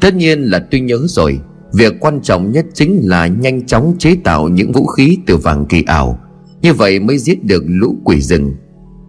Tất 0.00 0.14
nhiên 0.14 0.42
là 0.42 0.66
tôi 0.70 0.80
nhớ 0.80 0.98
rồi. 1.06 1.40
Việc 1.72 1.94
quan 2.00 2.20
trọng 2.22 2.52
nhất 2.52 2.66
chính 2.74 3.00
là 3.04 3.26
nhanh 3.26 3.66
chóng 3.66 3.94
chế 3.98 4.16
tạo 4.24 4.48
những 4.48 4.72
vũ 4.72 4.86
khí 4.86 5.18
từ 5.26 5.36
vàng 5.36 5.66
kỳ 5.66 5.82
ảo. 5.86 6.18
Như 6.62 6.72
vậy 6.72 7.00
mới 7.00 7.18
giết 7.18 7.44
được 7.44 7.62
lũ 7.66 7.96
quỷ 8.04 8.20
rừng. 8.20 8.54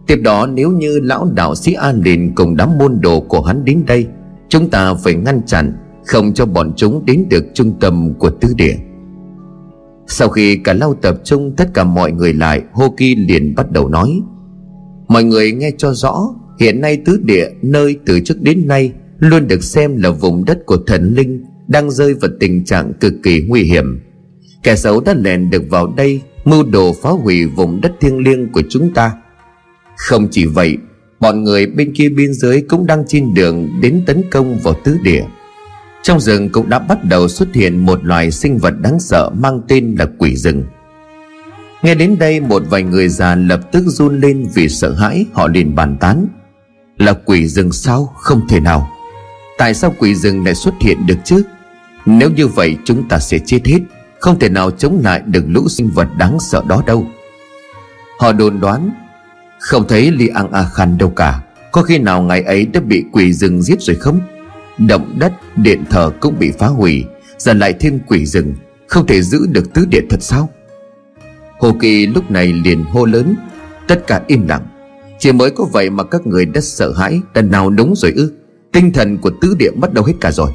Tiếp 0.06 0.16
đó 0.16 0.46
nếu 0.46 0.70
như 0.70 1.00
lão 1.00 1.28
đạo 1.34 1.54
sĩ 1.54 1.72
An 1.72 2.02
Đình 2.02 2.32
cùng 2.34 2.56
đám 2.56 2.78
môn 2.78 3.00
đồ 3.00 3.20
của 3.20 3.40
hắn 3.40 3.64
đến 3.64 3.84
đây, 3.86 4.06
Chúng 4.48 4.70
ta 4.70 4.94
phải 4.94 5.14
ngăn 5.14 5.42
chặn, 5.46 5.72
Không 6.06 6.34
cho 6.34 6.46
bọn 6.46 6.72
chúng 6.76 7.04
đến 7.06 7.26
được 7.30 7.44
trung 7.54 7.72
tâm 7.80 8.14
của 8.18 8.30
tứ 8.30 8.48
địa. 8.56 8.76
Sau 10.06 10.28
khi 10.28 10.56
cả 10.56 10.72
lao 10.72 10.94
tập 10.94 11.16
trung, 11.24 11.54
tất 11.56 11.74
cả 11.74 11.84
mọi 11.84 12.12
người 12.12 12.32
lại, 12.32 12.62
Hô 12.72 12.94
Kỳ 12.96 13.14
liền 13.14 13.54
bắt 13.54 13.70
đầu 13.70 13.88
nói, 13.88 14.20
Mọi 15.08 15.24
người 15.24 15.52
nghe 15.52 15.70
cho 15.78 15.92
rõ, 15.92 16.34
Hiện 16.60 16.80
nay 16.80 16.96
tứ 17.04 17.20
địa 17.24 17.48
nơi 17.62 17.98
từ 18.06 18.20
trước 18.20 18.42
đến 18.42 18.68
nay 18.68 18.92
Luôn 19.18 19.48
được 19.48 19.64
xem 19.64 19.96
là 19.96 20.10
vùng 20.10 20.44
đất 20.44 20.66
của 20.66 20.76
thần 20.86 21.14
linh, 21.14 21.44
Đang 21.68 21.90
rơi 21.90 22.14
vào 22.14 22.30
tình 22.40 22.64
trạng 22.64 22.92
cực 23.00 23.14
kỳ 23.22 23.40
nguy 23.48 23.62
hiểm. 23.62 24.00
Kẻ 24.62 24.76
xấu 24.76 25.00
đã 25.00 25.14
lèn 25.14 25.50
được 25.50 25.62
vào 25.70 25.92
đây, 25.96 26.20
Mưu 26.44 26.62
đồ 26.62 26.92
phá 27.02 27.10
hủy 27.10 27.46
vùng 27.46 27.80
đất 27.80 27.92
thiêng 28.00 28.18
liêng 28.18 28.52
của 28.52 28.62
chúng 28.68 28.94
ta. 28.94 29.12
Không 29.96 30.28
chỉ 30.30 30.46
vậy, 30.46 30.78
Bọn 31.20 31.44
người 31.44 31.66
bên 31.66 31.92
kia 31.94 32.08
biên 32.08 32.34
giới 32.34 32.64
cũng 32.68 32.86
đang 32.86 33.04
trên 33.08 33.34
đường 33.34 33.80
Đến 33.80 34.02
tấn 34.06 34.22
công 34.30 34.58
vào 34.58 34.74
tứ 34.84 34.98
địa. 35.02 35.24
Trong 36.02 36.20
rừng 36.20 36.48
cũng 36.52 36.68
đã 36.68 36.78
bắt 36.78 37.04
đầu 37.04 37.28
xuất 37.28 37.54
hiện 37.54 37.86
Một 37.86 38.04
loài 38.04 38.30
sinh 38.30 38.58
vật 38.58 38.74
đáng 38.80 39.00
sợ 39.00 39.30
Mang 39.30 39.60
tên 39.68 39.94
là 39.98 40.06
quỷ 40.18 40.36
rừng. 40.36 40.64
Nghe 41.82 41.94
đến 41.94 42.18
đây, 42.18 42.40
một 42.40 42.62
vài 42.70 42.82
người 42.82 43.08
già 43.08 43.34
lập 43.34 43.60
tức 43.72 43.84
run 43.86 44.20
lên 44.20 44.48
vì 44.54 44.68
sợ 44.68 44.94
hãi, 44.94 45.26
Họ 45.32 45.48
liền 45.48 45.74
bàn 45.74 45.96
tán. 46.00 46.26
Là 46.98 47.12
quỷ 47.12 47.48
rừng 47.48 47.72
sao? 47.72 48.12
Không 48.16 48.48
thể 48.48 48.60
nào. 48.60 48.90
Tại 49.58 49.74
sao 49.74 49.94
quỷ 49.98 50.14
rừng 50.14 50.44
lại 50.44 50.54
xuất 50.54 50.74
hiện 50.80 51.06
được 51.06 51.18
chứ? 51.24 51.42
Nếu 52.06 52.30
như 52.30 52.46
vậy, 52.46 52.76
chúng 52.84 53.08
ta 53.08 53.18
sẽ 53.18 53.38
chết 53.46 53.66
hết. 53.66 53.78
Không 54.20 54.38
thể 54.38 54.48
nào 54.48 54.70
chống 54.70 55.00
lại 55.04 55.22
được 55.26 55.44
lũ 55.48 55.68
sinh 55.68 55.88
vật 55.94 56.08
đáng 56.18 56.38
sợ 56.40 56.62
đó 56.68 56.82
đâu. 56.86 57.06
Họ 58.18 58.32
đồn 58.32 58.60
đoán 58.60 58.90
không 59.66 59.88
thấy 59.88 60.10
Li 60.10 60.28
An 60.28 60.52
A 60.52 60.64
Khan 60.74 60.98
đâu 60.98 61.10
cả. 61.10 61.40
Có 61.72 61.82
khi 61.82 61.98
nào 61.98 62.22
ngày 62.22 62.42
ấy 62.42 62.66
đã 62.66 62.80
bị 62.80 63.04
quỷ 63.12 63.32
rừng 63.32 63.62
giết 63.62 63.80
rồi 63.80 63.96
không? 63.96 64.20
Động 64.78 65.14
đất, 65.18 65.32
điện 65.56 65.84
thờ 65.90 66.10
cũng 66.20 66.38
bị 66.38 66.52
phá 66.58 66.66
hủy 66.66 67.04
Giờ 67.38 67.52
lại 67.52 67.72
thêm 67.80 67.98
quỷ 68.06 68.26
rừng. 68.26 68.54
Không 68.86 69.06
thể 69.06 69.22
giữ 69.22 69.46
được 69.46 69.74
tứ 69.74 69.86
điện 69.90 70.06
thật 70.10 70.22
sao? 70.22 70.50
Hồ 71.58 71.76
Kỳ 71.80 72.06
lúc 72.06 72.30
này 72.30 72.52
liền 72.52 72.84
hô 72.84 73.04
lớn. 73.04 73.34
Tất 73.88 74.06
cả 74.06 74.22
im 74.26 74.48
lặng. 74.48 74.66
Chỉ 75.18 75.32
mới 75.32 75.50
có 75.50 75.64
vậy 75.64 75.90
mà 75.90 76.04
các 76.04 76.26
người 76.26 76.46
đã 76.46 76.60
sợ 76.60 76.92
hãi 76.92 77.20
Đã 77.34 77.42
nào 77.42 77.70
đúng 77.70 77.94
rồi 77.96 78.12
ư. 78.16 78.32
Tinh 78.72 78.92
thần 78.92 79.18
của 79.18 79.30
tứ 79.40 79.56
địa 79.58 79.70
bắt 79.76 79.92
đầu 79.92 80.04
hết 80.04 80.14
cả 80.20 80.30
rồi. 80.30 80.50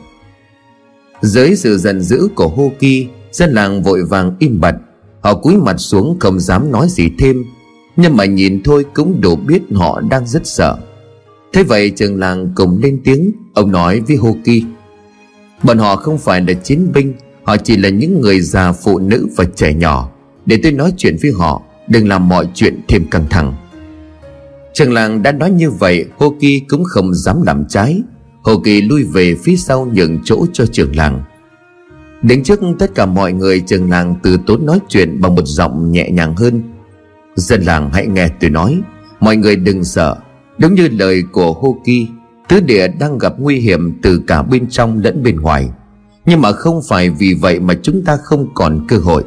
Dưới 1.22 1.56
sự 1.56 1.78
giận 1.78 2.02
dữ 2.02 2.28
của 2.36 2.48
Hô 2.48 2.72
Kỳ 2.80 3.08
Dân 3.32 3.54
làng 3.54 3.84
vội 3.84 4.04
vàng 4.04 4.36
im 4.40 4.60
bặt. 4.60 4.76
Họ 5.22 5.34
cúi 5.34 5.58
mặt 5.58 5.76
xuống 5.78 6.18
không 6.20 6.40
dám 6.40 6.72
nói 6.72 6.88
gì 6.90 7.10
thêm. 7.20 7.44
Nhưng 7.96 8.18
mà 8.18 8.26
nhìn 8.26 8.64
thôi 8.64 8.86
cũng 8.94 9.22
đủ 9.22 9.36
biết 9.36 9.62
họ 9.74 10.02
đang 10.02 10.28
rất 10.28 10.48
sợ. 10.48 10.78
Thế 11.54 11.64
vậy 11.64 11.90
trường 11.90 12.20
làng 12.20 12.52
cùng 12.56 12.80
lên 12.84 13.02
tiếng, 13.04 13.32
Ông 13.54 13.72
nói 13.72 14.00
với 14.00 14.16
Hô 14.16 14.36
Kỳ 14.44 14.64
Bọn 15.64 15.78
họ 15.78 15.96
không 15.96 16.18
phải 16.18 16.42
là 16.42 16.54
chiến 16.54 16.92
binh, 16.94 17.14
Họ 17.44 17.58
chỉ 17.58 17.78
là 17.78 17.90
những 17.90 18.22
người 18.22 18.42
già 18.42 18.72
phụ 18.72 19.00
nữ 19.00 19.28
và 19.36 19.46
trẻ 19.56 19.74
nhỏ. 19.74 20.10
Để 20.46 20.60
tôi 20.64 20.72
nói 20.72 20.94
chuyện 20.98 21.18
với 21.22 21.32
họ, 21.32 21.62
Đừng 21.88 22.08
làm 22.08 22.30
mọi 22.30 22.48
chuyện 22.54 22.82
thêm 22.88 23.06
căng 23.12 23.26
thẳng. 23.30 23.54
Trường 24.74 24.94
làng 24.94 25.24
đã 25.24 25.32
nói 25.32 25.52
như 25.52 25.72
vậy 25.72 26.06
Hô 26.18 26.36
Kỳ 26.40 26.60
cũng 26.60 26.84
không 26.84 27.14
dám 27.14 27.42
làm 27.46 27.66
trái. 27.70 28.02
Hoki 28.44 28.64
Kỳ 28.64 28.82
lui 28.82 29.04
về 29.04 29.36
phía 29.44 29.56
sau 29.56 29.86
nhường 29.94 30.20
chỗ 30.24 30.46
cho 30.54 30.66
trường 30.66 30.96
làng. 30.96 31.24
Đến 32.22 32.44
trước 32.44 32.60
tất 32.80 32.96
cả 32.96 33.06
mọi 33.06 33.34
người, 33.34 33.60
trường 33.60 33.90
làng 33.90 34.16
từ 34.24 34.38
tốn 34.48 34.66
nói 34.66 34.80
chuyện 34.90 35.22
bằng 35.22 35.36
một 35.36 35.46
giọng 35.46 35.92
nhẹ 35.92 36.10
nhàng 36.12 36.36
hơn. 36.36 36.62
Dân 37.36 37.62
làng 37.62 37.90
hãy 37.94 38.08
nghe 38.08 38.28
tôi 38.40 38.50
nói. 38.50 38.82
Mọi 39.20 39.36
người 39.36 39.56
đừng 39.56 39.84
sợ. 39.84 40.16
Đúng 40.58 40.76
như 40.76 40.88
lời 40.92 41.24
của 41.32 41.54
Hô 41.54 41.78
Kỳ 41.86 42.08
Tứ 42.50 42.60
địa 42.60 42.88
đang 42.88 43.18
gặp 43.18 43.34
nguy 43.38 43.60
hiểm 43.60 44.00
từ 44.02 44.22
cả 44.28 44.42
bên 44.42 44.70
trong 44.70 45.02
lẫn 45.04 45.24
bên 45.24 45.40
ngoài. 45.40 45.70
Nhưng 46.26 46.42
mà 46.42 46.52
không 46.52 46.82
phải 46.90 47.10
vì 47.10 47.34
vậy 47.34 47.60
mà 47.60 47.74
chúng 47.84 48.06
ta 48.06 48.18
không 48.24 48.54
còn 48.54 48.86
cơ 48.88 48.98
hội. 48.98 49.24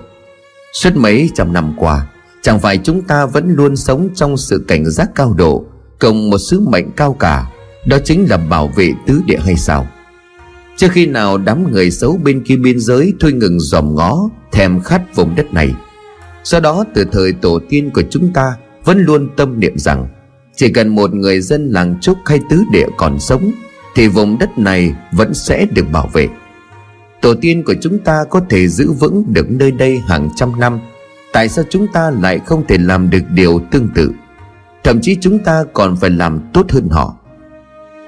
Suốt 0.73 0.97
mấy 0.97 1.31
trăm 1.35 1.53
năm 1.53 1.75
qua, 1.77 2.07
Chẳng 2.43 2.61
phải 2.61 2.79
chúng 2.79 3.03
ta 3.03 3.27
vẫn 3.27 3.55
luôn 3.55 3.77
sống 3.77 4.09
trong 4.14 4.37
sự 4.37 4.64
cảnh 4.69 4.90
giác 4.90 5.11
cao 5.14 5.35
độ 5.38 5.64
Cùng 6.01 6.31
một 6.31 6.38
sứ 6.38 6.61
mệnh 6.61 6.90
cao 6.90 7.12
cả, 7.12 7.51
Đó 7.87 7.99
chính 8.05 8.27
là 8.31 8.37
bảo 8.37 8.69
vệ 8.77 8.93
tứ 9.07 9.21
địa 9.27 9.38
hay 9.38 9.57
sao? 9.57 9.87
Trước 10.77 10.88
khi 10.90 11.07
nào 11.07 11.38
đám 11.38 11.73
người 11.73 11.90
xấu 11.90 12.17
bên 12.25 12.45
kia 12.45 12.57
biên 12.57 12.81
giới 12.81 13.12
Thôi 13.21 13.33
ngừng 13.33 13.61
dòm 13.61 13.95
ngó, 13.95 14.31
Thèm 14.53 14.81
khát 14.81 15.17
vùng 15.17 15.35
đất 15.35 15.55
này 15.55 15.75
Do 16.44 16.61
đó, 16.61 16.85
từ 16.94 17.04
thời 17.12 17.33
tổ 17.33 17.61
tiên 17.68 17.90
của 17.90 18.02
chúng 18.11 18.33
ta, 18.33 18.57
Vẫn 18.85 18.98
luôn 18.98 19.28
tâm 19.37 19.61
niệm 19.61 19.78
rằng, 19.78 20.09
Chỉ 20.57 20.72
cần 20.72 20.88
một 20.88 21.14
người 21.14 21.40
dân 21.40 21.70
làng 21.70 22.00
trúc 22.00 22.18
hay 22.26 22.40
tứ 22.50 22.64
địa 22.72 22.87
còn 22.96 23.20
sống, 23.20 23.50
Thì 23.94 24.09
vùng 24.09 24.38
đất 24.38 24.59
này 24.59 24.94
vẫn 25.12 25.35
sẽ 25.35 25.66
được 25.72 25.85
bảo 25.92 26.11
vệ. 26.12 26.28
Tổ 27.20 27.35
tiên 27.35 27.62
của 27.62 27.74
chúng 27.80 27.98
ta 27.98 28.24
có 28.30 28.40
thể 28.50 28.68
giữ 28.68 28.92
vững 28.92 29.24
được 29.33 29.50
nơi 29.50 29.70
đây 29.70 30.02
hàng 30.07 30.28
trăm 30.37 30.61
năm. 30.61 30.80
Tại 31.33 31.48
sao 31.48 31.64
chúng 31.70 31.87
ta 31.92 32.11
lại 32.11 32.40
không 32.46 32.66
thể 32.66 32.78
làm 32.78 33.11
được 33.11 33.22
điều 33.35 33.61
tương 33.70 33.88
tự? 33.94 34.11
Thậm 34.85 35.00
chí 35.00 35.16
chúng 35.20 35.38
ta 35.38 35.64
còn 35.72 35.96
phải 35.96 36.11
làm 36.11 36.40
tốt 36.52 36.72
hơn 36.72 36.88
họ. 36.88 37.16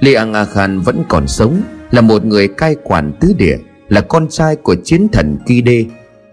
Li 0.01 0.15
Ang 0.15 0.35
A 0.35 0.45
Khan 0.45 0.81
vẫn 0.81 1.03
còn 1.09 1.29
sống, 1.29 1.61
Là 1.91 2.01
một 2.01 2.25
người 2.25 2.49
cai 2.49 2.77
quản 2.83 3.13
tứ 3.21 3.35
địa, 3.39 3.57
Là 3.89 4.01
con 4.01 4.29
trai 4.31 4.57
của 4.57 4.77
chiến 4.85 5.09
thần 5.13 5.39
kỳ 5.47 5.63
Đê 5.63 5.85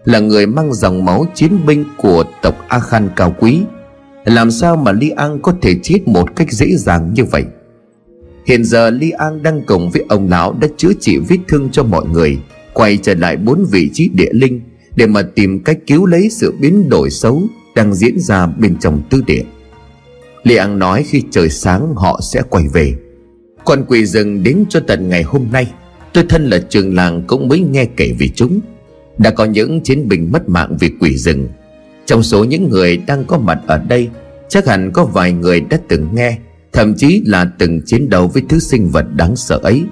là 0.06 0.20
người 0.20 0.46
mang 0.46 0.74
dòng 0.74 1.06
máu 1.06 1.26
chiến 1.36 1.66
binh 1.66 1.86
của 1.98 2.24
tộc 2.42 2.56
A 2.68 2.80
Khan 2.80 3.10
cao 3.16 3.36
quý. 3.40 3.62
Làm 4.26 4.52
sao 4.52 4.76
mà 4.76 4.92
Li 4.92 5.10
An 5.10 5.40
có 5.42 5.54
thể 5.62 5.76
chết 5.84 6.08
một 6.08 6.36
cách 6.36 6.52
dễ 6.52 6.76
dàng 6.76 7.14
như 7.14 7.24
vậy? 7.26 7.44
Hiện 8.46 8.66
giờ 8.66 8.90
Li 8.90 9.12
An 9.12 9.44
đang 9.44 9.62
cùng 9.66 9.90
với 9.90 10.06
ông 10.10 10.30
lão 10.30 10.54
đã 10.62 10.68
chữa 10.78 10.94
trị 11.00 11.18
vết 11.18 11.38
thương 11.48 11.70
cho 11.72 11.84
mọi 11.84 12.06
người, 12.06 12.38
Quay 12.74 12.98
trở 12.98 13.14
lại 13.14 13.38
bốn 13.38 13.66
vị 13.72 13.90
trí 13.94 14.10
địa 14.14 14.30
linh 14.32 14.62
để 14.96 15.08
mà 15.08 15.22
tìm 15.22 15.64
cách 15.64 15.78
cứu 15.88 16.06
lấy 16.06 16.30
sự 16.30 16.54
biến 16.60 16.90
đổi 16.90 17.10
xấu 17.10 17.44
đang 17.76 17.94
diễn 17.94 18.20
ra 18.20 18.48
bên 18.48 18.76
trong 18.80 19.02
tư 19.10 19.24
địa. 19.28 19.44
Li 20.44 20.56
An 20.56 20.80
nói 20.80 21.04
khi 21.08 21.24
trời 21.32 21.50
sáng 21.50 21.96
họ 21.96 22.20
sẽ 22.34 22.42
quay 22.50 22.66
về. 22.74 22.94
Còn 23.66 23.86
quỷ 23.88 24.06
rừng 24.06 24.44
đến 24.44 24.66
cho 24.70 24.80
tận 24.88 25.10
ngày 25.10 25.24
hôm 25.24 25.48
nay. 25.52 25.72
Tôi 26.14 26.24
thân 26.30 26.50
là 26.50 26.60
trường 26.70 26.96
làng 26.96 27.24
cũng 27.28 27.48
mới 27.48 27.60
nghe 27.60 27.86
kể 27.86 28.16
về 28.20 28.28
chúng. 28.36 28.60
Đã 29.18 29.32
có 29.32 29.46
những 29.46 29.82
chiến 29.82 30.08
binh 30.08 30.32
mất 30.32 30.50
mạng 30.50 30.78
vì 30.80 30.92
quỷ 31.00 31.18
rừng. 31.18 31.48
Trong 32.06 32.24
số 32.24 32.44
những 32.44 32.70
người 32.70 32.98
đang 32.98 33.26
có 33.26 33.38
mặt 33.38 33.60
ở 33.68 33.78
đây, 33.78 34.10
Chắc 34.50 34.68
hẳn 34.68 34.92
có 34.92 35.06
vài 35.06 35.32
người 35.34 35.62
đã 35.62 35.80
từng 35.88 36.16
nghe, 36.16 36.38
Thậm 36.74 36.94
chí 36.96 37.24
là 37.26 37.52
từng 37.58 37.82
chiến 37.86 38.10
đấu 38.10 38.28
với 38.28 38.44
thứ 38.50 38.60
sinh 38.60 38.90
vật 38.90 39.06
đáng 39.16 39.36
sợ 39.36 39.60
ấy. 39.64 39.84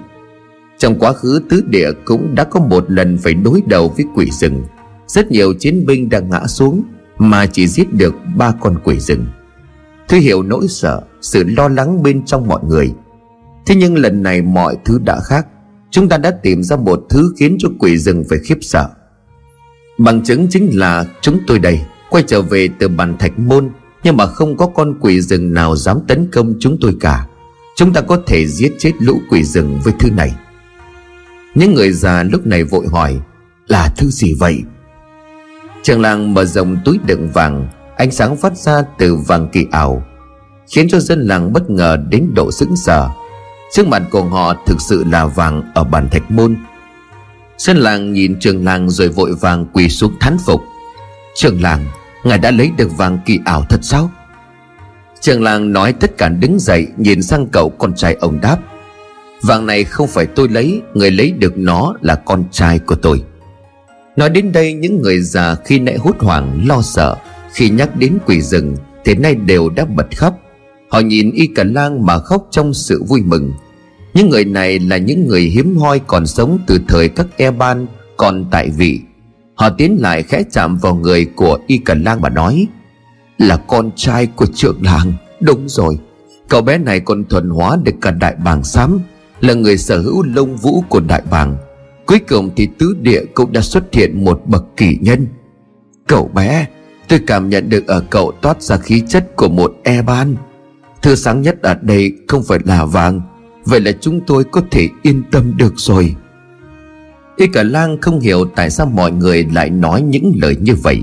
Trong 0.78 0.98
quá 0.98 1.12
khứ, 1.12 1.42
tứ 1.48 1.64
địa 1.68 1.88
cũng 2.04 2.34
đã 2.34 2.44
có 2.44 2.60
một 2.60 2.90
lần 2.90 3.18
phải 3.18 3.34
đối 3.34 3.62
đầu 3.66 3.88
với 3.88 4.06
quỷ 4.14 4.30
rừng. 4.30 4.62
Rất 5.06 5.30
nhiều 5.30 5.54
chiến 5.58 5.86
binh 5.86 6.08
đã 6.08 6.20
ngã 6.20 6.46
xuống, 6.46 6.82
Mà 7.18 7.46
chỉ 7.46 7.66
giết 7.66 7.92
được 7.92 8.14
ba 8.36 8.52
con 8.60 8.78
quỷ 8.84 8.98
rừng. 8.98 9.26
Thứ 10.08 10.18
hiểu 10.18 10.42
nỗi 10.42 10.68
sợ, 10.68 11.00
Sự 11.20 11.44
lo 11.44 11.68
lắng 11.68 12.02
bên 12.02 12.24
trong 12.24 12.48
mọi 12.48 12.60
người. 12.64 12.92
Thế 13.66 13.74
nhưng 13.74 13.96
lần 13.96 14.22
này 14.22 14.42
mọi 14.42 14.76
thứ 14.84 14.98
đã 15.04 15.20
khác. 15.20 15.46
Chúng 15.90 16.08
ta 16.08 16.18
đã 16.18 16.30
tìm 16.30 16.62
ra 16.62 16.76
một 16.76 17.06
thứ 17.10 17.32
khiến 17.38 17.56
cho 17.58 17.68
quỷ 17.78 17.98
rừng 17.98 18.24
phải 18.30 18.38
khiếp 18.44 18.58
sợ. 18.60 18.88
Bằng 19.98 20.22
chứng 20.24 20.46
chính 20.50 20.70
là 20.72 21.04
chúng 21.20 21.40
tôi 21.46 21.58
đây. 21.58 21.80
Quay 22.10 22.24
trở 22.26 22.42
về 22.42 22.68
từ 22.78 22.88
bàn 22.88 23.18
thạch 23.18 23.38
môn, 23.38 23.70
Nhưng 24.04 24.16
mà 24.16 24.26
không 24.26 24.56
có 24.56 24.66
con 24.66 24.94
quỷ 25.00 25.20
rừng 25.20 25.54
nào 25.54 25.76
dám 25.76 25.98
tấn 26.08 26.30
công 26.32 26.54
chúng 26.60 26.78
tôi 26.80 26.96
cả. 27.00 27.26
Chúng 27.76 27.92
ta 27.92 28.00
có 28.00 28.18
thể 28.26 28.46
giết 28.46 28.72
chết 28.78 28.92
lũ 28.98 29.20
quỷ 29.30 29.44
rừng 29.44 29.80
với 29.84 29.94
thứ 29.98 30.10
này. 30.10 30.34
Những 31.54 31.74
người 31.74 31.92
già 31.92 32.22
lúc 32.22 32.46
này 32.46 32.64
vội 32.64 32.86
hỏi, 32.86 33.20
Là 33.66 33.94
thứ 33.96 34.10
gì 34.10 34.34
vậy? 34.38 34.62
Trường 35.82 36.00
làng 36.00 36.34
mở 36.34 36.44
rộng 36.44 36.76
túi 36.84 36.98
đựng 37.06 37.28
vàng, 37.30 37.68
Ánh 37.96 38.10
sáng 38.10 38.36
phát 38.36 38.56
ra 38.56 38.82
từ 38.98 39.16
vàng 39.16 39.48
kỳ 39.52 39.66
ảo, 39.70 40.02
Khiến 40.74 40.88
cho 40.88 41.00
dân 41.00 41.20
làng 41.20 41.52
bất 41.52 41.70
ngờ 41.70 41.96
đến 42.08 42.30
độ 42.34 42.50
sững 42.52 42.76
sờ. 42.76 43.08
Trước 43.72 43.88
mặt 43.88 44.02
của 44.10 44.22
họ 44.22 44.54
thực 44.66 44.80
sự 44.80 45.04
là 45.10 45.26
vàng 45.26 45.62
ở 45.74 45.84
bàn 45.84 46.08
thạch 46.10 46.30
môn. 46.30 46.56
Dân 47.62 47.76
làng 47.76 48.12
nhìn 48.12 48.38
trường 48.40 48.64
làng 48.64 48.90
rồi 48.90 49.08
vội 49.08 49.34
vàng 49.40 49.66
quỳ 49.72 49.88
xuống 49.88 50.12
thán 50.20 50.36
phục. 50.38 50.62
Trường 51.34 51.62
làng, 51.62 51.86
Ngài 52.24 52.38
đã 52.38 52.50
lấy 52.50 52.70
được 52.76 52.96
vàng 52.96 53.18
kỳ 53.26 53.38
ảo 53.44 53.66
thật 53.68 53.78
sao? 53.82 54.10
Trường 55.20 55.42
làng 55.42 55.72
nói 55.72 55.92
tất 55.92 56.18
cả 56.18 56.28
đứng 56.28 56.58
dậy, 56.58 56.86
Nhìn 56.96 57.22
sang 57.22 57.46
cậu 57.46 57.70
con 57.70 57.94
trai 57.94 58.14
ông 58.14 58.40
đáp. 58.40 58.58
Vàng 59.42 59.66
này 59.66 59.84
không 59.84 60.08
phải 60.08 60.26
tôi 60.26 60.48
lấy, 60.48 60.80
Người 60.94 61.10
lấy 61.10 61.30
được 61.30 61.58
nó 61.58 61.94
là 62.00 62.14
con 62.14 62.44
trai 62.50 62.78
của 62.78 62.94
tôi. 62.94 63.22
Nói 64.16 64.30
đến 64.30 64.52
đây, 64.52 64.72
những 64.72 65.02
người 65.02 65.20
già 65.20 65.54
khi 65.64 65.78
nãy 65.78 65.96
hốt 65.96 66.16
hoảng, 66.18 66.64
lo 66.68 66.82
sợ, 66.82 67.16
Khi 67.52 67.70
nhắc 67.70 67.96
đến 67.96 68.18
quỷ 68.26 68.40
rừng, 68.40 68.76
Thì 69.04 69.14
nay 69.14 69.34
đều 69.34 69.68
đã 69.68 69.84
bật 69.84 70.16
khóc. 70.16 70.34
Họ 70.90 71.00
nhìn 71.00 71.30
y 71.30 71.46
cả 71.46 71.64
lang 71.64 72.06
mà 72.06 72.18
khóc 72.18 72.46
trong 72.50 72.74
sự 72.74 73.02
vui 73.08 73.22
mừng. 73.22 73.52
Những 74.14 74.30
người 74.30 74.44
này 74.44 74.78
là 74.78 74.96
những 74.96 75.26
người 75.26 75.40
hiếm 75.40 75.76
hoi 75.76 75.98
còn 76.06 76.26
sống 76.26 76.58
từ 76.66 76.80
thời 76.88 77.08
các 77.08 77.26
e 77.36 77.50
ban 77.50 77.86
còn 78.16 78.44
tại 78.50 78.70
vị. 78.70 79.00
Họ 79.54 79.70
tiến 79.70 79.96
lại 80.00 80.22
khẽ 80.22 80.42
chạm 80.50 80.76
vào 80.76 80.94
người 80.94 81.24
của 81.24 81.58
y 81.66 81.78
cần 81.78 82.02
lang 82.02 82.20
và 82.20 82.28
nói, 82.28 82.66
Là 83.38 83.56
con 83.56 83.90
trai 83.96 84.26
của 84.26 84.46
trưởng 84.46 84.82
làng. 84.82 85.12
Đúng 85.40 85.68
rồi. 85.68 85.98
Cậu 86.48 86.62
bé 86.62 86.78
này 86.78 87.00
còn 87.00 87.24
thuần 87.24 87.50
hóa 87.50 87.76
được 87.84 87.94
cả 88.00 88.10
đại 88.10 88.34
bàng 88.44 88.64
xám, 88.64 89.00
Là 89.40 89.54
người 89.54 89.78
sở 89.78 89.98
hữu 89.98 90.22
lông 90.22 90.56
vũ 90.56 90.84
của 90.88 91.00
đại 91.00 91.22
bàng. 91.30 91.56
Cuối 92.06 92.18
cùng 92.18 92.50
thì 92.56 92.68
tứ 92.78 92.96
địa 93.00 93.24
cũng 93.34 93.52
đã 93.52 93.60
xuất 93.60 93.94
hiện 93.94 94.24
một 94.24 94.42
bậc 94.46 94.64
kỷ 94.76 94.98
nhân. 95.00 95.26
Cậu 96.06 96.30
bé, 96.34 96.66
Tôi 97.08 97.20
cảm 97.26 97.48
nhận 97.48 97.68
được 97.68 97.86
ở 97.86 98.04
cậu 98.10 98.32
toát 98.40 98.62
ra 98.62 98.76
khí 98.76 99.02
chất 99.08 99.36
của 99.36 99.48
một 99.48 99.74
e 99.82 100.02
ban 100.02 100.36
Thứ 101.02 101.14
sáng 101.14 101.42
nhất 101.42 101.62
ở 101.62 101.74
đây 101.82 102.12
không 102.28 102.42
phải 102.42 102.58
là 102.64 102.84
vàng 102.84 103.20
Vậy 103.64 103.80
là 103.80 103.92
chúng 104.00 104.20
tôi 104.26 104.44
có 104.44 104.62
thể 104.70 104.88
yên 105.02 105.22
tâm 105.30 105.56
được 105.56 105.74
rồi. 105.76 106.16
Y 107.36 107.46
cả 107.46 107.62
lang 107.62 108.00
không 108.00 108.20
hiểu 108.20 108.44
tại 108.56 108.70
sao 108.70 108.86
mọi 108.86 109.12
người 109.12 109.44
lại 109.44 109.70
nói 109.70 110.02
những 110.02 110.32
lời 110.42 110.56
như 110.60 110.74
vậy. 110.74 111.02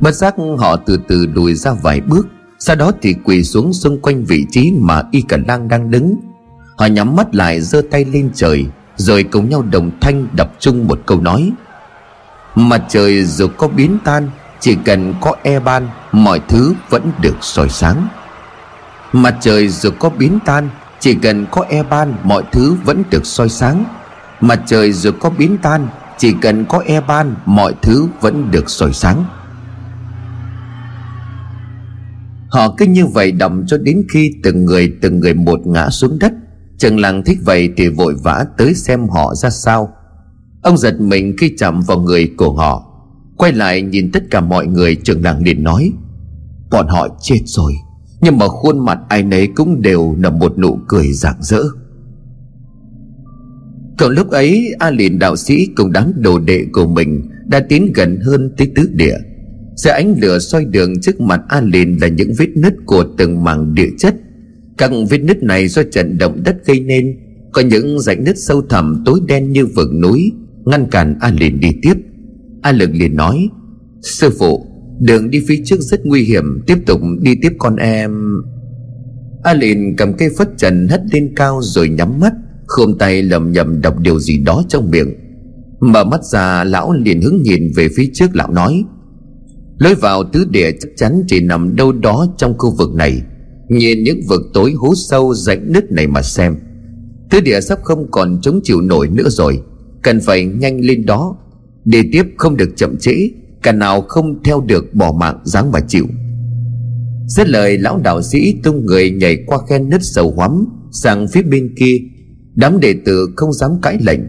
Bất 0.00 0.12
giác 0.14 0.34
họ 0.58 0.76
từ 0.76 1.00
từ 1.08 1.26
lùi 1.34 1.54
ra 1.54 1.72
vài 1.72 2.00
bước, 2.00 2.26
Sau 2.58 2.76
đó 2.76 2.92
thì 3.02 3.14
quỳ 3.24 3.44
xuống 3.44 3.72
xung 3.72 4.00
quanh 4.00 4.24
vị 4.24 4.46
trí 4.50 4.72
mà 4.80 5.02
Y 5.10 5.22
cả 5.28 5.36
lang 5.48 5.68
đang 5.68 5.90
đứng. 5.90 6.16
Họ 6.76 6.86
nhắm 6.86 7.16
mắt 7.16 7.34
lại, 7.34 7.60
giơ 7.60 7.82
tay 7.90 8.04
lên 8.04 8.30
trời, 8.34 8.66
Rồi 8.96 9.22
cùng 9.22 9.48
nhau 9.48 9.62
đồng 9.62 9.90
thanh 10.00 10.26
đập 10.36 10.52
chung 10.58 10.88
một 10.88 11.00
câu 11.06 11.20
nói. 11.20 11.52
Mặt 12.54 12.82
trời 12.88 13.24
dù 13.24 13.48
có 13.56 13.68
biến 13.68 13.98
tan, 14.04 14.30
Chỉ 14.60 14.76
cần 14.84 15.14
có 15.20 15.34
e 15.42 15.60
ban, 15.60 15.88
Mọi 16.12 16.40
thứ 16.48 16.74
vẫn 16.90 17.12
được 17.20 17.36
soi 17.40 17.68
sáng. 17.68 18.08
Mặt 19.12 19.36
trời 19.40 19.68
dù 19.68 19.90
có 19.98 20.10
biến 20.10 20.38
tan 20.44 20.68
chỉ 21.04 21.14
cần 21.14 21.46
có 21.50 21.64
e 21.68 21.82
ban, 21.82 22.14
Mọi 22.22 22.42
thứ 22.52 22.76
vẫn 22.84 23.02
được 23.10 23.26
soi 23.26 23.48
sáng. 23.48 23.84
Mặt 24.40 24.62
trời 24.66 24.92
dù 24.92 25.10
có 25.20 25.30
biến 25.30 25.56
tan, 25.62 25.88
Chỉ 26.18 26.34
cần 26.40 26.64
có 26.64 26.82
e 26.86 27.00
ban, 27.00 27.34
Mọi 27.46 27.74
thứ 27.82 28.08
vẫn 28.20 28.50
được 28.50 28.70
soi 28.70 28.92
sáng. 28.92 29.24
Họ 32.48 32.74
cứ 32.78 32.86
như 32.86 33.06
vậy 33.06 33.32
đọng 33.32 33.64
cho 33.66 33.78
đến 33.78 34.04
khi 34.12 34.32
từng 34.42 34.64
người 34.64 34.92
từng 35.02 35.20
người 35.20 35.34
một 35.34 35.66
ngã 35.66 35.90
xuống 35.90 36.18
đất. 36.18 36.32
Trần 36.78 36.96
làng 36.96 37.24
thích 37.24 37.38
vậy 37.44 37.70
thì 37.76 37.88
vội 37.88 38.14
vã 38.22 38.44
tới 38.58 38.74
xem 38.74 39.08
họ 39.08 39.34
ra 39.34 39.50
sao. 39.50 39.92
Ông 40.62 40.78
giật 40.78 41.00
mình 41.00 41.34
khi 41.40 41.54
chạm 41.58 41.80
vào 41.80 41.98
người 41.98 42.30
của 42.36 42.52
họ. 42.52 42.84
Quay 43.36 43.52
lại 43.52 43.82
nhìn 43.82 44.12
tất 44.12 44.22
cả 44.30 44.40
mọi 44.40 44.66
người 44.66 44.96
trường 45.04 45.22
làng 45.22 45.42
liền 45.42 45.62
nói, 45.62 45.92
Bọn 46.70 46.88
họ 46.88 47.08
chết 47.20 47.40
rồi. 47.44 47.74
Nhưng 48.20 48.38
mà 48.38 48.48
khuôn 48.48 48.84
mặt 48.84 48.98
ai 49.08 49.22
nấy 49.22 49.46
cũng 49.46 49.82
đều 49.82 50.16
là 50.18 50.30
một 50.30 50.58
nụ 50.58 50.78
cười 50.88 51.12
rạng 51.12 51.42
rỡ. 51.42 51.62
Cậu 53.98 54.10
lúc 54.10 54.30
ấy, 54.30 54.74
A 54.78 54.90
Lìn 54.90 55.18
đạo 55.18 55.36
sĩ 55.36 55.68
cùng 55.76 55.92
đám 55.92 56.12
đồ 56.16 56.38
đệ 56.38 56.64
của 56.72 56.86
mình 56.86 57.22
Đã 57.46 57.60
tiến 57.60 57.92
gần 57.94 58.20
hơn 58.20 58.54
tới 58.56 58.72
tứ 58.74 58.88
địa. 58.92 59.16
Xe 59.76 59.90
ánh 59.90 60.14
lửa 60.22 60.38
soi 60.38 60.64
đường 60.64 61.00
trước 61.00 61.20
mặt 61.20 61.40
A 61.48 61.60
Lìn 61.60 61.96
là 61.96 62.08
những 62.08 62.32
vết 62.38 62.48
nứt 62.56 62.74
của 62.86 63.04
từng 63.18 63.44
mảng 63.44 63.74
địa 63.74 63.88
chất. 63.98 64.14
Các 64.78 64.90
vết 65.10 65.18
nứt 65.18 65.42
này 65.42 65.68
do 65.68 65.82
trận 65.82 66.18
động 66.18 66.42
đất 66.44 66.56
gây 66.66 66.80
nên, 66.80 67.18
Có 67.52 67.62
những 67.62 68.00
rãnh 68.00 68.24
nứt 68.24 68.38
sâu 68.38 68.62
thẳm 68.62 69.02
tối 69.04 69.20
đen 69.28 69.52
như 69.52 69.66
vực 69.66 69.88
núi, 70.02 70.32
Ngăn 70.64 70.90
cản 70.90 71.16
A 71.20 71.32
Lìn 71.40 71.60
đi 71.60 71.68
tiếp. 71.82 71.94
A 72.62 72.72
lực 72.72 72.90
liền 72.92 73.16
nói, 73.16 73.48
Sư 74.02 74.30
phụ 74.38 74.66
Đường 75.00 75.30
đi 75.30 75.40
phía 75.48 75.62
trước 75.64 75.80
rất 75.80 76.06
nguy 76.06 76.22
hiểm, 76.22 76.62
Tiếp 76.66 76.78
tục 76.86 77.00
đi 77.20 77.34
tiếp 77.42 77.52
con 77.58 77.76
em. 77.76 78.12
A 79.42 79.54
cầm 79.96 80.12
cây 80.12 80.28
phất 80.38 80.48
trần 80.56 80.88
hất 80.88 81.02
lên 81.12 81.32
cao 81.36 81.60
rồi 81.62 81.88
nhắm 81.88 82.20
mắt 82.20 82.32
Khom 82.66 82.98
tay 82.98 83.22
lầm 83.22 83.52
nhầm 83.52 83.80
đọc 83.80 83.98
điều 83.98 84.20
gì 84.20 84.38
đó 84.38 84.64
trong 84.68 84.90
miệng. 84.90 85.14
Mở 85.80 86.04
mắt 86.04 86.24
ra, 86.24 86.64
lão 86.64 86.92
liền 86.92 87.22
hướng 87.22 87.42
nhìn 87.42 87.72
về 87.76 87.88
phía 87.96 88.10
trước, 88.14 88.36
lão 88.36 88.52
nói, 88.52 88.84
Lối 89.78 89.94
vào 89.94 90.24
tứ 90.24 90.46
địa 90.50 90.70
chắc 90.80 90.88
chắn 90.96 91.22
chỉ 91.28 91.40
nằm 91.40 91.76
đâu 91.76 91.92
đó 91.92 92.34
trong 92.36 92.58
khu 92.58 92.70
vực 92.70 92.94
này. 92.94 93.22
Nhìn 93.68 94.02
những 94.02 94.20
vực 94.28 94.40
tối 94.54 94.72
hố 94.72 94.94
sâu 94.94 95.34
rãnh 95.34 95.72
nứt 95.72 95.92
này 95.92 96.06
mà 96.06 96.22
xem. 96.22 96.56
Tứ 97.30 97.40
địa 97.40 97.60
sắp 97.60 97.78
không 97.82 98.10
còn 98.10 98.38
chống 98.42 98.60
chịu 98.62 98.80
nổi 98.80 99.08
nữa 99.08 99.28
rồi. 99.28 99.60
Cần 100.02 100.20
phải 100.20 100.44
nhanh 100.44 100.80
lên 100.80 101.06
đó. 101.06 101.36
Đi 101.84 102.02
tiếp 102.12 102.22
không 102.36 102.56
được 102.56 102.70
chậm 102.76 102.96
trễ. 102.96 103.30
Cả 103.64 103.72
nào 103.72 104.02
không 104.02 104.42
theo 104.42 104.60
được 104.60 104.94
bỏ 104.94 105.12
mạng 105.12 105.40
dáng 105.44 105.72
mà 105.72 105.80
chịu. 105.80 106.06
Dứt 107.26 107.48
lời 107.48 107.78
lão 107.78 107.98
đạo 107.98 108.22
sĩ 108.22 108.54
tung 108.62 108.86
người 108.86 109.10
nhảy 109.10 109.44
qua 109.46 109.58
khe 109.68 109.78
nứt 109.78 110.00
sầu 110.02 110.32
hoắm 110.36 110.66
Sang 110.92 111.28
phía 111.28 111.42
bên 111.42 111.74
kia. 111.78 111.96
Đám 112.54 112.80
đệ 112.80 112.94
tử 113.04 113.28
không 113.36 113.52
dám 113.52 113.70
cãi 113.82 113.98
lệnh 114.00 114.20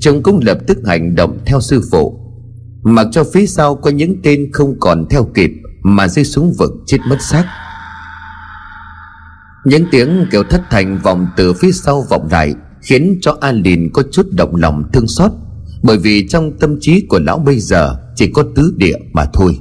Chúng 0.00 0.22
cũng 0.22 0.40
lập 0.42 0.58
tức 0.66 0.78
hành 0.86 1.14
động 1.14 1.38
theo 1.46 1.60
sư 1.60 1.82
phụ. 1.90 2.18
Mặc 2.82 3.06
cho 3.12 3.24
phía 3.24 3.46
sau 3.46 3.74
có 3.74 3.90
những 3.90 4.16
tên 4.22 4.50
không 4.52 4.80
còn 4.80 5.06
theo 5.10 5.24
kịp 5.34 5.50
Mà 5.82 6.08
rơi 6.08 6.24
xuống 6.24 6.52
vực 6.58 6.70
chết 6.86 6.98
mất 7.08 7.18
xác. 7.20 7.44
Những 9.64 9.84
tiếng 9.90 10.26
kêu 10.30 10.42
thất 10.42 10.62
thành 10.70 10.98
vọng 11.02 11.26
từ 11.36 11.52
phía 11.52 11.72
sau 11.72 12.02
vọng 12.10 12.28
lại 12.30 12.54
Khiến 12.82 13.18
cho 13.20 13.36
An 13.40 13.62
Lìn 13.62 13.90
có 13.92 14.02
chút 14.12 14.26
động 14.32 14.56
lòng 14.56 14.84
thương 14.92 15.06
xót. 15.06 15.32
Bởi 15.82 15.98
vì 15.98 16.28
trong 16.28 16.58
tâm 16.60 16.76
trí 16.80 17.06
của 17.08 17.18
lão 17.18 17.38
bây 17.38 17.58
giờ 17.58 17.96
Chỉ 18.14 18.30
có 18.34 18.44
tứ 18.54 18.74
địa 18.76 18.96
mà 19.12 19.24
thôi 19.32 19.58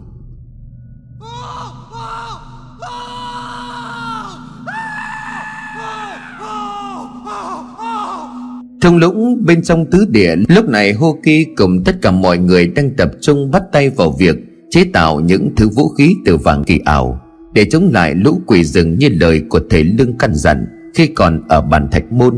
Thung 8.81 8.97
lũng 8.97 9.45
bên 9.45 9.63
trong 9.63 9.85
tứ 9.91 10.05
địa, 10.09 10.35
lúc 10.35 10.69
này 10.69 10.93
Hô 10.93 11.17
Kỳ 11.23 11.45
cùng 11.57 11.83
tất 11.83 12.01
cả 12.01 12.11
mọi 12.11 12.37
người 12.37 12.67
đang 12.67 12.95
tập 12.97 13.11
trung 13.21 13.51
bắt 13.51 13.63
tay 13.71 13.89
vào 13.89 14.15
việc 14.19 14.35
chế 14.69 14.83
tạo 14.93 15.19
những 15.19 15.49
thứ 15.55 15.69
vũ 15.69 15.89
khí 15.89 16.15
từ 16.25 16.37
vàng 16.37 16.63
kỳ 16.63 16.79
ảo 16.85 17.21
để 17.53 17.65
chống 17.71 17.89
lại 17.93 18.15
lũ 18.15 18.41
quỷ 18.47 18.63
rừng 18.63 18.97
như 18.99 19.09
lời 19.11 19.43
của 19.49 19.59
thầy 19.69 19.83
lương 19.83 20.17
căn 20.17 20.31
dặn 20.35 20.65
khi 20.95 21.07
còn 21.07 21.41
ở 21.47 21.61
bản 21.61 21.87
thạch 21.91 22.11
môn. 22.11 22.35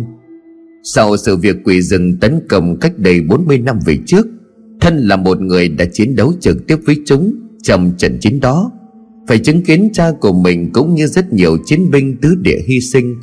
Sau 0.84 1.18
sự 1.18 1.38
việc 1.38 1.56
quỷ 1.64 1.82
rừng 1.82 2.18
tấn 2.18 2.40
công 2.50 2.80
cách 2.80 3.00
đây 3.00 3.22
40 3.22 3.58
năm 3.58 3.80
về 3.86 3.98
trước, 4.06 4.28
thân 4.82 4.98
là 4.98 5.16
một 5.16 5.42
người 5.42 5.70
đã 5.70 5.86
chiến 5.94 6.16
đấu 6.16 6.34
trực 6.40 6.68
tiếp 6.68 6.78
với 6.86 6.96
chúng 7.06 7.34
trong 7.62 7.94
trận 7.98 8.18
chiến 8.20 8.40
đó. 8.40 8.72
Phải 9.28 9.40
chứng 9.40 9.62
kiến 9.62 9.90
cha 9.94 10.12
của 10.22 10.34
mình 10.34 10.70
cũng 10.74 10.96
như 10.96 11.08
rất 11.08 11.34
nhiều 11.34 11.58
chiến 11.66 11.92
binh 11.92 12.18
tứ 12.22 12.36
địa 12.42 12.60
hy 12.68 12.82
sinh. 12.82 13.16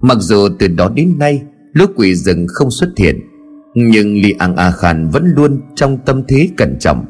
Mặc 0.00 0.18
dù 0.20 0.48
từ 0.58 0.68
đó 0.68 0.92
đến 0.96 1.18
nay 1.18 1.42
lúc 1.72 1.90
quỷ 1.96 2.14
rừng 2.14 2.46
không 2.48 2.70
xuất 2.70 2.90
hiện 2.96 3.20
nhưng 3.74 4.14
li 4.14 4.34
ang 4.38 4.56
a 4.56 4.70
khan 4.70 5.08
vẫn 5.08 5.32
luôn 5.36 5.60
trong 5.74 5.98
tâm 6.06 6.22
thế 6.28 6.48
cẩn 6.56 6.76
trọng 6.80 7.04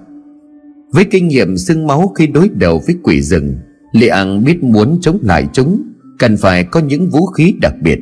với 0.93 1.05
kinh 1.05 1.28
nghiệm 1.28 1.57
sưng 1.57 1.86
máu 1.86 2.12
khi 2.18 2.26
đối 2.26 2.49
đầu 2.49 2.82
với 2.86 2.97
quỷ 3.03 3.22
rừng 3.22 3.57
li 3.93 4.07
ang 4.07 4.45
biết 4.45 4.62
muốn 4.62 4.99
chống 5.01 5.18
lại 5.22 5.49
chúng 5.53 5.82
cần 6.18 6.36
phải 6.36 6.64
có 6.64 6.80
những 6.80 7.11
vũ 7.11 7.26
khí 7.26 7.55
đặc 7.61 7.74
biệt 7.82 7.99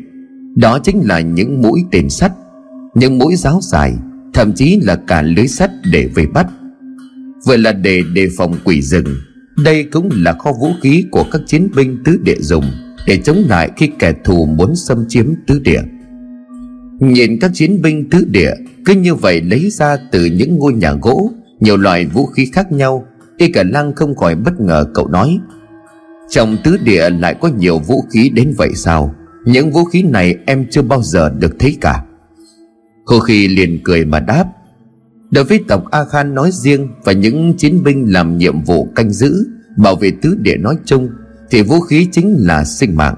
đó 0.61 0.79
chính 0.79 1.03
là 1.05 1.21
những 1.21 1.63
mũi 1.63 1.85
tên 1.91 2.11
sắt, 2.11 2.33
những 2.95 3.19
mũi 3.19 3.37
giáo 3.37 3.61
dài 3.63 3.95
thậm 4.35 4.53
chí 4.53 4.81
là 4.83 4.97
cả 5.07 5.23
lưới 5.23 5.47
sắt 5.47 5.71
để 5.93 6.09
vây 6.15 6.27
bắt. 6.27 6.47
Vừa 7.47 7.57
là 7.57 7.73
để 7.73 8.03
đề 8.15 8.29
phòng 8.37 8.55
quỷ 8.65 8.83
rừng, 8.83 9.17
đây 9.65 9.85
cũng 9.93 10.09
là 10.13 10.33
kho 10.33 10.53
vũ 10.53 10.73
khí 10.83 11.05
của 11.11 11.25
các 11.33 11.43
chiến 11.47 11.69
binh 11.77 12.03
tứ 12.05 12.19
địa 12.23 12.39
dùng 12.41 12.65
để 13.07 13.19
chống 13.25 13.45
lại 13.49 13.71
khi 13.77 13.91
kẻ 13.99 14.13
thù 14.25 14.47
muốn 14.47 14.77
xâm 14.77 15.05
chiếm 15.09 15.27
tứ 15.47 15.59
địa. 15.59 15.83
Nhìn 17.01 17.39
các 17.41 17.51
chiến 17.55 17.83
binh 17.83 18.11
tứ 18.11 18.25
địa 18.29 18.53
Cứ 18.85 18.95
như 18.95 19.15
vậy 19.15 19.41
lấy 19.41 19.71
ra 19.71 19.97
từ 20.13 20.25
những 20.25 20.59
ngôi 20.59 20.73
nhà 20.73 20.93
gỗ, 20.93 21.31
Nhiều 21.61 21.77
loại 21.77 22.07
vũ 22.07 22.27
khí 22.27 22.49
khác 22.53 22.73
nhau, 22.73 23.07
Y 23.37 23.53
cả 23.53 23.65
lăng 23.67 23.95
không 23.95 24.15
khỏi 24.15 24.35
bất 24.35 24.61
ngờ, 24.61 24.87
cậu 24.95 25.09
nói, 25.09 25.39
Trong 26.31 26.57
tứ 26.65 26.77
địa 26.85 27.11
lại 27.11 27.35
có 27.41 27.49
nhiều 27.49 27.79
vũ 27.79 28.05
khí 28.13 28.31
đến 28.35 28.55
vậy 28.57 28.71
sao? 28.75 29.15
Những 29.45 29.71
vũ 29.71 29.85
khí 29.85 30.03
này 30.03 30.37
em 30.47 30.67
chưa 30.71 30.83
bao 30.83 31.03
giờ 31.03 31.31
được 31.31 31.57
thấy 31.59 31.77
cả. 31.81 32.05
Khô 33.05 33.21
Khi 33.21 33.49
liền 33.49 33.81
cười 33.85 34.05
mà 34.05 34.21
đáp 34.21 34.45
Đối 35.31 35.45
với 35.45 35.65
tộc 35.69 35.91
A 35.91 36.05
Khan 36.05 36.35
nói 36.35 36.51
riêng 36.53 36.89
Và 37.05 37.13
những 37.13 37.55
chiến 37.57 37.83
binh 37.85 38.13
làm 38.13 38.39
nhiệm 38.39 38.63
vụ 38.63 38.89
canh 38.95 39.11
giữ, 39.11 39.47
Bảo 39.77 39.97
vệ 39.97 40.13
tứ 40.23 40.37
địa 40.41 40.57
nói 40.57 40.77
chung, 40.85 41.09
Thì 41.51 41.63
vũ 41.63 41.81
khí 41.81 42.09
chính 42.13 42.37
là 42.39 42.65
sinh 42.65 42.97
mạng. 42.97 43.15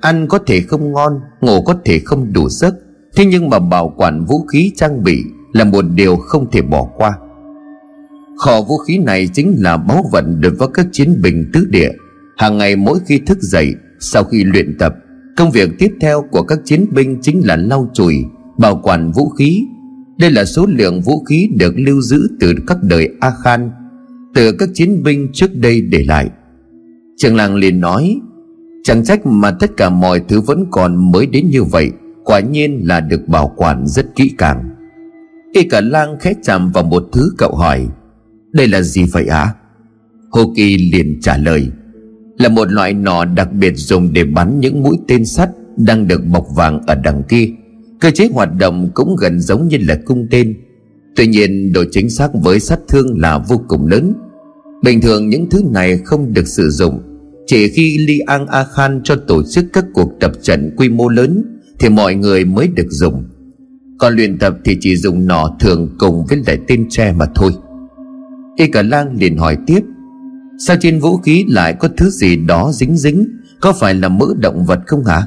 Ăn 0.00 0.28
có 0.28 0.38
thể 0.38 0.60
không 0.60 0.92
ngon, 0.92 1.20
Ngủ 1.40 1.62
có 1.62 1.74
thể 1.84 1.98
không 2.04 2.32
đủ 2.32 2.48
giấc 2.48 2.74
Thế 3.16 3.24
nhưng 3.24 3.50
mà 3.50 3.58
bảo 3.58 3.94
quản 3.96 4.24
vũ 4.24 4.46
khí 4.46 4.72
trang 4.76 5.04
bị 5.04 5.24
Là 5.52 5.64
một 5.64 5.84
điều 5.94 6.16
không 6.16 6.50
thể 6.50 6.62
bỏ 6.62 6.88
qua. 6.96 7.12
Kho 8.38 8.62
vũ 8.62 8.78
khí 8.78 8.98
này 8.98 9.28
chính 9.32 9.56
là 9.58 9.76
báu 9.76 10.04
vận 10.12 10.40
đối 10.40 10.52
với 10.52 10.68
các 10.74 10.86
chiến 10.92 11.20
binh 11.22 11.50
tứ 11.52 11.66
địa. 11.70 11.90
Hàng 12.36 12.58
ngày 12.58 12.76
mỗi 12.76 12.98
khi 13.06 13.18
thức 13.18 13.38
dậy, 13.40 13.74
sau 14.00 14.24
khi 14.24 14.44
luyện 14.44 14.78
tập 14.78 14.94
công 15.36 15.50
việc 15.50 15.70
tiếp 15.78 15.92
theo 16.00 16.24
của 16.30 16.42
các 16.42 16.58
chiến 16.64 16.86
binh 16.90 17.18
chính 17.22 17.40
là 17.44 17.56
lau 17.56 17.90
chùi, 17.94 18.24
bảo 18.58 18.80
quản 18.82 19.12
vũ 19.12 19.28
khí. 19.28 19.64
Đây 20.18 20.30
là 20.30 20.44
số 20.44 20.66
lượng 20.66 21.02
vũ 21.02 21.24
khí 21.24 21.48
được 21.58 21.74
lưu 21.76 22.00
giữ 22.00 22.28
từ 22.40 22.54
các 22.66 22.78
đời 22.82 23.08
a 23.20 23.32
khan 23.44 23.70
từ 24.34 24.52
các 24.52 24.68
chiến 24.74 25.02
binh 25.02 25.28
trước 25.32 25.54
đây 25.54 25.80
để 25.80 26.04
lại. 26.04 26.30
Trường 27.16 27.36
làng 27.36 27.54
liền 27.54 27.80
nói, 27.80 28.20
chẳng 28.84 29.04
trách 29.04 29.26
mà 29.26 29.50
tất 29.50 29.76
cả 29.76 29.90
mọi 29.90 30.20
thứ 30.28 30.40
vẫn 30.40 30.64
còn 30.70 31.12
mới 31.12 31.26
đến 31.26 31.50
như 31.50 31.62
vậy, 31.62 31.90
quả 32.24 32.40
nhiên 32.40 32.80
là 32.82 33.00
được 33.00 33.28
bảo 33.28 33.52
quản 33.56 33.86
rất 33.86 34.06
kỹ 34.16 34.30
càng. 34.38 34.70
Y 35.52 35.62
cả 35.62 35.80
lang 35.80 36.16
khẽ 36.20 36.34
chạm 36.42 36.72
vào 36.72 36.84
một 36.84 37.04
thứ 37.12 37.30
cậu 37.38 37.54
hỏi, 37.54 37.88
đây 38.52 38.68
là 38.68 38.82
gì 38.82 39.04
vậy 39.04 39.26
ạ? 39.26 39.38
À? 39.38 39.54
hô 40.32 40.52
kỳ 40.56 40.78
liền 40.78 41.20
trả 41.20 41.36
lời 41.36 41.70
là 42.42 42.48
một 42.48 42.72
loại 42.72 42.94
nỏ 42.94 43.24
đặc 43.24 43.52
biệt 43.52 43.72
dùng 43.76 44.12
để 44.12 44.24
bắn 44.24 44.60
những 44.60 44.82
mũi 44.82 44.98
tên 45.08 45.24
sắt 45.24 45.50
đang 45.76 46.08
được 46.08 46.26
bọc 46.26 46.46
vàng 46.54 46.80
ở 46.86 46.94
đằng 46.94 47.22
kia. 47.28 47.48
Cơ 48.00 48.10
chế 48.10 48.28
hoạt 48.32 48.48
động 48.58 48.90
cũng 48.94 49.16
gần 49.16 49.40
giống 49.40 49.68
như 49.68 49.78
là 49.80 49.98
cung 50.04 50.26
tên. 50.30 50.54
Tuy 51.16 51.26
nhiên, 51.26 51.72
độ 51.72 51.84
chính 51.90 52.10
xác 52.10 52.30
với 52.34 52.60
sát 52.60 52.78
thương 52.88 53.20
là 53.20 53.38
vô 53.38 53.60
cùng 53.68 53.86
lớn. 53.86 54.14
Bình 54.82 55.00
thường 55.00 55.28
những 55.28 55.50
thứ 55.50 55.62
này 55.70 55.98
không 55.98 56.32
được 56.32 56.48
sử 56.48 56.70
dụng. 56.70 57.00
Chỉ 57.46 57.68
khi 57.68 57.98
li 57.98 58.18
an 58.18 58.46
a 58.46 58.64
khan 58.64 59.00
cho 59.04 59.16
tổ 59.16 59.42
chức 59.42 59.64
các 59.72 59.84
cuộc 59.94 60.12
tập 60.20 60.32
trận 60.42 60.70
quy 60.76 60.88
mô 60.88 61.08
lớn 61.08 61.44
thì 61.78 61.88
mọi 61.88 62.14
người 62.14 62.44
mới 62.44 62.68
được 62.68 62.88
dùng. 62.90 63.24
Còn 63.98 64.14
luyện 64.14 64.38
tập 64.38 64.56
thì 64.64 64.76
chỉ 64.80 64.96
dùng 64.96 65.26
nỏ 65.26 65.56
thường 65.60 65.88
cùng 65.98 66.26
với 66.28 66.38
lại 66.46 66.58
tên 66.68 66.86
tre 66.90 67.12
mà 67.12 67.26
thôi. 67.34 67.52
Y 68.56 68.66
cả 68.66 68.82
lang 68.82 69.16
liền 69.16 69.36
hỏi 69.36 69.56
tiếp 69.66 69.80
sao 70.66 70.76
trên 70.80 70.98
vũ 70.98 71.16
khí 71.16 71.44
lại 71.48 71.74
có 71.74 71.88
thứ 71.96 72.10
gì 72.10 72.36
đó 72.36 72.70
dính 72.74 72.96
dính? 72.96 73.26
Có 73.60 73.72
phải 73.80 73.94
là 73.94 74.08
mỡ 74.08 74.26
động 74.38 74.64
vật 74.64 74.80
không 74.86 75.04
hả? 75.04 75.26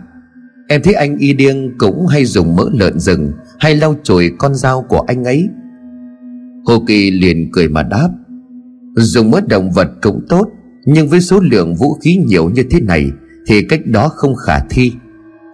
Em 0.67 0.81
thấy 0.83 0.93
anh 0.93 1.17
y 1.17 1.33
điêng 1.33 1.77
cũng 1.77 2.07
hay 2.07 2.25
dùng 2.25 2.55
mỡ 2.55 2.69
lợn 2.73 2.99
rừng, 2.99 3.31
hay 3.59 3.75
lau 3.75 3.95
chùi 4.03 4.31
con 4.37 4.55
dao 4.55 4.81
của 4.89 4.99
anh 5.07 5.23
ấy. 5.23 5.47
Hồ 6.65 6.83
kỳ 6.87 7.11
liền 7.11 7.49
cười 7.53 7.69
mà 7.69 7.83
đáp, 7.83 8.09
dùng 8.95 9.31
mỡ 9.31 9.41
động 9.49 9.71
vật 9.71 9.87
cũng 10.01 10.25
tốt, 10.29 10.47
nhưng 10.85 11.07
với 11.07 11.21
số 11.21 11.39
lượng 11.39 11.75
vũ 11.75 11.93
khí 11.93 12.17
nhiều 12.25 12.49
như 12.49 12.63
thế 12.71 12.81
này 12.81 13.11
thì 13.47 13.61
cách 13.69 13.85
đó 13.85 14.07
không 14.07 14.35
khả 14.35 14.59
thi. 14.69 14.93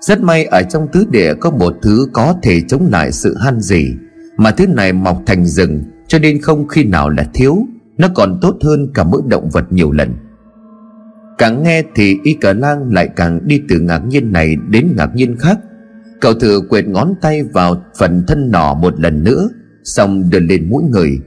Rất 0.01 0.21
may 0.21 0.45
ở 0.45 0.63
trong 0.63 0.87
tứ 0.93 1.05
địa 1.11 1.33
có 1.33 1.51
một 1.51 1.73
thứ 1.81 2.07
có 2.13 2.35
thể 2.43 2.61
chống 2.61 2.87
lại 2.91 3.11
sự 3.11 3.35
han 3.37 3.59
dỉ, 3.59 3.85
Mà 4.37 4.51
thứ 4.51 4.67
này 4.67 4.93
mọc 4.93 5.23
thành 5.25 5.45
rừng, 5.45 5.83
Cho 6.07 6.19
nên 6.19 6.41
không 6.41 6.67
khi 6.67 6.83
nào 6.83 7.09
là 7.09 7.29
thiếu. 7.33 7.67
Nó 7.97 8.07
còn 8.15 8.39
tốt 8.41 8.57
hơn 8.63 8.87
cả 8.93 9.03
mỗi 9.03 9.21
động 9.27 9.49
vật 9.49 9.65
nhiều 9.71 9.91
lần. 9.91 10.09
Càng 11.37 11.63
nghe 11.63 11.83
thì 11.95 12.17
y 12.23 12.33
Cả 12.33 12.53
lang 12.53 12.93
lại 12.93 13.09
càng 13.15 13.47
đi 13.47 13.61
từ 13.69 13.79
ngạc 13.79 13.99
nhiên 13.99 14.31
này 14.31 14.55
đến 14.69 14.93
ngạc 14.97 15.15
nhiên 15.15 15.35
khác. 15.37 15.59
Cậu 16.21 16.33
thử 16.33 16.61
quệt 16.69 16.87
ngón 16.87 17.13
tay 17.21 17.43
vào 17.43 17.83
phần 17.99 18.23
thân 18.27 18.51
nỏ 18.51 18.73
một 18.81 18.99
lần 18.99 19.23
nữa, 19.23 19.49
Xong 19.83 20.29
đưa 20.29 20.39
lên 20.39 20.69
mũi 20.69 20.83
người. 20.83 21.19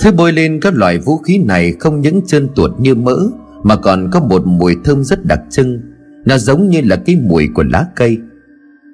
Thứ 0.00 0.12
bôi 0.12 0.32
lên 0.32 0.60
các 0.60 0.74
loại 0.74 0.98
vũ 0.98 1.18
khí 1.18 1.38
này 1.38 1.72
không 1.80 2.00
những 2.00 2.20
trơn 2.26 2.48
tuột 2.54 2.70
như 2.80 2.94
mỡ, 2.94 3.16
Mà 3.62 3.76
còn 3.76 4.10
có 4.12 4.20
một 4.20 4.46
mùi 4.46 4.76
thơm 4.84 5.04
rất 5.04 5.24
đặc 5.24 5.40
trưng. 5.50 5.80
Nó 6.24 6.38
giống 6.38 6.68
như 6.68 6.80
là 6.84 6.96
cái 6.96 7.16
mùi 7.16 7.48
của 7.54 7.62
lá 7.62 7.86
cây. 7.96 8.18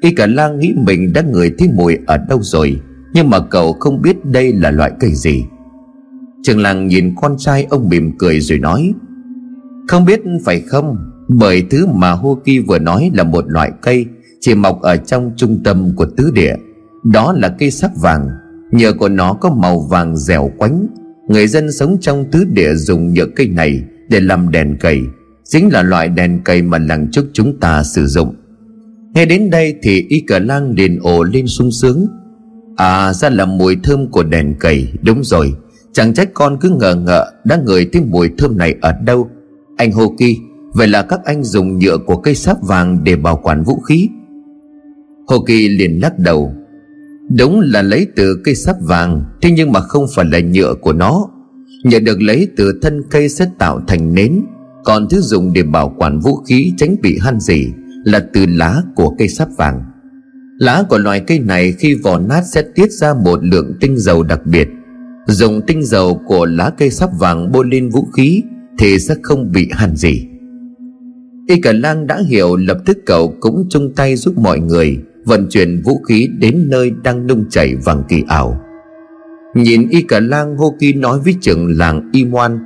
Y 0.00 0.10
cả 0.10 0.26
lang 0.26 0.58
nghĩ 0.58 0.74
mình 0.76 1.12
đã 1.12 1.22
ngửi 1.22 1.52
thấy 1.58 1.68
mùi 1.74 1.98
ở 2.06 2.18
đâu 2.28 2.38
rồi, 2.42 2.80
Nhưng 3.14 3.30
mà 3.30 3.38
cậu 3.40 3.72
không 3.72 4.02
biết 4.02 4.24
đây 4.24 4.52
là 4.52 4.70
loại 4.70 4.92
cây 5.00 5.10
gì. 5.14 5.44
Trường 6.42 6.58
làng 6.58 6.86
nhìn 6.86 7.14
con 7.20 7.36
trai 7.38 7.66
ông 7.70 7.88
mỉm 7.88 8.12
cười 8.18 8.40
rồi 8.40 8.58
nói, 8.58 8.92
Không 9.88 10.04
biết 10.04 10.20
phải 10.44 10.60
không? 10.60 10.96
Bởi 11.28 11.66
thứ 11.70 11.86
mà 11.86 12.10
Hô 12.10 12.38
Kỳ 12.44 12.58
vừa 12.58 12.78
nói 12.78 13.10
là 13.14 13.24
một 13.24 13.44
loại 13.48 13.72
cây 13.82 14.06
Chỉ 14.40 14.54
mọc 14.54 14.80
ở 14.80 14.96
trong 14.96 15.30
trung 15.36 15.60
tâm 15.64 15.96
của 15.96 16.06
tứ 16.16 16.30
địa. 16.34 16.54
Đó 17.04 17.32
là 17.32 17.48
cây 17.58 17.70
sắc 17.70 17.90
vàng. 17.96 18.28
Nhờ 18.72 18.92
của 18.92 19.08
nó 19.08 19.32
có 19.32 19.50
màu 19.50 19.80
vàng 19.80 20.16
dẻo 20.16 20.50
quánh. 20.58 20.86
Người 21.28 21.46
dân 21.46 21.72
sống 21.72 21.96
trong 22.00 22.24
tứ 22.30 22.44
địa 22.52 22.74
dùng 22.74 23.14
nhựa 23.14 23.26
cây 23.26 23.48
này 23.48 23.82
Để 24.08 24.20
làm 24.20 24.50
đèn 24.50 24.76
cầy. 24.80 25.00
Chính 25.44 25.72
là 25.72 25.82
loại 25.82 26.08
đèn 26.08 26.40
cầy 26.44 26.62
mà 26.62 26.78
làng 26.78 27.10
trước 27.10 27.24
chúng 27.32 27.60
ta 27.60 27.82
sử 27.82 28.06
dụng. 28.06 28.34
Nghe 29.14 29.24
đến 29.24 29.50
đây 29.50 29.74
thì 29.82 30.04
y 30.08 30.20
cờ 30.20 30.38
lang 30.38 30.74
liền 30.76 30.98
ồ 31.02 31.22
lên 31.22 31.46
sung 31.46 31.70
sướng. 31.72 32.06
À 32.76 33.12
ra 33.12 33.30
là 33.30 33.44
mùi 33.44 33.76
thơm 33.82 34.10
của 34.10 34.22
đèn 34.22 34.54
cầy, 34.60 34.88
đúng 35.02 35.24
rồi 35.24 35.54
chẳng 35.92 36.14
trách 36.14 36.28
con 36.34 36.58
cứ 36.60 36.70
ngờ 36.70 36.94
ngợ 36.94 37.32
đã 37.44 37.56
ngửi 37.66 37.88
thấy 37.92 38.02
mùi 38.02 38.30
thơm 38.38 38.58
này 38.58 38.74
ở 38.80 38.92
đâu. 39.04 39.30
Anh 39.76 39.92
hô 39.92 40.14
kỳ 40.18 40.38
vậy 40.74 40.88
là 40.88 41.02
các 41.02 41.20
anh 41.24 41.44
dùng 41.44 41.78
nhựa 41.78 41.98
của 41.98 42.16
cây 42.16 42.34
sáp 42.34 42.62
vàng 42.62 43.04
để 43.04 43.16
bảo 43.16 43.40
quản 43.42 43.62
vũ 43.62 43.80
khí. 43.80 44.08
Hồ 45.26 45.44
kỳ 45.46 45.68
liền 45.68 46.00
lắc 46.02 46.18
đầu. 46.18 46.54
Đúng 47.38 47.60
là 47.60 47.82
lấy 47.82 48.06
từ 48.16 48.40
cây 48.44 48.54
sáp 48.54 48.76
vàng, 48.80 49.24
thế 49.42 49.50
nhưng 49.50 49.72
mà 49.72 49.80
không 49.80 50.06
phải 50.14 50.24
là 50.24 50.40
nhựa 50.40 50.74
của 50.74 50.92
nó. 50.92 51.28
Nhựa 51.84 52.00
được 52.00 52.22
lấy 52.22 52.48
từ 52.56 52.78
thân 52.82 53.02
cây 53.10 53.28
sẽ 53.28 53.46
tạo 53.58 53.80
thành 53.88 54.14
nến. 54.14 54.40
Còn 54.84 55.08
thứ 55.10 55.20
dùng 55.20 55.52
để 55.52 55.62
bảo 55.62 55.94
quản 55.98 56.20
vũ 56.20 56.36
khí 56.36 56.72
tránh 56.76 56.96
bị 57.02 57.18
han 57.20 57.40
gì 57.40 57.72
là 58.04 58.26
từ 58.32 58.46
lá 58.46 58.82
của 58.94 59.14
cây 59.18 59.28
sáp 59.28 59.48
vàng. 59.56 59.82
Lá 60.58 60.84
của 60.88 60.98
loài 60.98 61.20
cây 61.20 61.38
này 61.38 61.72
khi 61.72 61.94
vỏ 61.94 62.18
nát 62.18 62.42
sẽ 62.52 62.62
tiết 62.74 62.92
ra 62.92 63.14
một 63.14 63.44
lượng 63.44 63.72
tinh 63.80 63.98
dầu 63.98 64.22
đặc 64.22 64.46
biệt 64.46 64.68
dùng 65.26 65.60
tinh 65.66 65.82
dầu 65.82 66.20
của 66.26 66.46
lá 66.46 66.70
cây 66.78 66.90
sáp 66.90 67.10
vàng 67.18 67.52
bôi 67.52 67.64
lên 67.70 67.88
vũ 67.88 68.08
khí 68.16 68.42
thì 68.78 68.98
sẽ 68.98 69.14
không 69.22 69.52
bị 69.52 69.68
hàn 69.72 69.96
gì. 69.96 70.28
Y 71.48 71.60
cả 71.60 71.72
lang 71.72 72.06
đã 72.06 72.22
hiểu 72.26 72.56
lập 72.56 72.78
tức 72.86 72.98
cậu 73.06 73.34
cũng 73.40 73.66
chung 73.70 73.92
tay 73.96 74.16
giúp 74.16 74.38
mọi 74.38 74.60
người 74.60 74.98
vận 75.24 75.46
chuyển 75.50 75.82
vũ 75.82 76.02
khí 76.08 76.28
đến 76.38 76.66
nơi 76.68 76.92
đang 77.02 77.26
nung 77.26 77.44
chảy 77.50 77.76
vàng 77.76 78.02
kỳ 78.08 78.22
ảo. 78.28 78.60
Nhìn 79.54 79.88
y 79.88 80.02
cả 80.02 80.20
lang 80.20 80.56
hô 80.56 80.74
kỳ 80.80 80.92
nói 80.92 81.20
với 81.24 81.34
trưởng 81.40 81.78
làng 81.78 82.10
y 82.12 82.24
moan, 82.24 82.58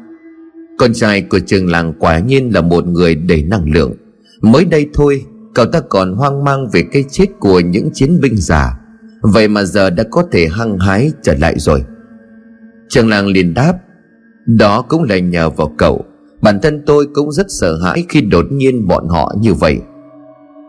con 0.79 0.93
trai 0.95 1.23
của 1.23 1.39
trường 1.39 1.67
làng 1.67 1.93
quả 1.99 2.19
nhiên 2.19 2.55
là 2.55 2.61
một 2.61 2.87
người 2.87 3.15
đầy 3.15 3.43
năng 3.43 3.73
lượng. 3.73 3.93
Mới 4.41 4.65
đây 4.65 4.87
thôi, 4.95 5.25
Cậu 5.57 5.67
ta 5.67 5.81
còn 5.81 6.15
hoang 6.15 6.45
mang 6.45 6.69
về 6.73 6.85
cái 6.93 7.05
chết 7.11 7.27
của 7.41 7.61
những 7.61 7.91
chiến 7.93 8.21
binh 8.21 8.37
già. 8.37 8.79
Vậy 9.21 9.49
mà 9.49 9.65
giờ 9.65 9.91
đã 9.91 10.05
có 10.11 10.25
thể 10.33 10.49
hăng 10.49 10.79
hái 10.79 11.13
trở 11.23 11.35
lại 11.35 11.55
rồi. 11.59 11.85
Trường 12.89 13.09
làng 13.09 13.27
liền 13.27 13.55
đáp, 13.55 13.75
Đó 14.47 14.83
cũng 14.83 15.03
là 15.03 15.19
nhờ 15.19 15.51
vào 15.51 15.75
cậu. 15.79 16.05
Bản 16.43 16.59
thân 16.63 16.83
tôi 16.87 17.07
cũng 17.15 17.33
rất 17.33 17.47
sợ 17.49 17.79
hãi 17.85 18.05
khi 18.09 18.21
đột 18.21 18.47
nhiên 18.51 18.89
bọn 18.89 19.09
họ 19.09 19.35
như 19.41 19.55
vậy. 19.55 19.79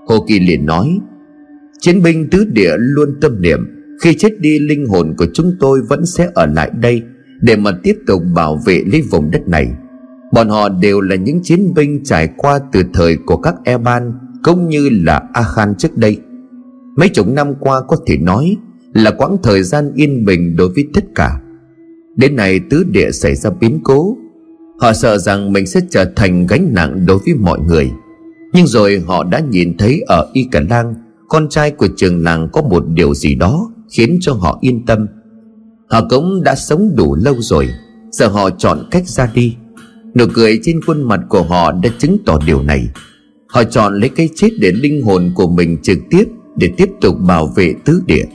Hồ 0.07 0.26
Kỳ 0.28 0.39
liền 0.39 0.65
nói, 0.65 0.99
Chiến 1.80 2.03
binh 2.03 2.30
tứ 2.30 2.45
địa 2.45 2.72
luôn 2.78 3.18
tâm 3.22 3.41
niệm, 3.41 3.59
Khi 4.01 4.13
chết 4.13 4.39
đi 4.39 4.59
linh 4.59 4.86
hồn 4.86 5.15
của 5.18 5.26
chúng 5.34 5.55
tôi 5.59 5.82
vẫn 5.89 6.05
sẽ 6.05 6.30
ở 6.34 6.45
lại 6.45 6.72
đây 6.80 7.01
Để 7.41 7.55
mà 7.55 7.72
tiếp 7.84 7.95
tục 8.07 8.22
bảo 8.36 8.59
vệ 8.65 8.84
lấy 8.91 9.01
vùng 9.01 9.32
đất 9.32 9.47
này. 9.47 9.68
Bọn 10.34 10.49
họ 10.49 10.70
đều 10.70 11.01
là 11.01 11.15
những 11.15 11.39
chiến 11.43 11.74
binh 11.74 12.03
trải 12.03 12.30
qua 12.38 12.59
từ 12.72 12.84
thời 12.93 13.18
của 13.26 13.38
các 13.38 13.55
Eban 13.63 14.13
Cũng 14.43 14.68
như 14.68 14.89
là 14.89 15.22
A 15.34 15.43
Khan 15.43 15.76
trước 15.78 15.97
đây. 15.97 16.20
Mấy 16.97 17.09
chục 17.09 17.28
năm 17.28 17.53
qua 17.59 17.82
có 17.88 17.97
thể 18.07 18.18
nói 18.18 18.57
Là 18.93 19.11
quãng 19.11 19.38
thời 19.43 19.63
gian 19.63 19.91
yên 19.95 20.26
bình 20.26 20.55
đối 20.55 20.70
với 20.70 20.88
tất 20.93 21.03
cả. 21.15 21.39
Đến 22.18 22.36
nay 22.36 22.59
tứ 22.70 22.84
địa 22.84 23.11
xảy 23.11 23.36
ra 23.36 23.49
biến 23.49 23.80
cố. 23.84 24.18
Họ 24.80 24.93
sợ 24.93 25.18
rằng 25.18 25.53
mình 25.53 25.68
sẽ 25.68 25.80
trở 25.89 26.05
thành 26.15 26.47
gánh 26.47 26.68
nặng 26.74 27.05
đối 27.05 27.18
với 27.18 27.34
mọi 27.34 27.59
người. 27.59 27.91
Nhưng 28.53 28.68
rồi 28.68 29.03
họ 29.07 29.24
đã 29.24 29.39
nhìn 29.39 29.78
thấy 29.78 30.01
ở 30.07 30.30
Y 30.34 30.47
Cả 30.51 30.61
Lang 30.70 30.93
Con 31.28 31.49
trai 31.49 31.72
của 31.72 31.88
trường 31.97 32.24
làng 32.24 32.49
có 32.53 32.61
một 32.61 32.84
điều 32.88 33.13
gì 33.13 33.36
đó 33.36 33.72
Khiến 33.91 34.18
cho 34.22 34.34
họ 34.34 34.57
yên 34.61 34.86
tâm. 34.86 35.07
Họ 35.89 36.01
cũng 36.09 36.43
đã 36.43 36.55
sống 36.55 36.95
đủ 36.95 37.15
lâu 37.15 37.36
rồi. 37.39 37.70
Giờ 38.11 38.28
họ 38.28 38.49
chọn 38.49 38.88
cách 38.91 39.07
ra 39.07 39.32
đi. 39.34 39.55
Nụ 40.15 40.26
cười 40.34 40.59
trên 40.63 40.82
khuôn 40.82 41.03
mặt 41.03 41.20
của 41.30 41.43
họ 41.43 41.72
đã 41.72 41.89
chứng 41.97 42.18
tỏ 42.26 42.39
điều 42.45 42.63
này. 42.63 42.89
Họ 43.47 43.63
chọn 43.63 43.99
lấy 43.99 44.09
cái 44.09 44.30
chết 44.36 44.49
để 44.59 44.72
linh 44.72 45.01
hồn 45.01 45.32
của 45.36 45.47
mình 45.47 45.78
trực 45.84 45.97
tiếp 46.09 46.24
Để 46.57 46.72
tiếp 46.78 46.89
tục 47.01 47.15
bảo 47.28 47.47
vệ 47.47 47.74
tứ 47.86 48.01
địa. 48.05 48.26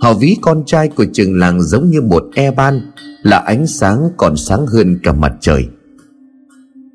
Họ 0.00 0.14
ví 0.14 0.36
con 0.40 0.62
trai 0.66 0.88
của 0.88 1.06
trường 1.12 1.38
làng 1.38 1.62
giống 1.62 1.90
như 1.90 2.00
một 2.00 2.24
e 2.34 2.50
ban 2.50 2.80
Là 3.22 3.38
ánh 3.38 3.66
sáng 3.66 4.08
còn 4.16 4.36
sáng 4.36 4.66
hơn 4.66 4.98
cả 5.02 5.12
mặt 5.12 5.32
trời. 5.40 5.68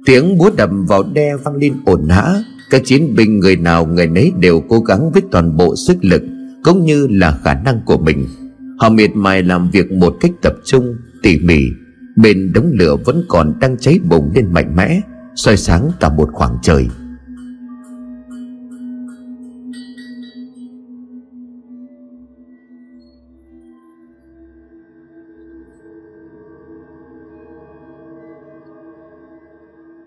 Tiếng 0.05 0.37
búa 0.37 0.49
đập 0.57 0.69
vào 0.87 1.03
đe 1.13 1.35
vang 1.35 1.55
lên 1.55 1.73
ồn 1.85 2.09
hã 2.09 2.43
Các 2.69 2.81
chiến 2.85 3.15
binh 3.15 3.39
người 3.39 3.55
nào 3.55 3.85
người 3.85 4.07
nấy 4.07 4.31
đều 4.39 4.61
cố 4.69 4.79
gắng 4.79 5.11
với 5.11 5.21
toàn 5.31 5.57
bộ 5.57 5.75
sức 5.75 5.97
lực 6.01 6.23
Cũng 6.63 6.85
như 6.85 7.07
là 7.07 7.39
khả 7.43 7.53
năng 7.53 7.81
của 7.85 7.97
mình. 7.97 8.27
Họ 8.79 8.89
miệt 8.89 9.11
mài 9.15 9.43
làm 9.43 9.69
việc 9.71 9.91
một 9.91 10.15
cách 10.19 10.31
tập 10.41 10.53
trung, 10.65 10.95
tỉ 11.23 11.39
mỉ. 11.39 11.59
Bên 12.15 12.53
đống 12.53 12.71
lửa 12.73 12.95
vẫn 13.05 13.25
còn 13.27 13.53
đang 13.59 13.77
cháy 13.77 13.99
bùng 14.09 14.31
lên 14.35 14.53
mạnh 14.53 14.75
mẽ 14.75 15.01
soi 15.35 15.57
sáng 15.57 15.91
cả 15.99 16.09
một 16.09 16.29
khoảng 16.33 16.57
trời. 16.61 16.87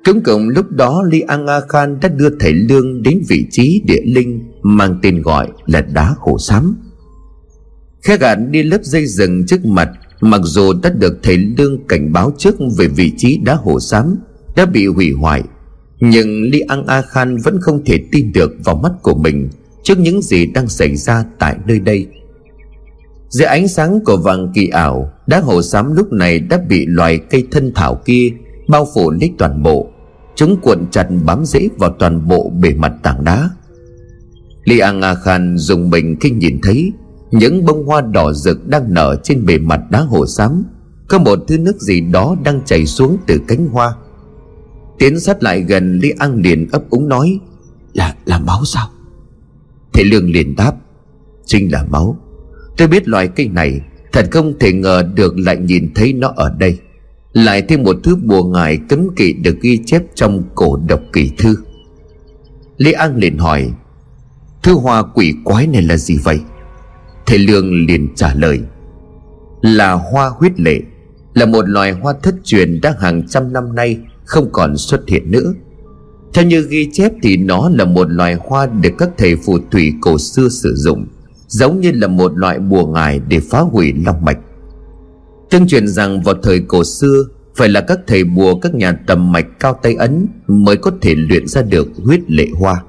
Cũng 0.07 0.23
cùng 0.23 0.49
lúc 0.49 0.71
đó 0.71 1.03
Li 1.11 1.21
An 1.21 1.47
A 1.47 1.61
Khan 1.69 2.01
đã 2.01 2.09
đưa 2.09 2.31
thầy 2.41 2.53
Lương 2.53 3.03
đến 3.03 3.23
vị 3.29 3.47
trí 3.51 3.83
địa 3.87 4.01
linh 4.05 4.41
Mang 4.63 4.99
tên 5.03 5.23
gọi 5.23 5.49
là 5.67 5.81
đá 5.81 6.15
khổ 6.19 6.39
sám. 6.39 6.77
Khẽ 8.03 8.17
gạn 8.17 8.53
đi 8.53 8.63
lớp 8.63 8.79
dây 8.83 9.07
rừng 9.07 9.47
trước 9.47 9.65
mặt, 9.65 9.89
Mặc 10.21 10.41
dù 10.45 10.73
đã 10.83 10.91
được 10.91 11.19
thầy 11.23 11.37
Lương 11.37 11.87
cảnh 11.87 12.13
báo 12.13 12.33
trước 12.39 12.55
về 12.79 12.89
vị 12.89 13.13
trí 13.17 13.39
đá 13.45 13.55
hổ 13.55 13.81
xám 13.81 14.17
Đã 14.57 14.67
bị 14.67 14.87
hủy 14.87 15.13
hoại, 15.13 15.43
Nhưng 16.01 16.43
Li 16.43 16.61
An 16.61 16.87
A 16.87 17.03
Khan 17.03 17.37
vẫn 17.37 17.59
không 17.61 17.85
thể 17.85 17.99
tin 18.13 18.33
được 18.33 18.53
vào 18.65 18.77
mắt 18.77 18.93
của 19.03 19.15
mình 19.15 19.49
Trước 19.83 19.99
những 19.99 20.23
gì 20.23 20.47
đang 20.47 20.69
xảy 20.69 20.97
ra 20.97 21.25
tại 21.39 21.57
nơi 21.67 21.81
đây. 21.81 22.07
Dưới 23.29 23.47
ánh 23.47 23.69
sáng 23.69 24.01
của 24.05 24.17
vàng 24.17 24.53
kỳ 24.55 24.69
ảo, 24.69 25.13
Đá 25.27 25.41
hồ 25.41 25.63
xám 25.63 25.95
lúc 25.95 26.13
này 26.13 26.39
đã 26.39 26.59
bị 26.69 26.87
loài 26.87 27.19
cây 27.19 27.47
thân 27.51 27.73
thảo 27.75 28.01
kia 28.05 28.31
Bao 28.69 28.87
phủ 28.95 29.11
lấy 29.11 29.33
toàn 29.39 29.63
bộ. 29.63 29.93
Chúng 30.37 30.61
cuộn 30.61 30.87
chặt 30.91 31.09
bám 31.25 31.45
rễ 31.45 31.69
vào 31.79 31.91
toàn 31.99 32.29
bộ 32.29 32.53
bề 32.61 32.75
mặt 32.75 32.93
tảng 33.03 33.25
đá. 33.25 33.51
Li 34.65 34.79
An 34.79 35.01
A 35.01 35.15
Khan 35.15 35.59
dùng 35.59 35.91
mình 35.91 36.17
khi 36.21 36.31
nhìn 36.31 36.59
thấy 36.63 36.93
Những 37.31 37.65
bông 37.65 37.87
hoa 37.87 38.01
đỏ 38.01 38.33
rực 38.33 38.69
đang 38.69 38.95
nở 38.95 39.17
trên 39.23 39.47
bề 39.47 39.59
mặt 39.59 39.81
đá 39.91 40.01
hồ 40.01 40.27
xám. 40.27 40.65
Có 41.09 41.19
một 41.19 41.39
thứ 41.49 41.59
nước 41.59 41.81
gì 41.81 42.01
đó 42.01 42.37
đang 42.45 42.61
chảy 42.65 42.87
xuống 42.87 43.17
từ 43.27 43.41
cánh 43.49 43.69
hoa. 43.69 43.95
Tiến 44.99 45.21
sát 45.21 45.43
lại 45.43 45.61
gần 45.61 45.99
Li 45.99 46.13
An 46.19 46.43
liền 46.43 46.69
ấp 46.73 46.91
úng 46.91 47.09
nói, 47.09 47.39
Là 47.95 48.15
là 48.25 48.39
máu 48.39 48.65
sao? 48.65 48.89
Thầy 49.93 50.05
Lương 50.05 50.31
liền 50.31 50.57
đáp, 50.57 50.73
Chính 51.45 51.73
là 51.73 51.85
máu. 51.91 52.17
Tôi 52.77 52.89
biết 52.89 53.09
loài 53.09 53.29
cây 53.29 53.49
này 53.49 53.81
Thật 54.17 54.29
không 54.31 54.59
thể 54.61 54.73
ngờ 54.73 55.03
được 55.15 55.39
lại 55.39 55.57
nhìn 55.57 55.91
thấy 55.95 56.13
nó 56.13 56.33
ở 56.37 56.55
đây. 56.59 56.79
Lại 57.37 57.63
thêm 57.63 57.83
một 57.83 57.97
thứ 58.05 58.17
bùa 58.17 58.45
ngải 58.45 58.79
cấm 58.89 59.09
kỵ 59.17 59.33
được 59.33 59.61
ghi 59.61 59.81
chép 59.87 60.03
trong 60.15 60.43
cổ 60.55 60.77
độc 60.89 61.01
kỳ 61.13 61.31
thư. 61.39 61.57
Lý 62.77 62.93
An 62.93 63.17
liền 63.17 63.39
hỏi 63.39 63.71
Thứ 64.63 64.75
hoa 64.75 65.03
quỷ 65.03 65.35
quái 65.45 65.67
này 65.67 65.83
là 65.83 65.97
gì 65.97 66.19
vậy? 66.25 66.41
Thầy 67.27 67.39
Lương 67.39 67.87
liền 67.87 68.09
trả 68.15 68.35
lời, 68.35 68.61
Là 69.63 69.93
hoa 69.93 70.29
huyết 70.29 70.61
lệ, 70.61 70.81
Là 71.35 71.47
một 71.47 71.69
loài 71.69 71.93
hoa 71.93 72.15
thất 72.23 72.35
truyền 72.45 72.81
đã 72.81 72.95
hàng 72.99 73.29
trăm 73.29 73.53
năm 73.53 73.75
nay 73.75 73.99
Không 74.25 74.49
còn 74.53 74.77
xuất 74.77 75.09
hiện 75.09 75.31
nữa. 75.31 75.55
Theo 76.35 76.45
như 76.45 76.67
ghi 76.71 76.89
chép 76.93 77.13
thì 77.23 77.37
nó 77.37 77.71
là 77.75 77.85
một 77.85 78.11
loài 78.11 78.37
hoa 78.41 78.67
được 78.67 78.93
các 78.99 79.11
thầy 79.19 79.37
phù 79.37 79.59
thủy 79.71 79.93
cổ 80.01 80.19
xưa 80.19 80.49
sử 80.49 80.75
dụng, 80.75 81.07
Giống 81.49 81.81
như 81.81 81.93
là 81.95 82.07
một 82.07 82.33
loại 82.37 82.59
bùa 82.59 82.87
ngải 82.87 83.21
để 83.29 83.41
phá 83.41 83.61
hủy 83.61 83.93
long 84.07 84.25
mạch. 84.25 84.39
Tương 85.51 85.67
truyền 85.67 85.89
rằng 85.89 86.23
vào 86.23 86.35
thời 86.43 86.61
cổ 86.61 86.85
xưa, 86.85 87.25
Phải 87.57 87.69
là 87.69 87.81
các 87.81 87.99
thầy 88.07 88.25
bùa 88.25 88.59
các 88.59 88.75
nhà 88.75 88.93
tầm 89.07 89.33
mạch 89.33 89.47
cao 89.61 89.79
tay 89.83 89.95
ấn 89.95 90.27
Mới 90.47 90.77
có 90.77 90.91
thể 91.01 91.15
luyện 91.15 91.49
ra 91.49 91.63
được 91.63 91.89
huyết 92.05 92.21
lệ 92.31 92.49
hoa. 92.55 92.83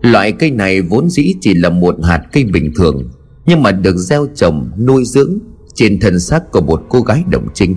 Loại 0.00 0.32
cây 0.32 0.50
này 0.50 0.82
vốn 0.82 1.10
dĩ 1.10 1.34
chỉ 1.40 1.54
là 1.54 1.70
một 1.70 1.96
hạt 2.04 2.22
cây 2.32 2.44
bình 2.44 2.72
thường, 2.76 3.10
Nhưng 3.46 3.62
mà 3.62 3.72
được 3.72 3.96
gieo 3.96 4.26
trồng, 4.34 4.70
nuôi 4.78 5.04
dưỡng 5.04 5.38
Trên 5.74 6.00
thân 6.00 6.20
xác 6.20 6.52
của 6.52 6.60
một 6.60 6.82
cô 6.88 7.00
gái 7.00 7.24
đồng 7.30 7.48
trinh. 7.54 7.76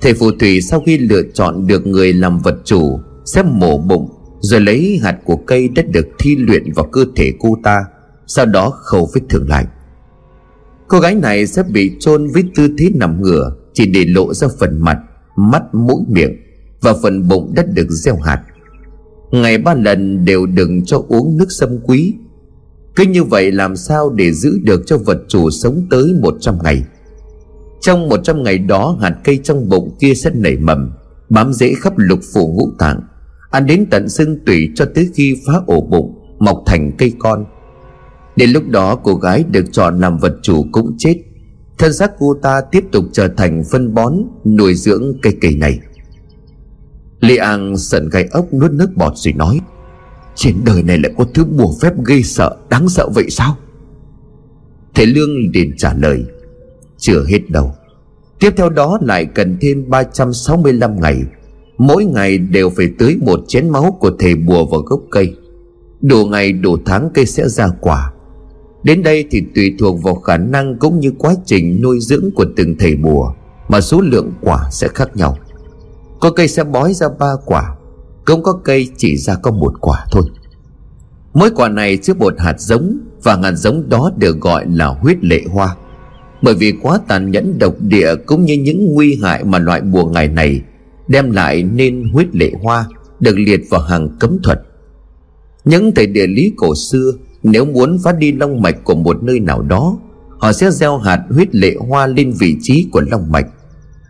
Thầy 0.00 0.14
phù 0.14 0.30
thủy 0.30 0.60
sau 0.60 0.82
khi 0.86 0.98
lựa 0.98 1.22
chọn 1.34 1.66
được 1.66 1.86
người 1.86 2.12
làm 2.12 2.38
vật 2.38 2.56
chủ, 2.64 3.00
Sẽ 3.24 3.42
mổ 3.42 3.78
bụng, 3.78 4.08
Rồi 4.40 4.60
lấy 4.60 5.00
hạt 5.02 5.16
của 5.24 5.36
cây 5.36 5.68
đã 5.68 5.82
được 5.82 6.06
thi 6.18 6.36
luyện 6.36 6.72
vào 6.72 6.84
cơ 6.84 7.04
thể 7.16 7.32
cô 7.38 7.58
ta, 7.62 7.84
sau 8.26 8.46
đó 8.46 8.70
khâu 8.70 9.10
vết 9.14 9.20
thương 9.28 9.48
lành 9.48 9.66
Cô 10.90 11.00
gái 11.00 11.14
này 11.14 11.46
sẽ 11.46 11.62
bị 11.62 11.92
chôn 12.00 12.26
với 12.26 12.44
tư 12.54 12.68
thế 12.78 12.90
nằm 12.94 13.22
ngửa, 13.22 13.52
Chỉ 13.72 13.86
để 13.86 14.04
lộ 14.04 14.34
ra 14.34 14.48
phần 14.58 14.80
mặt, 14.80 14.98
Mắt, 15.36 15.74
mũi, 15.74 16.02
miệng 16.08 16.36
Và 16.80 16.94
phần 17.02 17.28
bụng 17.28 17.52
đất 17.54 17.66
được 17.74 17.90
gieo 17.90 18.16
hạt. 18.16 18.42
Ngày 19.30 19.58
ba 19.58 19.74
lần 19.74 20.24
đều 20.24 20.46
đừng 20.46 20.84
cho 20.84 21.02
uống 21.08 21.36
nước 21.36 21.46
sâm 21.48 21.78
quý. 21.84 22.14
Cứ 22.96 23.04
như 23.04 23.24
vậy 23.24 23.52
làm 23.52 23.76
sao 23.76 24.10
để 24.10 24.32
giữ 24.32 24.58
được 24.62 24.82
cho 24.86 24.98
vật 24.98 25.18
chủ 25.28 25.50
sống 25.50 25.86
tới 25.90 26.14
100 26.20 26.58
ngày? 26.64 26.84
Trong 27.80 28.08
100 28.08 28.42
ngày 28.42 28.58
đó, 28.58 28.98
hạt 29.00 29.16
cây 29.24 29.40
trong 29.42 29.68
bụng 29.68 29.96
kia 30.00 30.14
sẽ 30.14 30.30
nảy 30.34 30.56
mầm, 30.56 30.92
Bám 31.28 31.52
rễ 31.52 31.74
khắp 31.74 31.92
lục 31.96 32.20
phủ 32.34 32.48
ngũ 32.48 32.70
tạng, 32.78 33.00
Ăn 33.50 33.66
đến 33.66 33.86
tận 33.90 34.08
xương 34.08 34.38
tủy 34.46 34.68
cho 34.74 34.84
tới 34.94 35.08
khi 35.14 35.36
phá 35.46 35.52
ổ 35.66 35.80
bụng, 35.80 36.14
Mọc 36.38 36.62
thành 36.66 36.92
cây 36.98 37.12
con. 37.18 37.44
Đến 38.40 38.50
lúc 38.50 38.68
đó 38.68 38.96
cô 38.96 39.14
gái 39.14 39.44
được 39.50 39.64
chọn 39.72 40.00
làm 40.00 40.18
vật 40.18 40.36
chủ 40.42 40.66
cũng 40.72 40.94
chết. 40.98 41.14
Thân 41.78 41.92
xác 41.92 42.10
cô 42.18 42.34
ta 42.42 42.60
tiếp 42.60 42.84
tục 42.92 43.04
trở 43.12 43.28
thành 43.28 43.62
phân 43.70 43.94
bón 43.94 44.14
Nuôi 44.44 44.74
dưỡng 44.74 45.12
cây 45.22 45.36
cây 45.40 45.54
này. 45.56 45.80
Li 47.20 47.36
An 47.36 47.76
sần 47.76 48.08
gai 48.08 48.28
ốc 48.32 48.54
nuốt 48.54 48.72
nước 48.72 48.90
bọt 48.96 49.12
rồi 49.16 49.32
nói, 49.32 49.60
Trên 50.34 50.54
đời 50.64 50.82
này 50.82 50.98
lại 50.98 51.12
có 51.18 51.24
thứ 51.34 51.44
bùa 51.44 51.74
phép 51.82 51.92
gây 52.04 52.22
sợ, 52.22 52.56
Đáng 52.70 52.88
sợ 52.88 53.08
vậy 53.14 53.26
sao? 53.30 53.56
Thầy 54.94 55.06
Lương 55.06 55.30
liền 55.54 55.76
trả 55.76 55.94
lời, 55.94 56.24
Chưa 56.98 57.24
hết 57.28 57.50
đâu. 57.50 57.74
Tiếp 58.40 58.50
theo 58.56 58.70
đó 58.70 58.98
lại 59.02 59.24
cần 59.24 59.56
thêm 59.60 59.90
365 59.90 61.00
ngày. 61.00 61.22
Mỗi 61.78 62.04
ngày 62.04 62.38
đều 62.38 62.70
phải 62.70 62.86
tưới 62.98 63.16
một 63.20 63.40
chén 63.48 63.68
máu 63.68 63.96
của 64.00 64.10
thầy 64.18 64.34
bùa 64.34 64.66
vào 64.66 64.80
gốc 64.80 65.00
cây. 65.10 65.36
Đủ 66.00 66.26
ngày, 66.26 66.52
đủ 66.52 66.76
tháng 66.86 67.10
cây 67.14 67.26
sẽ 67.26 67.48
ra 67.48 67.68
quả. 67.80 68.12
Đến 68.82 69.02
đây 69.02 69.24
thì 69.30 69.42
tùy 69.54 69.74
thuộc 69.78 70.02
vào 70.02 70.14
khả 70.14 70.36
năng 70.36 70.78
cũng 70.78 71.00
như 71.00 71.12
quá 71.18 71.34
trình 71.46 71.80
nuôi 71.82 71.98
dưỡng 72.00 72.30
của 72.34 72.44
từng 72.56 72.76
thầy 72.78 72.96
bùa, 72.96 73.32
Mà 73.68 73.80
số 73.80 74.00
lượng 74.00 74.32
quả 74.40 74.68
sẽ 74.70 74.88
khác 74.88 75.16
nhau. 75.16 75.36
Có 76.20 76.30
cây 76.30 76.48
sẽ 76.48 76.64
bói 76.64 76.94
ra 76.94 77.06
ba 77.18 77.32
quả, 77.44 77.76
Cũng 78.24 78.42
có 78.42 78.52
cây 78.64 78.88
chỉ 78.96 79.16
ra 79.16 79.36
có 79.42 79.50
một 79.50 79.74
quả 79.80 80.04
thôi. 80.12 80.22
Mỗi 81.34 81.50
quả 81.50 81.68
này 81.68 81.96
chứa 81.96 82.14
một 82.14 82.34
hạt 82.38 82.60
giống, 82.60 82.98
Và 83.22 83.36
hạt 83.36 83.52
giống 83.52 83.88
đó 83.88 84.10
được 84.16 84.40
gọi 84.40 84.66
là 84.68 84.86
huyết 84.86 85.24
lệ 85.24 85.42
hoa. 85.50 85.76
Bởi 86.42 86.54
vì 86.54 86.72
quá 86.82 86.98
tàn 87.08 87.30
nhẫn 87.30 87.58
độc 87.58 87.74
địa 87.80 88.14
Cũng 88.26 88.44
như 88.44 88.54
những 88.54 88.94
nguy 88.94 89.18
hại 89.22 89.44
mà 89.44 89.58
loại 89.58 89.80
bùa 89.80 90.04
ngày 90.04 90.28
này 90.28 90.60
Đem 91.08 91.30
lại 91.30 91.62
nên 91.62 92.10
huyết 92.12 92.36
lệ 92.36 92.52
hoa 92.62 92.86
Được 93.20 93.38
liệt 93.38 93.60
vào 93.70 93.80
hàng 93.80 94.08
cấm 94.20 94.38
thuật. 94.42 94.60
Những 95.64 95.94
thầy 95.94 96.06
địa 96.06 96.26
lý 96.26 96.52
cổ 96.56 96.74
xưa 96.74 97.12
nếu 97.42 97.64
muốn 97.64 97.98
phát 98.04 98.18
đi 98.18 98.32
long 98.32 98.62
mạch 98.62 98.84
của 98.84 98.94
một 98.94 99.22
nơi 99.22 99.40
nào 99.40 99.62
đó, 99.62 99.98
Họ 100.38 100.52
sẽ 100.52 100.70
gieo 100.70 100.98
hạt 100.98 101.22
huyết 101.30 101.54
lệ 101.54 101.74
hoa 101.88 102.06
lên 102.06 102.32
vị 102.40 102.56
trí 102.62 102.86
của 102.92 103.00
long 103.00 103.32
mạch. 103.32 103.46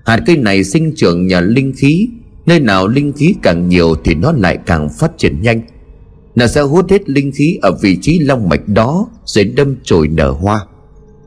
Hạt 0.05 0.23
cây 0.27 0.37
này 0.37 0.65
sinh 0.65 0.93
trưởng 0.97 1.27
nhờ 1.27 1.41
linh 1.41 1.73
khí, 1.77 2.09
Nơi 2.47 2.61
nào 2.61 2.89
linh 2.89 3.13
khí 3.13 3.35
càng 3.43 3.69
nhiều 3.69 3.95
thì 4.05 4.15
nó 4.15 4.33
lại 4.33 4.59
càng 4.67 4.89
phát 4.99 5.19
triển 5.19 5.43
nhanh. 5.43 5.61
Nó 6.35 6.47
sẽ 6.47 6.61
hút 6.61 6.91
hết 6.91 7.11
linh 7.11 7.33
khí 7.33 7.59
ở 7.63 7.73
vị 7.83 7.99
trí 8.03 8.19
long 8.19 8.49
mạch 8.49 8.69
đó 8.69 9.09
Rồi 9.25 9.45
đâm 9.45 9.77
chồi 9.83 10.09
nở 10.09 10.31
hoa. 10.31 10.67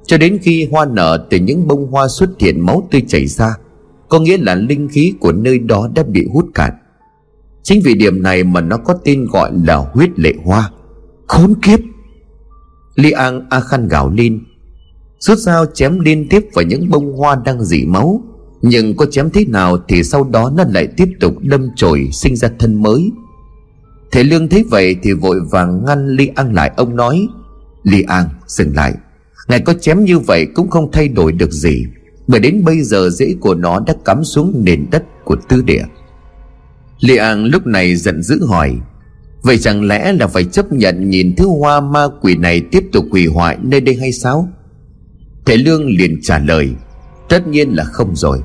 Cho 0.06 0.18
đến 0.18 0.40
khi 0.42 0.68
hoa 0.72 0.86
nở 0.86 1.28
từ 1.30 1.38
những 1.38 1.68
bông 1.68 1.92
hoa 1.92 2.08
xuất 2.08 2.30
hiện 2.40 2.66
máu 2.66 2.88
tươi 2.92 3.02
chảy 3.08 3.28
ra, 3.28 3.56
Có 4.10 4.20
nghĩa 4.20 4.38
là 4.38 4.56
linh 4.56 4.90
khí 4.90 5.14
của 5.20 5.32
nơi 5.32 5.60
đó 5.60 5.90
đã 5.96 6.04
bị 6.04 6.26
hút 6.34 6.46
cạn. 6.54 6.72
Chính 7.64 7.82
vì 7.86 7.94
điểm 7.94 8.24
này 8.24 8.44
mà 8.44 8.62
nó 8.62 8.78
có 8.78 8.94
tên 8.94 9.26
gọi 9.26 9.52
là 9.64 9.76
huyết 9.76 10.20
lệ 10.20 10.34
hoa. 10.44 10.72
Khốn 11.28 11.54
kiếp! 11.62 11.80
Li 12.96 13.12
An 13.12 13.46
A 13.50 13.60
Khan 13.60 13.88
gào 13.88 14.10
lên. 14.10 14.40
Rút 15.20 15.38
dao 15.38 15.66
chém 15.66 16.00
liên 16.00 16.28
tiếp 16.30 16.46
vào 16.54 16.66
những 16.66 16.90
bông 16.90 17.14
hoa 17.14 17.42
đang 17.46 17.66
dỉ 17.66 17.86
máu. 17.86 18.22
Nhưng 18.62 18.96
có 18.96 19.06
chém 19.06 19.30
thế 19.30 19.46
nào 19.46 19.78
thì 19.88 20.04
sau 20.04 20.24
đó 20.24 20.52
nó 20.58 20.64
lại 20.70 20.88
tiếp 20.88 21.10
tục 21.20 21.34
đâm 21.42 21.70
chồi 21.76 22.10
sinh 22.14 22.36
ra 22.36 22.50
thân 22.60 22.82
mới. 22.82 23.12
Thầy 24.12 24.24
Lương 24.24 24.50
thấy 24.50 24.64
vậy 24.70 24.96
thì 25.04 25.14
vội 25.14 25.40
vàng 25.52 25.86
ngăn 25.86 26.08
Li 26.08 26.30
An 26.36 26.54
lại. 26.54 26.72
Ông 26.78 26.96
nói, 26.96 27.28
Li 27.84 28.02
An 28.02 28.30
dừng 28.48 28.76
lại. 28.76 28.94
Ngài 29.48 29.60
có 29.60 29.74
chém 29.74 30.04
như 30.04 30.20
vậy 30.20 30.48
cũng 30.56 30.70
không 30.70 30.92
thay 30.92 31.08
đổi 31.08 31.32
được 31.32 31.52
gì, 31.52 31.86
Bởi 32.28 32.40
đến 32.40 32.64
bây 32.64 32.82
giờ 32.82 33.10
rễ 33.10 33.36
của 33.40 33.56
nó 33.56 33.80
đã 33.88 33.96
cắm 34.06 34.24
xuống 34.24 34.62
nền 34.66 34.86
đất 34.92 35.04
của 35.26 35.36
tư 35.50 35.62
địa. 35.62 35.84
Li 37.00 37.16
An 37.16 37.46
lúc 37.46 37.68
này 37.68 37.96
giận 37.96 38.24
dữ 38.24 38.46
hỏi 38.46 38.78
Vậy 39.44 39.58
chẳng 39.58 39.84
lẽ 39.88 40.14
là 40.14 40.28
phải 40.28 40.44
chấp 40.44 40.72
nhận 40.72 41.10
nhìn 41.10 41.36
thứ 41.36 41.48
hoa 41.48 41.80
ma 41.80 42.08
quỷ 42.22 42.36
này 42.36 42.62
tiếp 42.72 42.84
tục 42.92 43.06
hủy 43.12 43.28
hoại 43.28 43.58
nơi 43.62 43.82
đây 43.82 43.96
hay 43.96 44.12
sao? 44.12 44.50
Thầy 45.46 45.58
Lương 45.58 45.86
liền 45.86 46.20
trả 46.22 46.40
lời 46.40 46.76
Tất 47.30 47.48
nhiên 47.48 47.70
là 47.70 47.84
không 47.84 48.16
rồi. 48.16 48.40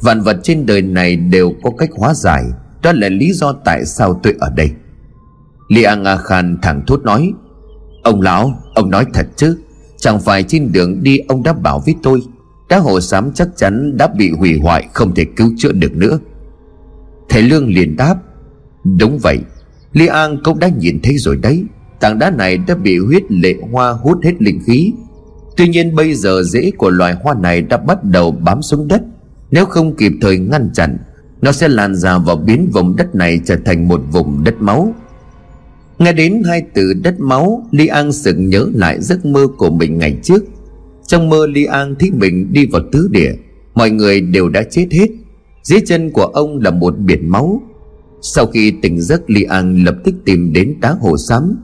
Vạn 0.00 0.20
vật 0.20 0.36
trên 0.42 0.66
đời 0.66 0.82
này 0.82 1.16
đều 1.16 1.52
có 1.62 1.70
cách 1.78 1.90
hóa 1.96 2.14
giải. 2.14 2.44
Đó 2.82 2.92
là 2.92 3.08
lý 3.08 3.32
do 3.32 3.52
tại 3.52 3.84
sao 3.84 4.20
tôi 4.22 4.34
ở 4.40 4.50
đây. 4.56 4.70
Li 5.68 5.82
An 5.82 6.04
A 6.04 6.16
Khan 6.16 6.58
thẳng 6.62 6.82
thốt 6.86 7.02
nói 7.02 7.32
Ông 8.02 8.20
lão, 8.20 8.52
ông 8.74 8.90
nói 8.90 9.04
thật 9.14 9.26
chứ. 9.36 9.58
Chẳng 9.98 10.20
phải 10.20 10.42
trên 10.42 10.72
đường 10.72 11.02
đi 11.02 11.18
ông 11.18 11.42
đã 11.42 11.52
bảo 11.52 11.82
với 11.86 11.94
tôi 12.02 12.22
Đá 12.68 12.78
hồ 12.78 13.00
xám 13.00 13.32
chắc 13.32 13.48
chắn 13.56 13.96
đã 13.96 14.06
bị 14.06 14.30
hủy 14.30 14.58
hoại 14.62 14.88
Không 14.92 15.14
thể 15.14 15.24
cứu 15.36 15.50
chữa 15.56 15.72
được 15.72 15.96
nữa. 15.96 16.18
Thầy 17.28 17.42
Lương 17.42 17.68
liền 17.68 17.96
đáp 17.96 18.16
Đúng 18.98 19.18
vậy. 19.18 19.38
Li 19.94 20.06
An 20.06 20.38
cũng 20.44 20.58
đã 20.58 20.68
nhìn 20.68 21.00
thấy 21.02 21.18
rồi 21.18 21.36
đấy. 21.36 21.64
Tảng 22.00 22.18
đá 22.18 22.30
này 22.30 22.58
đã 22.58 22.74
bị 22.74 22.98
huyết 22.98 23.22
lệ 23.28 23.54
hoa 23.70 23.90
hút 23.90 24.18
hết 24.24 24.42
linh 24.42 24.60
khí. 24.66 24.92
Tuy 25.56 25.68
nhiên 25.68 25.94
bây 25.94 26.14
giờ 26.14 26.42
rễ 26.42 26.70
của 26.78 26.90
loài 26.90 27.14
hoa 27.22 27.34
này 27.34 27.62
đã 27.62 27.76
bắt 27.76 28.04
đầu 28.04 28.30
bám 28.30 28.62
xuống 28.62 28.88
đất. 28.88 29.02
Nếu 29.50 29.64
không 29.64 29.96
kịp 29.96 30.12
thời 30.20 30.38
ngăn 30.38 30.70
chặn, 30.74 30.98
Nó 31.42 31.52
sẽ 31.52 31.68
lan 31.68 31.94
ra 31.94 32.18
và 32.18 32.36
biến 32.36 32.70
vùng 32.72 32.96
đất 32.96 33.14
này 33.14 33.40
trở 33.44 33.56
thành 33.64 33.88
một 33.88 34.00
vùng 34.12 34.44
đất 34.44 34.54
máu. 34.60 34.94
Nghe 35.98 36.12
đến 36.12 36.42
hai 36.46 36.62
từ 36.74 36.94
đất 37.02 37.20
máu, 37.20 37.66
Li 37.70 37.86
An 37.86 38.12
sực 38.12 38.36
nhớ 38.38 38.66
lại 38.74 39.00
giấc 39.00 39.26
mơ 39.26 39.46
của 39.58 39.70
mình 39.70 39.98
ngày 39.98 40.18
trước. 40.22 40.44
Trong 41.06 41.28
mơ 41.28 41.46
Li 41.46 41.64
An 41.64 41.94
thấy 41.98 42.10
mình 42.10 42.52
đi 42.52 42.66
vào 42.66 42.82
tứ 42.92 43.08
địa, 43.10 43.32
Mọi 43.74 43.90
người 43.90 44.20
đều 44.20 44.48
đã 44.48 44.62
chết 44.70 44.86
hết. 44.90 45.06
Dưới 45.62 45.80
chân 45.86 46.10
của 46.10 46.24
ông 46.24 46.60
là 46.60 46.70
một 46.70 46.98
biển 46.98 47.28
máu. 47.28 47.62
Sau 48.26 48.46
khi 48.46 48.70
tỉnh 48.82 49.00
giấc 49.00 49.30
Li 49.30 49.42
An 49.42 49.84
lập 49.84 49.96
tức 50.04 50.14
tìm 50.24 50.52
đến 50.52 50.74
đá 50.80 50.92
hồ 51.00 51.16
xám. 51.16 51.56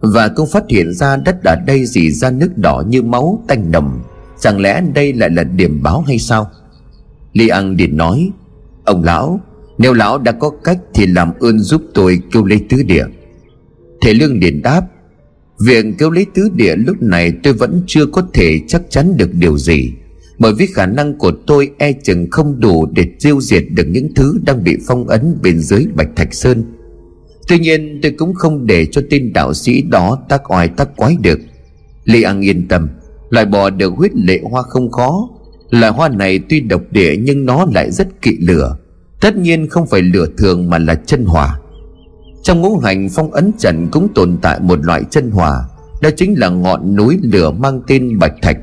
Và 0.00 0.28
cũng 0.28 0.48
phát 0.48 0.64
hiện 0.68 0.92
ra 0.94 1.16
đất 1.16 1.44
ở 1.44 1.56
đây 1.66 1.86
dì 1.86 2.10
ra 2.10 2.30
nước 2.30 2.58
đỏ 2.58 2.84
như 2.88 3.02
máu, 3.02 3.44
tanh 3.48 3.70
nồng. 3.70 4.00
Chẳng 4.40 4.60
lẽ 4.60 4.82
đây 4.94 5.12
lại 5.12 5.30
là 5.30 5.44
điểm 5.44 5.82
báo 5.82 6.00
hay 6.00 6.18
sao? 6.18 6.50
Li 7.32 7.48
An 7.48 7.76
liền 7.76 7.96
nói, 7.96 8.30
Ông 8.84 9.04
lão, 9.04 9.40
Nếu 9.78 9.92
lão 9.92 10.18
đã 10.18 10.32
có 10.32 10.50
cách 10.64 10.78
thì 10.94 11.06
làm 11.06 11.32
ơn 11.40 11.58
giúp 11.58 11.82
tôi 11.94 12.20
kêu 12.32 12.44
lấy 12.44 12.60
tứ 12.68 12.82
địa. 12.82 13.04
Thể 14.02 14.14
lương 14.14 14.38
liền 14.38 14.62
đáp, 14.62 14.82
Việc 15.60 15.84
kêu 15.98 16.10
lấy 16.10 16.26
tứ 16.34 16.48
địa 16.54 16.76
lúc 16.76 17.02
này 17.02 17.32
tôi 17.42 17.52
vẫn 17.52 17.82
chưa 17.86 18.06
có 18.06 18.26
thể 18.32 18.60
chắc 18.68 18.82
chắn 18.90 19.16
được 19.16 19.30
điều 19.34 19.58
gì. 19.58 19.92
Bởi 20.38 20.52
vì 20.58 20.66
khả 20.66 20.86
năng 20.86 21.18
của 21.18 21.32
tôi 21.46 21.70
e 21.78 21.92
chừng 21.92 22.30
không 22.30 22.60
đủ 22.60 22.86
để 22.86 23.06
tiêu 23.20 23.40
diệt 23.40 23.64
được 23.70 23.86
những 23.88 24.14
thứ 24.14 24.38
đang 24.46 24.64
bị 24.64 24.76
phong 24.86 25.08
ấn 25.08 25.38
bên 25.42 25.58
dưới 25.58 25.86
Bạch 25.94 26.08
Thạch 26.16 26.34
Sơn. 26.34 26.64
Tuy 27.48 27.58
nhiên, 27.58 28.00
tôi 28.02 28.12
cũng 28.12 28.34
không 28.34 28.66
để 28.66 28.86
cho 28.86 29.02
tên 29.10 29.32
đạo 29.32 29.54
sĩ 29.54 29.82
đó 29.82 30.18
tác 30.28 30.50
oai 30.50 30.68
tác 30.68 30.96
quái 30.96 31.16
được. 31.20 31.38
Lê 32.04 32.22
An 32.22 32.40
yên 32.40 32.68
tâm, 32.68 32.88
Loại 33.30 33.46
bỏ 33.46 33.70
được 33.70 33.92
huyết 33.96 34.14
lệ 34.14 34.40
hoa 34.50 34.62
không 34.62 34.90
khó. 34.90 35.28
Loại 35.70 35.92
hoa 35.92 36.08
này 36.08 36.40
tuy 36.48 36.60
độc 36.60 36.82
địa 36.90 37.16
nhưng 37.20 37.44
nó 37.44 37.66
lại 37.74 37.90
rất 37.90 38.22
kỵ 38.22 38.36
lửa. 38.40 38.76
Tất 39.20 39.36
nhiên 39.36 39.68
không 39.68 39.86
phải 39.86 40.02
lửa 40.02 40.26
thường 40.38 40.70
mà 40.70 40.78
là 40.78 40.94
chân 40.94 41.24
hỏa. 41.24 41.60
Trong 42.42 42.60
ngũ 42.60 42.78
hành 42.78 43.08
phong 43.14 43.32
ấn 43.32 43.52
trần 43.58 43.88
cũng 43.92 44.08
tồn 44.14 44.36
tại 44.42 44.60
một 44.60 44.84
loại 44.84 45.02
chân 45.10 45.30
hỏa, 45.30 45.64
Đó 46.02 46.10
chính 46.16 46.38
là 46.38 46.48
ngọn 46.48 46.96
núi 46.96 47.18
lửa 47.22 47.50
mang 47.50 47.82
tên 47.86 48.18
Bạch 48.18 48.34
Thạch. 48.42 48.56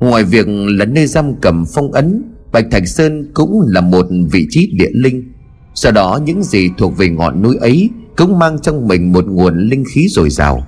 Ngoài 0.00 0.24
việc 0.24 0.46
là 0.48 0.84
nơi 0.84 1.06
giam 1.06 1.34
cầm 1.40 1.64
phong 1.74 1.92
ấn, 1.92 2.22
Bạch 2.52 2.66
Thạch 2.70 2.88
Sơn 2.88 3.30
cũng 3.34 3.64
là 3.66 3.80
một 3.80 4.06
vị 4.30 4.46
trí 4.50 4.70
địa 4.72 4.90
linh. 4.92 5.32
Do 5.74 5.90
đó, 5.90 6.20
những 6.24 6.42
gì 6.42 6.70
thuộc 6.78 6.96
về 6.96 7.08
ngọn 7.08 7.42
núi 7.42 7.56
ấy 7.56 7.90
Cũng 8.16 8.38
mang 8.38 8.58
trong 8.58 8.88
mình 8.88 9.12
một 9.12 9.26
nguồn 9.26 9.68
linh 9.68 9.84
khí 9.94 10.06
dồi 10.10 10.30
dào. 10.30 10.66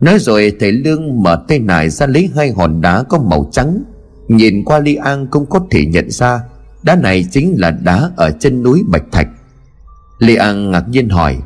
Nói 0.00 0.18
rồi, 0.18 0.52
thầy 0.60 0.72
Lương 0.72 1.22
mở 1.22 1.44
tay 1.48 1.58
nải 1.58 1.90
ra 1.90 2.06
lấy 2.06 2.30
hai 2.36 2.50
hòn 2.50 2.80
đá 2.80 3.02
có 3.02 3.18
màu 3.18 3.48
trắng. 3.52 3.82
Nhìn 4.28 4.64
qua 4.64 4.78
ly 4.78 4.94
An 4.94 5.26
cũng 5.30 5.46
có 5.46 5.60
thể 5.70 5.86
nhận 5.86 6.10
ra, 6.10 6.40
Đá 6.82 6.96
này 6.96 7.26
chính 7.30 7.56
là 7.58 7.70
đá 7.70 8.10
ở 8.16 8.30
chân 8.30 8.62
núi 8.62 8.82
Bạch 8.88 9.04
Thạch. 9.12 9.28
Ly 10.18 10.34
An 10.34 10.70
ngạc 10.70 10.88
nhiên 10.88 11.08
hỏi, 11.08 11.38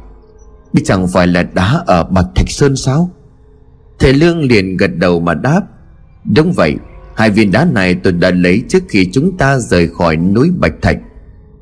Biết 0.72 0.82
chẳng 0.84 1.08
phải 1.08 1.26
là 1.26 1.42
đá 1.42 1.82
ở 1.86 2.04
Bạch 2.04 2.26
Thạch 2.34 2.50
Sơn 2.50 2.76
sao? 2.76 3.10
Thầy 3.98 4.12
Lương 4.12 4.40
liền 4.40 4.76
gật 4.76 4.90
đầu 4.96 5.20
mà 5.20 5.34
đáp 5.34 5.60
Đúng 6.24 6.52
vậy, 6.52 6.76
Hai 7.16 7.30
viên 7.30 7.52
đá 7.52 7.64
này 7.64 7.94
tôi 7.94 8.12
đã 8.12 8.30
lấy 8.30 8.62
trước 8.68 8.82
khi 8.88 9.08
chúng 9.12 9.36
ta 9.36 9.58
rời 9.58 9.88
khỏi 9.88 10.16
núi 10.16 10.50
Bạch 10.58 10.82
Thạch. 10.82 10.96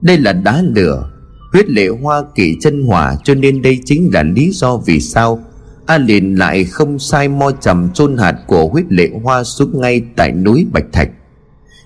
Đây 0.00 0.18
là 0.18 0.32
đá 0.32 0.62
lửa, 0.62 1.10
Huyết 1.52 1.68
lệ 1.68 1.88
hoa 1.88 2.22
kỳ 2.34 2.56
chân 2.60 2.82
hỏa, 2.86 3.16
Cho 3.24 3.34
nên 3.34 3.62
đây 3.62 3.80
chính 3.84 4.10
là 4.12 4.22
lý 4.22 4.50
do 4.52 4.76
vì 4.76 5.00
sao 5.00 5.40
A 5.86 5.98
liền 5.98 6.38
lại 6.38 6.64
không 6.64 6.98
sai 6.98 7.28
mo 7.28 7.50
trầm 7.50 7.90
chôn 7.94 8.16
hạt 8.16 8.36
của 8.46 8.68
huyết 8.68 8.84
lệ 8.88 9.10
hoa 9.22 9.44
xuống 9.44 9.80
ngay 9.80 10.02
tại 10.16 10.32
núi 10.32 10.66
Bạch 10.72 10.92
Thạch. 10.92 11.08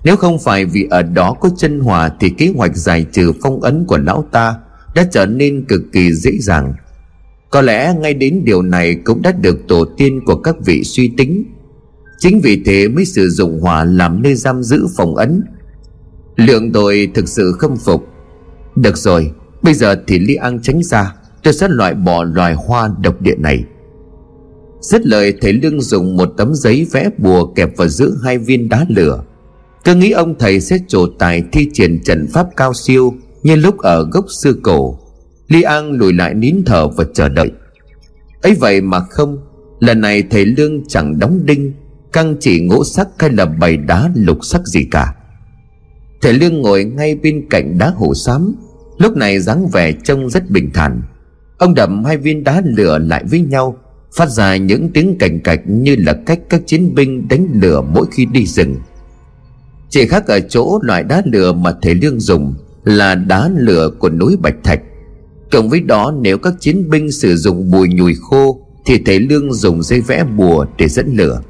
Nếu 0.03 0.15
không 0.15 0.39
phải 0.39 0.65
vì 0.65 0.87
ở 0.89 1.03
đó 1.03 1.33
có 1.33 1.49
chân 1.57 1.79
hòa 1.79 2.11
Thì 2.19 2.29
kế 2.29 2.53
hoạch 2.55 2.75
giải 2.75 3.05
trừ 3.11 3.31
phong 3.41 3.61
ấn 3.61 3.85
của 3.85 3.97
lão 3.97 4.25
ta 4.31 4.55
Đã 4.95 5.03
trở 5.11 5.25
nên 5.25 5.65
cực 5.65 5.81
kỳ 5.93 6.13
dễ 6.13 6.31
dàng. 6.39 6.73
Có 7.49 7.61
lẽ 7.61 7.93
ngay 7.99 8.13
đến 8.13 8.41
điều 8.43 8.61
này 8.61 8.95
cũng 8.95 9.21
đã 9.21 9.31
được 9.31 9.67
tổ 9.67 9.85
tiên 9.97 10.21
của 10.25 10.35
các 10.35 10.55
vị 10.65 10.83
suy 10.83 11.11
tính. 11.17 11.43
Chính 12.17 12.41
vì 12.41 12.61
thế 12.65 12.87
mới 12.87 13.05
sử 13.05 13.29
dụng 13.29 13.59
hỏa 13.59 13.83
làm 13.83 14.21
nơi 14.23 14.35
giam 14.35 14.63
giữ 14.63 14.87
phòng 14.97 15.15
ấn. 15.15 15.43
Lượng 16.35 16.71
tôi 16.71 17.11
thực 17.13 17.27
sự 17.27 17.51
khâm 17.59 17.77
phục. 17.77 18.07
Được 18.75 18.97
rồi, 18.97 19.31
Bây 19.61 19.73
giờ 19.73 19.95
thì 20.07 20.19
Lý 20.19 20.35
An 20.35 20.59
tránh 20.61 20.83
ra, 20.83 21.15
Tôi 21.43 21.53
sẽ 21.53 21.67
loại 21.69 21.93
bỏ 21.93 22.23
loài 22.23 22.53
hoa 22.53 22.89
độc 23.01 23.21
địa 23.21 23.35
này. 23.35 23.63
Dứt 24.81 25.05
lời, 25.05 25.33
thầy 25.41 25.53
Lương 25.53 25.81
dùng 25.81 26.17
một 26.17 26.33
tấm 26.37 26.55
giấy 26.55 26.87
vẽ 26.91 27.09
bùa 27.17 27.45
kẹp 27.45 27.77
vào 27.77 27.87
giữa 27.87 28.11
hai 28.23 28.37
viên 28.37 28.69
đá 28.69 28.85
lửa. 28.89 29.23
Cứ 29.83 29.95
nghĩ 29.95 30.11
ông 30.11 30.35
thầy 30.39 30.59
sẽ 30.59 30.77
trổ 30.87 31.07
tài 31.19 31.43
thi 31.51 31.69
triển 31.73 32.03
trận 32.03 32.27
pháp 32.27 32.47
cao 32.57 32.73
siêu 32.73 33.13
Như 33.43 33.55
lúc 33.55 33.77
ở 33.77 34.07
gốc 34.11 34.25
xưa 34.41 34.53
cổ. 34.53 34.99
Lý 35.47 35.61
An 35.61 35.91
lùi 35.91 36.13
lại 36.13 36.33
nín 36.33 36.55
thở 36.65 36.87
và 36.87 37.05
chờ 37.13 37.29
đợi. 37.29 37.51
Ấy 38.41 38.53
vậy 38.59 38.81
mà 38.81 38.99
không, 38.99 39.37
Lần 39.79 40.01
này 40.01 40.23
thầy 40.29 40.45
Lương 40.45 40.85
chẳng 40.87 41.19
đóng 41.19 41.45
đinh. 41.45 41.73
Căng 42.17 42.35
chỉ 42.39 42.59
ngũ 42.59 42.83
sắc 42.83 43.07
hay 43.19 43.29
là 43.29 43.45
bày 43.45 43.77
đá 43.77 44.09
lục 44.15 44.45
sắc 44.45 44.67
gì 44.67 44.83
cả. 44.91 45.13
Thầy 46.21 46.33
Lương 46.33 46.61
ngồi 46.61 46.83
ngay 46.83 47.15
bên 47.15 47.45
cạnh 47.49 47.77
đá 47.77 47.89
hồ 47.95 48.13
xám, 48.13 48.55
Lúc 48.97 49.17
này 49.17 49.39
dáng 49.39 49.67
vẻ 49.67 49.91
trông 49.91 50.29
rất 50.29 50.49
bình 50.49 50.71
thản. 50.73 51.01
Ông 51.57 51.73
đập 51.73 51.89
hai 52.05 52.17
viên 52.17 52.43
đá 52.43 52.61
lửa 52.65 52.97
lại 52.97 53.23
với 53.31 53.39
nhau, 53.39 53.77
phát 54.15 54.29
ra 54.29 54.55
những 54.55 54.89
tiếng 54.93 55.17
cành 55.17 55.39
cạch 55.39 55.59
như 55.65 55.95
là 55.99 56.13
cách 56.13 56.39
các 56.49 56.61
chiến 56.65 56.95
binh 56.95 57.27
đánh 57.27 57.47
lửa 57.53 57.81
mỗi 57.81 58.05
khi 58.11 58.25
đi 58.25 58.45
rừng. 58.45 58.75
Chỉ 59.89 60.07
khác 60.07 60.27
ở 60.27 60.39
chỗ 60.39 60.79
loại 60.83 61.03
đá 61.03 61.21
lửa 61.25 61.53
mà 61.53 61.73
thầy 61.81 61.95
lương 61.95 62.19
dùng 62.19 62.53
là 62.83 63.15
đá 63.15 63.49
lửa 63.57 63.89
của 63.99 64.09
núi 64.09 64.37
bạch 64.41 64.63
thạch. 64.63 64.81
Cộng 65.51 65.69
với 65.69 65.79
đó, 65.79 66.13
nếu 66.21 66.37
các 66.37 66.53
chiến 66.59 66.89
binh 66.89 67.11
sử 67.11 67.35
dụng 67.35 67.71
bùi 67.71 67.87
nhùi 67.87 68.15
khô 68.21 68.61
thì 68.85 68.97
thầy 69.05 69.19
lương 69.19 69.53
dùng 69.53 69.83
dây 69.83 70.01
vẽ 70.01 70.23
bùa 70.23 70.65
để 70.77 70.87
dẫn 70.87 71.15
lửa 71.17 71.41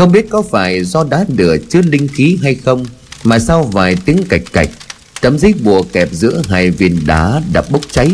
không 0.00 0.12
biết 0.12 0.30
có 0.30 0.42
phải 0.42 0.84
do 0.84 1.04
đá 1.04 1.24
lửa 1.36 1.56
chứa 1.70 1.82
linh 1.82 2.08
khí 2.08 2.38
hay 2.42 2.54
không, 2.54 2.86
mà 3.24 3.38
sau 3.38 3.62
vài 3.62 3.96
tiếng 4.04 4.24
cạch 4.28 4.42
cạch, 4.52 4.68
tấm 5.20 5.38
giấy 5.38 5.54
bùa 5.62 5.82
kẹp 5.82 6.08
giữa 6.12 6.42
hai 6.48 6.70
viên 6.70 7.06
đá 7.06 7.42
đã 7.52 7.62
bốc 7.70 7.80
cháy. 7.90 8.10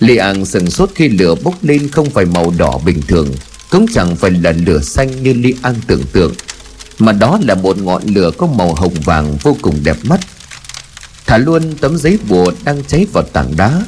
Li 0.00 0.16
An 0.16 0.44
sừng 0.44 0.70
sốt 0.70 0.90
khi 0.94 1.08
lửa 1.08 1.34
bốc 1.42 1.54
lên 1.62 1.88
không 1.88 2.10
phải 2.10 2.24
màu 2.24 2.54
đỏ 2.58 2.80
bình 2.84 3.02
thường, 3.08 3.28
Cũng 3.70 3.86
chẳng 3.94 4.16
phải 4.16 4.30
là 4.30 4.52
lửa 4.66 4.80
xanh 4.80 5.22
như 5.22 5.32
Li 5.32 5.54
An 5.62 5.74
tưởng 5.86 6.02
tượng, 6.12 6.32
Mà 6.98 7.12
đó 7.12 7.38
là 7.42 7.54
một 7.54 7.78
ngọn 7.78 8.02
lửa 8.06 8.30
có 8.36 8.46
màu 8.46 8.74
hồng 8.74 8.94
vàng 9.04 9.36
vô 9.42 9.56
cùng 9.62 9.76
đẹp 9.84 9.96
mắt. 10.02 10.20
Thả 11.26 11.38
luôn 11.38 11.74
tấm 11.80 11.98
giấy 11.98 12.18
bùa 12.28 12.52
đang 12.64 12.84
cháy 12.84 13.06
vào 13.12 13.24
tảng 13.32 13.56
đá, 13.56 13.82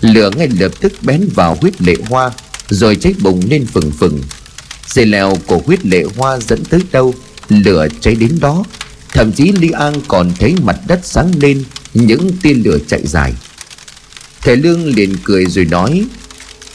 Lửa 0.00 0.30
ngay 0.36 0.48
lập 0.48 0.72
tức 0.80 0.92
bén 1.02 1.28
vào 1.34 1.58
huyết 1.60 1.82
lệ 1.82 1.94
hoa, 2.08 2.30
Rồi 2.68 2.96
cháy 2.96 3.14
bùng 3.22 3.40
lên 3.50 3.66
phừng 3.66 3.90
phừng. 3.90 4.22
Dây 4.88 5.06
leo 5.06 5.32
của 5.46 5.62
huyết 5.66 5.86
lệ 5.86 6.04
hoa 6.16 6.38
dẫn 6.40 6.64
tới 6.64 6.80
đâu, 6.92 7.14
Lửa 7.48 7.88
cháy 8.00 8.14
đến 8.14 8.38
đó. 8.40 8.64
Thậm 9.08 9.32
chí 9.32 9.52
Li 9.52 9.70
An 9.70 9.94
còn 10.08 10.32
thấy 10.38 10.54
mặt 10.62 10.76
đất 10.86 11.00
sáng 11.02 11.32
lên, 11.40 11.64
Những 11.94 12.30
tia 12.42 12.54
lửa 12.54 12.78
chạy 12.88 13.00
dài. 13.04 13.34
Thầy 14.42 14.56
Lương 14.56 14.86
liền 14.86 15.16
cười 15.24 15.46
rồi 15.46 15.64
nói, 15.64 16.04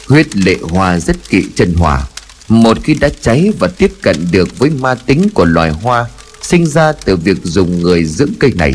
Huyết 0.06 0.36
lệ 0.36 0.56
hoa 0.62 1.00
rất 1.00 1.28
kỵ 1.30 1.44
chân 1.54 1.74
hỏa 1.74 2.08
Một 2.48 2.78
khi 2.84 2.94
đã 2.94 3.08
cháy 3.20 3.52
và 3.58 3.68
tiếp 3.68 3.92
cận 4.02 4.16
được 4.30 4.58
với 4.58 4.70
ma 4.70 4.94
tính 4.94 5.28
của 5.34 5.44
loài 5.44 5.70
hoa, 5.70 6.06
Sinh 6.42 6.66
ra 6.66 6.92
từ 6.92 7.16
việc 7.16 7.36
dùng 7.42 7.80
người 7.82 8.04
dưỡng 8.04 8.32
cây 8.38 8.52
này 8.56 8.74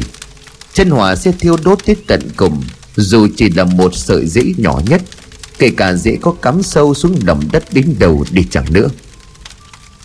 Chân 0.73 0.89
hỏa 0.89 1.15
sẽ 1.15 1.31
thiêu 1.39 1.57
đốt 1.63 1.79
tới 1.85 1.95
tận 2.07 2.21
cùng, 2.35 2.63
Dù 2.95 3.27
chỉ 3.37 3.49
là 3.49 3.63
một 3.63 3.95
sợi 3.95 4.27
rễ 4.27 4.43
nhỏ 4.57 4.81
nhất, 4.89 5.01
Kể 5.59 5.71
cả 5.77 5.93
rễ 5.93 6.17
có 6.21 6.31
cắm 6.41 6.63
sâu 6.63 6.93
xuống 6.93 7.19
lòng 7.25 7.43
đất 7.51 7.63
đến 7.73 7.95
đầu 7.99 8.25
đi 8.31 8.45
chẳng 8.51 8.65
nữa. 8.73 8.87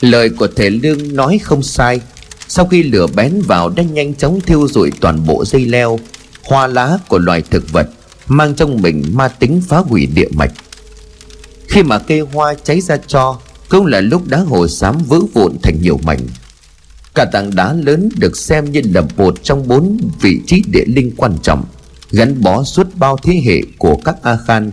Lời 0.05 0.31
của 0.31 0.49
thầy 0.57 0.71
Lương 0.71 1.17
nói 1.17 1.39
không 1.43 1.63
sai. 1.63 2.01
Sau 2.49 2.67
khi 2.67 2.83
lửa 2.83 3.07
bén 3.15 3.43
vào 3.47 3.69
đã 3.69 3.83
nhanh 3.83 4.15
chóng 4.15 4.41
thiêu 4.41 4.69
rụi 4.69 4.91
toàn 5.01 5.27
bộ 5.27 5.45
dây 5.45 5.65
leo, 5.65 5.99
Hoa 6.43 6.67
lá 6.67 6.99
của 7.09 7.19
loài 7.19 7.43
thực 7.51 7.73
vật, 7.73 7.89
mang 8.29 8.55
trong 8.55 8.83
mình 8.83 9.05
ma 9.13 9.29
tính 9.29 9.63
phá 9.69 9.79
hủy 9.79 10.07
địa 10.07 10.29
mạch. 10.37 10.53
Khi 11.69 11.83
mà 11.83 11.99
cây 11.99 12.21
hoa 12.21 12.55
cháy 12.65 12.81
ra 12.81 12.97
cho, 13.07 13.39
cũng 13.69 13.87
là 13.87 14.01
lúc 14.01 14.29
đá 14.29 14.39
hồ 14.39 14.69
xám 14.69 14.99
vỡ 15.07 15.21
vụn 15.35 15.57
thành 15.63 15.83
nhiều 15.83 16.01
mảnh. 16.03 16.21
Cả 17.15 17.25
tảng 17.33 17.55
đá 17.55 17.73
lớn 17.73 18.09
được 18.17 18.37
xem 18.37 18.73
như 18.73 18.81
là 18.95 19.03
một 19.17 19.43
trong 19.43 19.69
bốn 19.69 19.99
vị 20.21 20.41
trí 20.47 20.63
địa 20.67 20.85
linh 20.87 21.13
quan 21.17 21.39
trọng, 21.43 21.65
gắn 22.11 22.41
bó 22.41 22.65
suốt 22.65 22.87
bao 22.95 23.17
thế 23.23 23.41
hệ 23.45 23.61
của 23.79 23.97
các 24.05 24.17
a 24.23 24.37
khan 24.47 24.73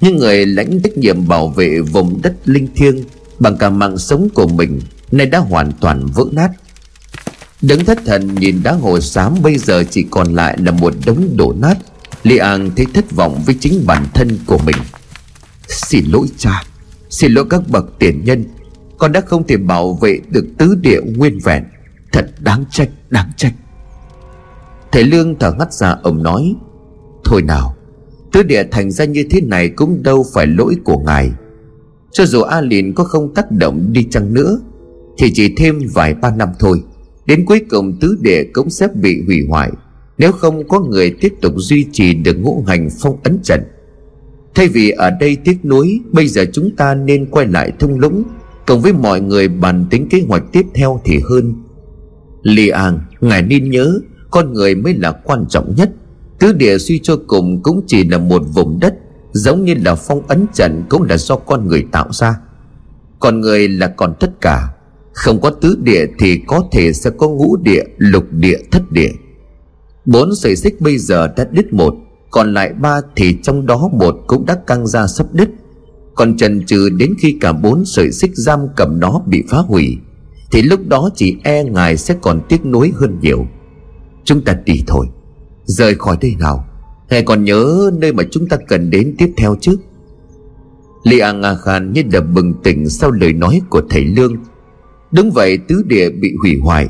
những 0.00 0.16
người 0.16 0.46
lãnh 0.46 0.80
trách 0.82 0.98
nhiệm 0.98 1.28
bảo 1.28 1.48
vệ 1.48 1.80
vùng 1.80 2.22
đất 2.22 2.34
linh 2.44 2.68
thiêng 2.74 3.04
bằng 3.38 3.56
cả 3.56 3.70
mạng 3.70 3.98
sống 3.98 4.28
của 4.34 4.46
mình, 4.46 4.80
nay 5.12 5.26
đã 5.26 5.38
hoàn 5.38 5.72
toàn 5.80 6.06
vỡ 6.06 6.24
nát. 6.32 6.50
Đứng 7.62 7.84
thất 7.84 7.98
thần 8.06 8.34
nhìn 8.34 8.62
đá 8.62 8.72
hồ 8.72 9.00
xám 9.00 9.34
bây 9.42 9.58
giờ 9.58 9.84
chỉ 9.90 10.06
còn 10.10 10.34
lại 10.34 10.58
là 10.58 10.72
một 10.72 10.94
đống 11.06 11.36
đổ 11.36 11.54
nát. 11.58 11.74
Li 12.22 12.36
An 12.36 12.70
thấy 12.76 12.86
thất 12.94 13.12
vọng 13.12 13.42
với 13.46 13.56
chính 13.60 13.86
bản 13.86 14.06
thân 14.14 14.38
của 14.46 14.58
mình. 14.58 14.76
Xin 15.68 16.04
lỗi 16.10 16.26
cha, 16.36 16.62
Xin 17.10 17.32
lỗi 17.32 17.44
các 17.50 17.68
bậc 17.68 17.84
tiền 17.98 18.24
nhân. 18.24 18.44
Con 18.98 19.12
đã 19.12 19.20
không 19.20 19.46
thể 19.46 19.56
bảo 19.56 19.94
vệ 19.94 20.20
được 20.30 20.46
tứ 20.58 20.74
địa 20.74 21.00
nguyên 21.16 21.38
vẹn. 21.44 21.64
Thật 22.12 22.26
đáng 22.40 22.64
trách 22.70 22.88
đáng 23.08 23.30
trách. 23.36 23.52
Thầy 24.92 25.04
Lương 25.04 25.38
thở 25.38 25.52
ngắt 25.52 25.72
ra, 25.72 25.96
ông 26.02 26.22
nói, 26.22 26.54
Thôi 27.24 27.42
nào, 27.42 27.76
Tứ 28.32 28.42
địa 28.42 28.64
thành 28.70 28.90
ra 28.90 29.04
như 29.04 29.24
thế 29.30 29.40
này 29.40 29.68
cũng 29.68 30.02
đâu 30.02 30.26
phải 30.34 30.46
lỗi 30.46 30.76
của 30.84 30.98
ngài. 30.98 31.30
Cho 32.16 32.26
dù 32.26 32.40
A 32.40 32.60
Lìn 32.60 32.92
có 32.92 33.04
không 33.04 33.34
tác 33.34 33.50
động 33.50 33.88
đi 33.92 34.06
chăng 34.10 34.34
nữa, 34.34 34.60
Thì 35.18 35.30
chỉ 35.34 35.54
thêm 35.56 35.80
vài 35.94 36.14
ba 36.14 36.30
năm 36.36 36.48
thôi, 36.58 36.82
Đến 37.26 37.44
cuối 37.46 37.60
cùng 37.70 37.98
tứ 38.00 38.18
địa 38.20 38.44
cũng 38.52 38.70
sẽ 38.70 38.88
bị 39.02 39.22
hủy 39.26 39.38
hoại, 39.48 39.70
Nếu 40.18 40.32
không 40.32 40.68
có 40.68 40.80
người 40.80 41.10
tiếp 41.20 41.34
tục 41.40 41.52
duy 41.56 41.86
trì 41.92 42.14
được 42.14 42.38
ngũ 42.38 42.64
hành 42.66 42.88
phong 43.00 43.16
ấn 43.22 43.38
trận. 43.42 43.60
Thay 44.54 44.68
vì 44.68 44.90
ở 44.90 45.10
đây 45.20 45.36
tiếc 45.44 45.64
nuối, 45.64 46.00
Bây 46.12 46.28
giờ 46.28 46.44
chúng 46.52 46.76
ta 46.76 46.94
nên 46.94 47.26
quay 47.30 47.46
lại 47.46 47.72
thung 47.78 47.98
lũng, 47.98 48.22
Cùng 48.66 48.80
với 48.80 48.92
mọi 48.92 49.20
người 49.20 49.48
bàn 49.48 49.86
tính 49.90 50.08
kế 50.08 50.22
hoạch 50.28 50.42
tiếp 50.52 50.66
theo 50.74 51.00
thì 51.04 51.18
hơn. 51.30 51.54
Li 52.42 52.68
An, 52.68 53.00
Ngài 53.20 53.42
nên 53.42 53.70
nhớ, 53.70 54.00
Con 54.30 54.52
người 54.52 54.74
mới 54.74 54.94
là 54.94 55.12
quan 55.12 55.44
trọng 55.48 55.74
nhất. 55.76 55.90
Tứ 56.38 56.52
địa 56.52 56.78
suy 56.78 57.00
cho 57.02 57.16
cùng 57.26 57.62
cũng 57.62 57.84
chỉ 57.86 58.08
là 58.08 58.18
một 58.18 58.42
vùng 58.54 58.80
đất 58.80 58.94
Giống 59.36 59.64
như 59.64 59.74
là 59.84 59.94
phong 59.94 60.26
ấn 60.26 60.46
trận 60.54 60.84
Cũng 60.88 61.02
là 61.02 61.16
do 61.16 61.36
con 61.36 61.68
người 61.68 61.84
tạo 61.92 62.08
ra. 62.12 62.40
Con 63.20 63.40
người 63.40 63.68
là 63.68 63.88
còn 63.88 64.14
tất 64.20 64.40
cả. 64.40 64.68
Không 65.12 65.40
có 65.40 65.50
tứ 65.50 65.78
địa 65.82 66.06
thì 66.18 66.40
có 66.46 66.62
thể 66.72 66.92
sẽ 66.92 67.10
có 67.10 67.28
ngũ 67.28 67.56
địa, 67.56 67.84
Lục 67.98 68.24
địa, 68.30 68.58
thất 68.70 68.92
địa. 68.92 69.10
Bốn 70.06 70.34
sợi 70.34 70.56
xích 70.56 70.80
bây 70.80 70.98
giờ 70.98 71.28
đã 71.36 71.46
đứt 71.50 71.72
một, 71.72 71.94
Còn 72.30 72.54
lại 72.54 72.72
ba 72.72 73.00
thì 73.16 73.36
trong 73.42 73.66
đó 73.66 73.88
một 73.92 74.16
cũng 74.26 74.46
đã 74.46 74.56
căng 74.66 74.86
ra 74.86 75.06
sắp 75.06 75.26
đứt. 75.32 75.48
Còn 76.14 76.36
trần 76.36 76.66
trừ 76.66 76.88
đến 76.88 77.14
khi 77.18 77.36
cả 77.40 77.52
bốn 77.52 77.84
sợi 77.84 78.12
xích 78.12 78.30
giam 78.34 78.60
cầm 78.76 79.00
nó 79.00 79.22
bị 79.26 79.42
phá 79.50 79.58
hủy, 79.58 79.98
Thì 80.52 80.62
lúc 80.62 80.80
đó 80.88 81.10
chỉ 81.14 81.36
e 81.44 81.64
ngài 81.64 81.96
sẽ 81.96 82.14
còn 82.22 82.40
tiếc 82.48 82.66
nuối 82.66 82.92
hơn 82.94 83.18
nhiều. 83.20 83.46
Chúng 84.24 84.44
ta 84.44 84.56
đi 84.64 84.82
thôi. 84.86 85.06
Rời 85.64 85.94
khỏi 85.94 86.16
đây 86.20 86.34
nào. 86.38 86.64
Ngài 87.10 87.22
còn 87.22 87.44
nhớ 87.44 87.90
nơi 87.98 88.12
mà 88.12 88.22
chúng 88.30 88.48
ta 88.48 88.56
cần 88.68 88.90
đến 88.90 89.14
tiếp 89.18 89.32
theo 89.36 89.56
chứ? 89.60 89.76
Li 91.04 91.18
A 91.18 91.32
Nga 91.32 91.54
Khan 91.54 91.92
như 91.92 92.02
đập 92.02 92.24
bừng 92.34 92.54
tỉnh 92.64 92.88
sau 92.88 93.10
lời 93.10 93.32
nói 93.32 93.60
của 93.70 93.82
thầy 93.90 94.04
Lương. 94.04 94.36
Đúng 95.12 95.30
vậy, 95.30 95.58
tứ 95.68 95.82
địa 95.86 96.10
bị 96.10 96.32
hủy 96.42 96.56
hoại. 96.62 96.88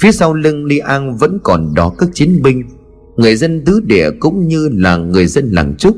Phía 0.00 0.12
sau 0.12 0.34
lưng 0.34 0.64
Li 0.64 0.78
An 0.78 1.16
vẫn 1.16 1.38
còn 1.42 1.74
đó 1.74 1.92
các 1.98 2.08
chiến 2.14 2.42
binh. 2.42 2.62
Người 3.16 3.36
dân 3.36 3.64
tứ 3.64 3.80
địa 3.80 4.10
cũng 4.20 4.48
như 4.48 4.68
là 4.72 4.96
người 4.96 5.26
dân 5.26 5.50
làng 5.50 5.74
Trúc, 5.78 5.96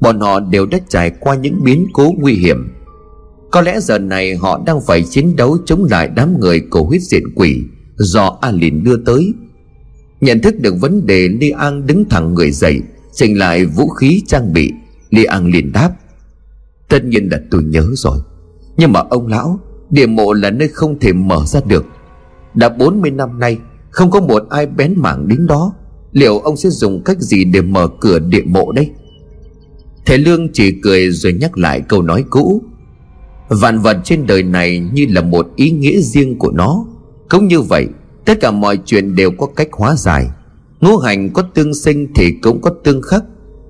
Bọn 0.00 0.20
họ 0.20 0.40
đều 0.40 0.66
đã 0.66 0.78
trải 0.88 1.10
qua 1.20 1.34
những 1.34 1.64
biến 1.64 1.86
cố 1.92 2.14
nguy 2.18 2.34
hiểm. 2.34 2.68
Có 3.50 3.60
lẽ 3.60 3.80
giờ 3.80 3.98
này 3.98 4.36
họ 4.36 4.62
đang 4.66 4.80
phải 4.80 5.02
chiến 5.02 5.36
đấu 5.36 5.58
chống 5.66 5.84
lại 5.90 6.10
đám 6.16 6.40
người 6.40 6.60
cổ 6.70 6.84
huyết 6.84 7.02
diện 7.02 7.22
quỷ 7.34 7.62
Do 7.96 8.38
A 8.40 8.50
Lìn 8.50 8.84
đưa 8.84 8.96
tới. 8.96 9.34
Nhận 10.20 10.40
thức 10.40 10.54
được 10.60 10.74
vấn 10.80 11.06
đề, 11.06 11.28
Li 11.28 11.50
An 11.50 11.86
đứng 11.86 12.04
thẳng 12.04 12.34
người 12.34 12.50
dậy. 12.50 12.80
Trình 13.12 13.38
lại 13.38 13.66
vũ 13.66 13.88
khí 13.88 14.22
trang 14.26 14.52
bị, 14.52 14.72
Li 15.10 15.24
An 15.24 15.46
liền 15.46 15.72
đáp. 15.72 15.90
Tất 16.88 17.04
nhiên 17.04 17.28
là 17.30 17.38
tôi 17.50 17.62
nhớ 17.62 17.86
rồi, 17.94 18.18
Nhưng 18.76 18.92
mà 18.92 19.00
ông 19.00 19.26
lão, 19.26 19.60
Địa 19.90 20.06
mộ 20.06 20.32
là 20.32 20.50
nơi 20.50 20.68
không 20.68 20.98
thể 20.98 21.12
mở 21.12 21.44
ra 21.46 21.60
được. 21.66 21.84
Đã 22.54 22.68
40 22.68 23.10
năm 23.10 23.40
nay, 23.40 23.58
Không 23.90 24.10
có 24.10 24.20
một 24.20 24.42
ai 24.50 24.66
bén 24.66 24.94
mảng 24.96 25.28
đến 25.28 25.46
đó. 25.46 25.72
Liệu 26.12 26.38
ông 26.38 26.56
sẽ 26.56 26.70
dùng 26.70 27.04
cách 27.04 27.20
gì 27.20 27.44
để 27.44 27.60
mở 27.60 27.88
cửa 28.00 28.18
địa 28.18 28.42
mộ 28.46 28.72
đây? 28.72 28.90
Thầy 30.06 30.18
Lương 30.18 30.52
chỉ 30.52 30.80
cười 30.82 31.10
rồi 31.10 31.32
nhắc 31.32 31.58
lại 31.58 31.80
câu 31.88 32.02
nói 32.02 32.24
cũ. 32.30 32.62
Vạn 33.48 33.78
vật 33.78 33.96
trên 34.04 34.26
đời 34.26 34.42
này 34.42 34.78
như 34.92 35.06
là 35.08 35.22
một 35.22 35.48
ý 35.56 35.70
nghĩa 35.70 36.00
riêng 36.00 36.38
của 36.38 36.50
nó. 36.50 36.86
Cũng 37.28 37.48
như 37.48 37.60
vậy, 37.60 37.88
Tất 38.24 38.40
cả 38.40 38.50
mọi 38.50 38.78
chuyện 38.84 39.14
đều 39.14 39.30
có 39.30 39.46
cách 39.46 39.68
hóa 39.72 39.94
giải. 39.96 40.28
Ngũ 40.80 40.96
hành 40.98 41.30
có 41.32 41.42
tương 41.42 41.74
sinh 41.74 42.06
thì 42.14 42.32
cũng 42.42 42.60
có 42.60 42.70
tương 42.84 43.02
khắc. 43.02 43.24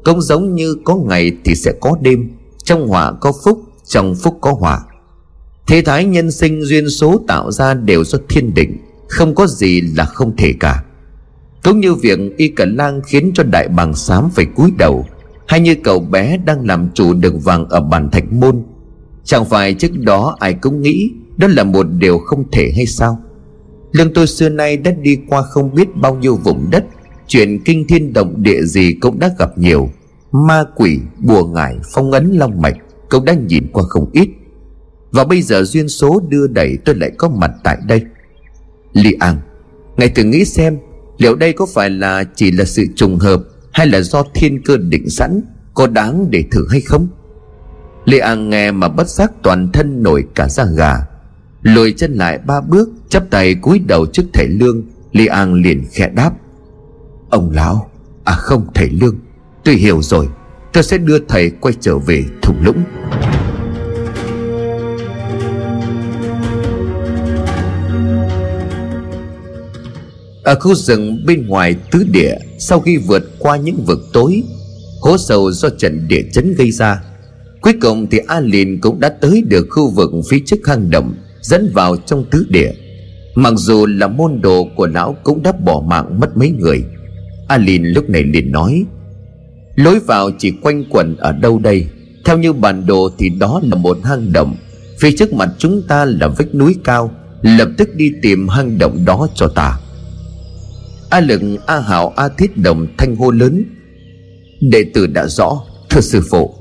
Cũng 0.05 0.23
giống 0.23 0.55
như 0.55 0.77
có 0.85 0.97
ngày 0.97 1.33
thì 1.45 1.55
sẽ 1.55 1.73
có 1.81 1.97
đêm. 2.01 2.31
Trong 2.65 2.89
họa 2.89 3.13
có 3.21 3.33
phúc, 3.45 3.63
Trong 3.85 4.15
phúc 4.15 4.39
có 4.41 4.53
họa. 4.53 4.81
Thế 5.67 5.83
thái 5.83 6.05
nhân 6.05 6.31
sinh 6.31 6.63
duyên 6.63 6.91
số 6.91 7.21
tạo 7.29 7.53
ra 7.53 7.75
đều 7.75 8.05
do 8.05 8.19
thiên 8.29 8.55
định. 8.55 8.77
Không 9.09 9.35
có 9.35 9.47
gì 9.47 9.81
là 9.81 10.05
không 10.05 10.37
thể 10.37 10.53
cả. 10.61 10.85
Cũng 11.65 11.81
như 11.81 11.95
việc 11.95 12.19
Y 12.37 12.49
cả 12.49 12.65
Lang 12.69 13.01
khiến 13.07 13.31
cho 13.35 13.43
đại 13.43 13.69
bàng 13.69 13.95
xám 13.95 14.31
phải 14.31 14.45
cúi 14.57 14.73
đầu. 14.79 15.07
Hay 15.47 15.61
như 15.61 15.75
cậu 15.75 16.01
bé 16.01 16.37
đang 16.37 16.67
làm 16.67 16.89
chủ 16.95 17.15
đường 17.15 17.41
vàng 17.41 17.69
ở 17.69 17.81
bàn 17.81 18.11
thạch 18.11 18.33
môn. 18.33 18.63
Chẳng 19.25 19.45
phải 19.45 19.75
trước 19.75 19.99
đó 19.99 20.37
ai 20.41 20.55
cũng 20.55 20.83
nghĩ 20.83 21.11
Đó 21.37 21.47
là 21.47 21.65
một 21.65 21.87
điều 21.99 22.19
không 22.19 22.51
thể 22.51 22.73
hay 22.77 22.87
sao? 22.87 23.19
Lương 23.93 24.15
tôi 24.15 24.27
xưa 24.27 24.49
nay 24.49 24.77
đã 24.77 24.91
đi 24.91 25.19
qua 25.29 25.43
không 25.43 25.75
biết 25.75 25.97
bao 25.97 26.15
nhiêu 26.15 26.37
vùng 26.37 26.71
đất. 26.71 26.85
Chuyện 27.31 27.61
kinh 27.65 27.87
thiên 27.87 28.13
động 28.13 28.43
địa 28.43 28.63
gì 28.63 28.93
cũng 29.01 29.19
đã 29.19 29.31
gặp 29.39 29.59
nhiều. 29.59 29.91
Ma 30.33 30.65
quỷ, 30.75 30.99
bùa 31.19 31.47
ngải, 31.47 31.77
phong 31.95 32.13
ấn 32.13 32.33
long 32.33 32.63
mạch 32.63 32.77
Cũng 33.11 33.25
đã 33.25 33.35
nhìn 33.35 33.67
qua 33.73 33.85
không 33.89 34.11
ít. 34.13 34.29
Và 35.11 35.25
bây 35.25 35.43
giờ 35.43 35.63
duyên 35.63 35.89
số 35.89 36.21
đưa 36.29 36.47
đẩy 36.47 36.79
tôi 36.85 36.95
lại 36.95 37.11
có 37.19 37.29
mặt 37.29 37.51
tại 37.65 37.79
đây. 37.87 38.03
Li 38.93 39.13
An 39.13 39.37
Ngài 39.97 40.09
thử 40.09 40.25
nghĩ 40.25 40.45
xem 40.45 40.79
Liệu 41.19 41.35
đây 41.35 41.53
có 41.53 41.67
phải 41.67 41.91
là 41.91 42.25
chỉ 42.35 42.51
là 42.51 42.65
sự 42.65 42.85
trùng 42.97 43.19
hợp 43.19 43.43
Hay 43.73 43.87
là 43.87 44.01
do 44.01 44.23
thiên 44.35 44.63
cơ 44.63 44.77
định 44.77 45.11
sẵn 45.11 45.41
Có 45.75 45.87
đáng 45.87 46.31
để 46.31 46.45
thử 46.51 46.67
hay 46.71 46.81
không? 46.81 47.09
Li 48.05 48.19
An 48.19 48.51
nghe 48.51 48.73
mà 48.73 48.89
bất 48.89 49.09
giác 49.09 49.33
toàn 49.43 49.73
thân 49.73 50.03
nổi 50.03 50.25
cả 50.35 50.49
da 50.49 50.65
gà. 50.65 50.97
Lùi 51.63 51.93
chân 51.93 52.15
lại 52.15 52.39
ba 52.47 52.61
bước 52.61 52.89
chắp 53.09 53.31
tay 53.31 53.55
cúi 53.55 53.79
đầu 53.79 54.07
trước 54.07 54.25
thầy 54.33 54.49
lương 54.49 54.83
li 55.13 55.27
an 55.27 55.55
liền 55.55 55.85
khẽ 55.93 56.09
đáp 56.09 56.33
ông 57.31 57.51
lão 57.51 57.91
à 58.25 58.35
không 58.35 58.67
thầy 58.75 58.89
lương, 58.91 59.17
tôi 59.65 59.75
hiểu 59.75 60.03
rồi. 60.03 60.29
Tôi 60.73 60.83
sẽ 60.83 60.99
đưa 60.99 61.19
thầy 61.19 61.51
quay 61.51 61.75
trở 61.81 61.99
về 61.99 62.25
thùng 62.43 62.57
lũng. 62.65 62.83
Ở 70.45 70.55
khu 70.61 70.75
rừng 70.75 71.27
bên 71.27 71.47
ngoài 71.47 71.77
tứ 71.91 72.05
địa, 72.13 72.35
sau 72.59 72.81
khi 72.81 72.97
vượt 72.97 73.23
qua 73.39 73.57
những 73.57 73.85
vực 73.87 73.99
tối, 74.13 74.43
hố 75.01 75.19
sâu 75.19 75.53
do 75.53 75.69
trận 75.79 76.09
địa 76.09 76.23
chấn 76.33 76.55
gây 76.55 76.71
ra, 76.71 77.03
cuối 77.61 77.75
cùng 77.81 78.07
thì 78.11 78.19
a 78.27 78.41
lìn 78.41 78.81
cũng 78.81 79.01
đã 79.01 79.09
tới 79.09 79.43
được 79.49 79.67
khu 79.71 79.91
vực 79.91 80.11
phía 80.31 80.39
trước 80.47 80.57
hang 80.65 80.91
động, 80.91 81.15
dẫn 81.41 81.71
vào 81.75 81.97
trong 81.97 82.25
tứ 82.31 82.47
địa. 82.49 82.73
Mặc 83.35 83.55
dù 83.57 83.87
là 83.87 84.07
môn 84.07 84.41
đồ 84.41 84.69
của 84.77 84.87
lão 84.87 85.17
cũng 85.23 85.43
đã 85.43 85.53
bỏ 85.65 85.83
mạng 85.87 86.21
mất 86.21 86.37
mấy 86.37 86.51
người 86.51 86.85
alin 87.51 87.85
lúc 87.85 88.11
này 88.11 88.23
liền 88.23 88.53
nói, 88.53 88.85
lối 89.75 90.01
vào 90.01 90.31
chỉ 90.39 90.53
quanh 90.63 90.85
quẩn 90.91 91.17
ở 91.17 91.33
đâu 91.33 91.59
đây? 91.59 91.87
Theo 92.25 92.39
như 92.39 92.53
bản 92.53 92.87
đồ 92.87 93.11
thì 93.19 93.29
đó 93.29 93.61
là 93.65 93.77
một 93.77 93.99
hang 94.05 94.33
động. 94.33 94.57
Phía 95.01 95.11
trước 95.19 95.33
mặt 95.33 95.49
chúng 95.59 95.83
ta 95.89 96.05
là 96.05 96.29
vách 96.29 96.55
núi 96.55 96.77
cao. 96.85 97.13
Lập 97.43 97.69
tức 97.79 97.95
đi 97.95 98.13
tìm 98.23 98.49
hang 98.49 98.79
động 98.79 99.05
đó 99.05 99.29
cho 99.35 99.49
ta. 99.49 99.79
A 101.11 101.21
lực, 101.21 101.41
a 101.67 101.81
hảo, 101.81 102.13
a 102.17 102.29
thiết 102.29 102.57
đồng 102.57 102.87
thanh 102.99 103.17
hô 103.17 103.31
lớn. 103.31 103.65
Đệ 104.61 104.85
tử 104.95 105.07
đã 105.07 105.27
rõ, 105.27 105.63
thưa 105.91 106.01
sư 106.01 106.21
phụ. 106.31 106.55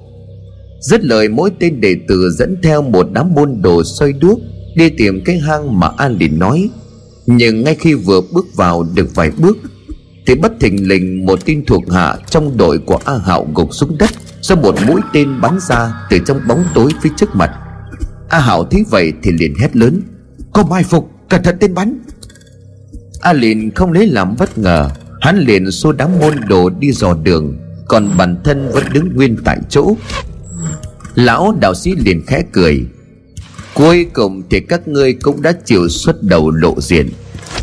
Dứt 0.82 1.04
lời, 1.04 1.30
mỗi 1.30 1.50
tên 1.60 1.82
đệ 1.82 1.96
tử 2.08 2.30
dẫn 2.32 2.56
theo 2.64 2.82
một 2.82 3.08
đám 3.14 3.34
môn 3.34 3.62
đồ 3.62 3.84
xoay 3.84 4.14
đuốc 4.14 4.40
Đi 4.76 4.90
tìm 4.90 5.22
cái 5.26 5.38
hang 5.38 5.80
mà 5.80 5.92
An 5.98 6.18
Lìn 6.20 6.40
nói. 6.40 6.70
Nhưng 7.26 7.64
ngay 7.64 7.76
khi 7.76 7.94
vừa 7.94 8.22
bước 8.34 8.46
vào 8.56 8.88
được 8.96 9.16
vài 9.16 9.32
bước 9.38 9.58
thì 10.30 10.36
bất 10.36 10.52
thình 10.60 10.88
lình 10.88 11.26
một 11.26 11.46
tin 11.46 11.66
thuộc 11.66 11.92
hạ 11.92 12.16
trong 12.30 12.58
đội 12.58 12.80
của 12.80 13.00
A 13.06 13.14
Hạo 13.26 13.48
gục 13.56 13.74
xuống 13.74 13.98
đất, 13.98 14.10
Do 14.42 14.56
một 14.56 14.76
mũi 14.88 15.02
tên 15.14 15.42
bắn 15.42 15.58
ra 15.70 15.94
từ 16.10 16.20
trong 16.28 16.40
bóng 16.48 16.64
tối 16.74 16.92
phía 17.02 17.10
trước 17.18 17.36
mặt. 17.36 17.52
A 18.30 18.40
Hạo 18.40 18.64
thấy 18.64 18.86
vậy 18.90 19.14
thì 19.24 19.32
liền 19.32 19.54
hét 19.62 19.76
lớn, 19.76 20.02
Có 20.54 20.64
mai 20.64 20.84
phục, 20.84 21.10
cẩn 21.30 21.44
thận 21.44 21.58
tên 21.60 21.74
bắn. 21.74 22.00
A 23.22 23.34
liền 23.34 23.72
không 23.76 23.92
lấy 23.92 24.08
làm 24.08 24.36
bất 24.40 24.58
ngờ, 24.58 24.90
Hắn 25.22 25.40
liền 25.40 25.72
xô 25.72 25.92
đám 25.92 26.20
môn 26.20 26.34
đồ 26.48 26.70
đi 26.70 26.92
dò 26.92 27.14
đường, 27.24 27.58
Còn 27.88 28.18
bản 28.18 28.36
thân 28.44 28.72
vẫn 28.74 28.84
đứng 28.94 29.16
nguyên 29.16 29.38
tại 29.46 29.58
chỗ. 29.70 29.96
Lão 31.16 31.56
đạo 31.62 31.74
sĩ 31.76 31.96
liền 32.06 32.26
khẽ 32.28 32.44
cười, 32.52 32.86
Cuối 33.74 34.06
cùng 34.14 34.42
thì 34.50 34.60
các 34.60 34.88
ngươi 34.88 35.14
cũng 35.14 35.42
đã 35.42 35.52
chịu 35.66 35.90
xuất 35.90 36.24
đầu 36.24 36.52
lộ 36.52 36.82
diện. 36.82 37.10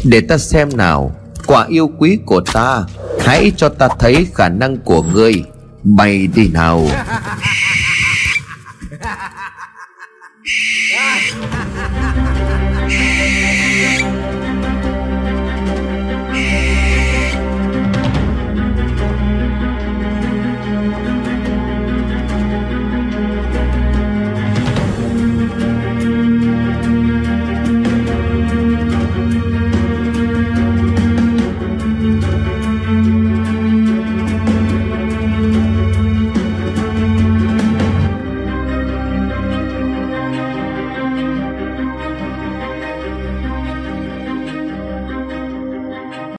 Để 0.04 0.20
ta 0.20 0.38
xem 0.38 0.68
nào 0.76 1.16
Quả 1.46 1.66
yêu 1.68 1.90
quý 1.98 2.18
của 2.26 2.40
ta. 2.52 2.84
Hãy 3.20 3.52
cho 3.56 3.68
ta 3.68 3.88
thấy 3.98 4.26
khả 4.34 4.48
năng 4.48 4.76
của 4.76 5.02
ngươi. 5.02 5.44
Bay 5.82 6.28
đi 6.34 6.48
nào. 6.48 6.86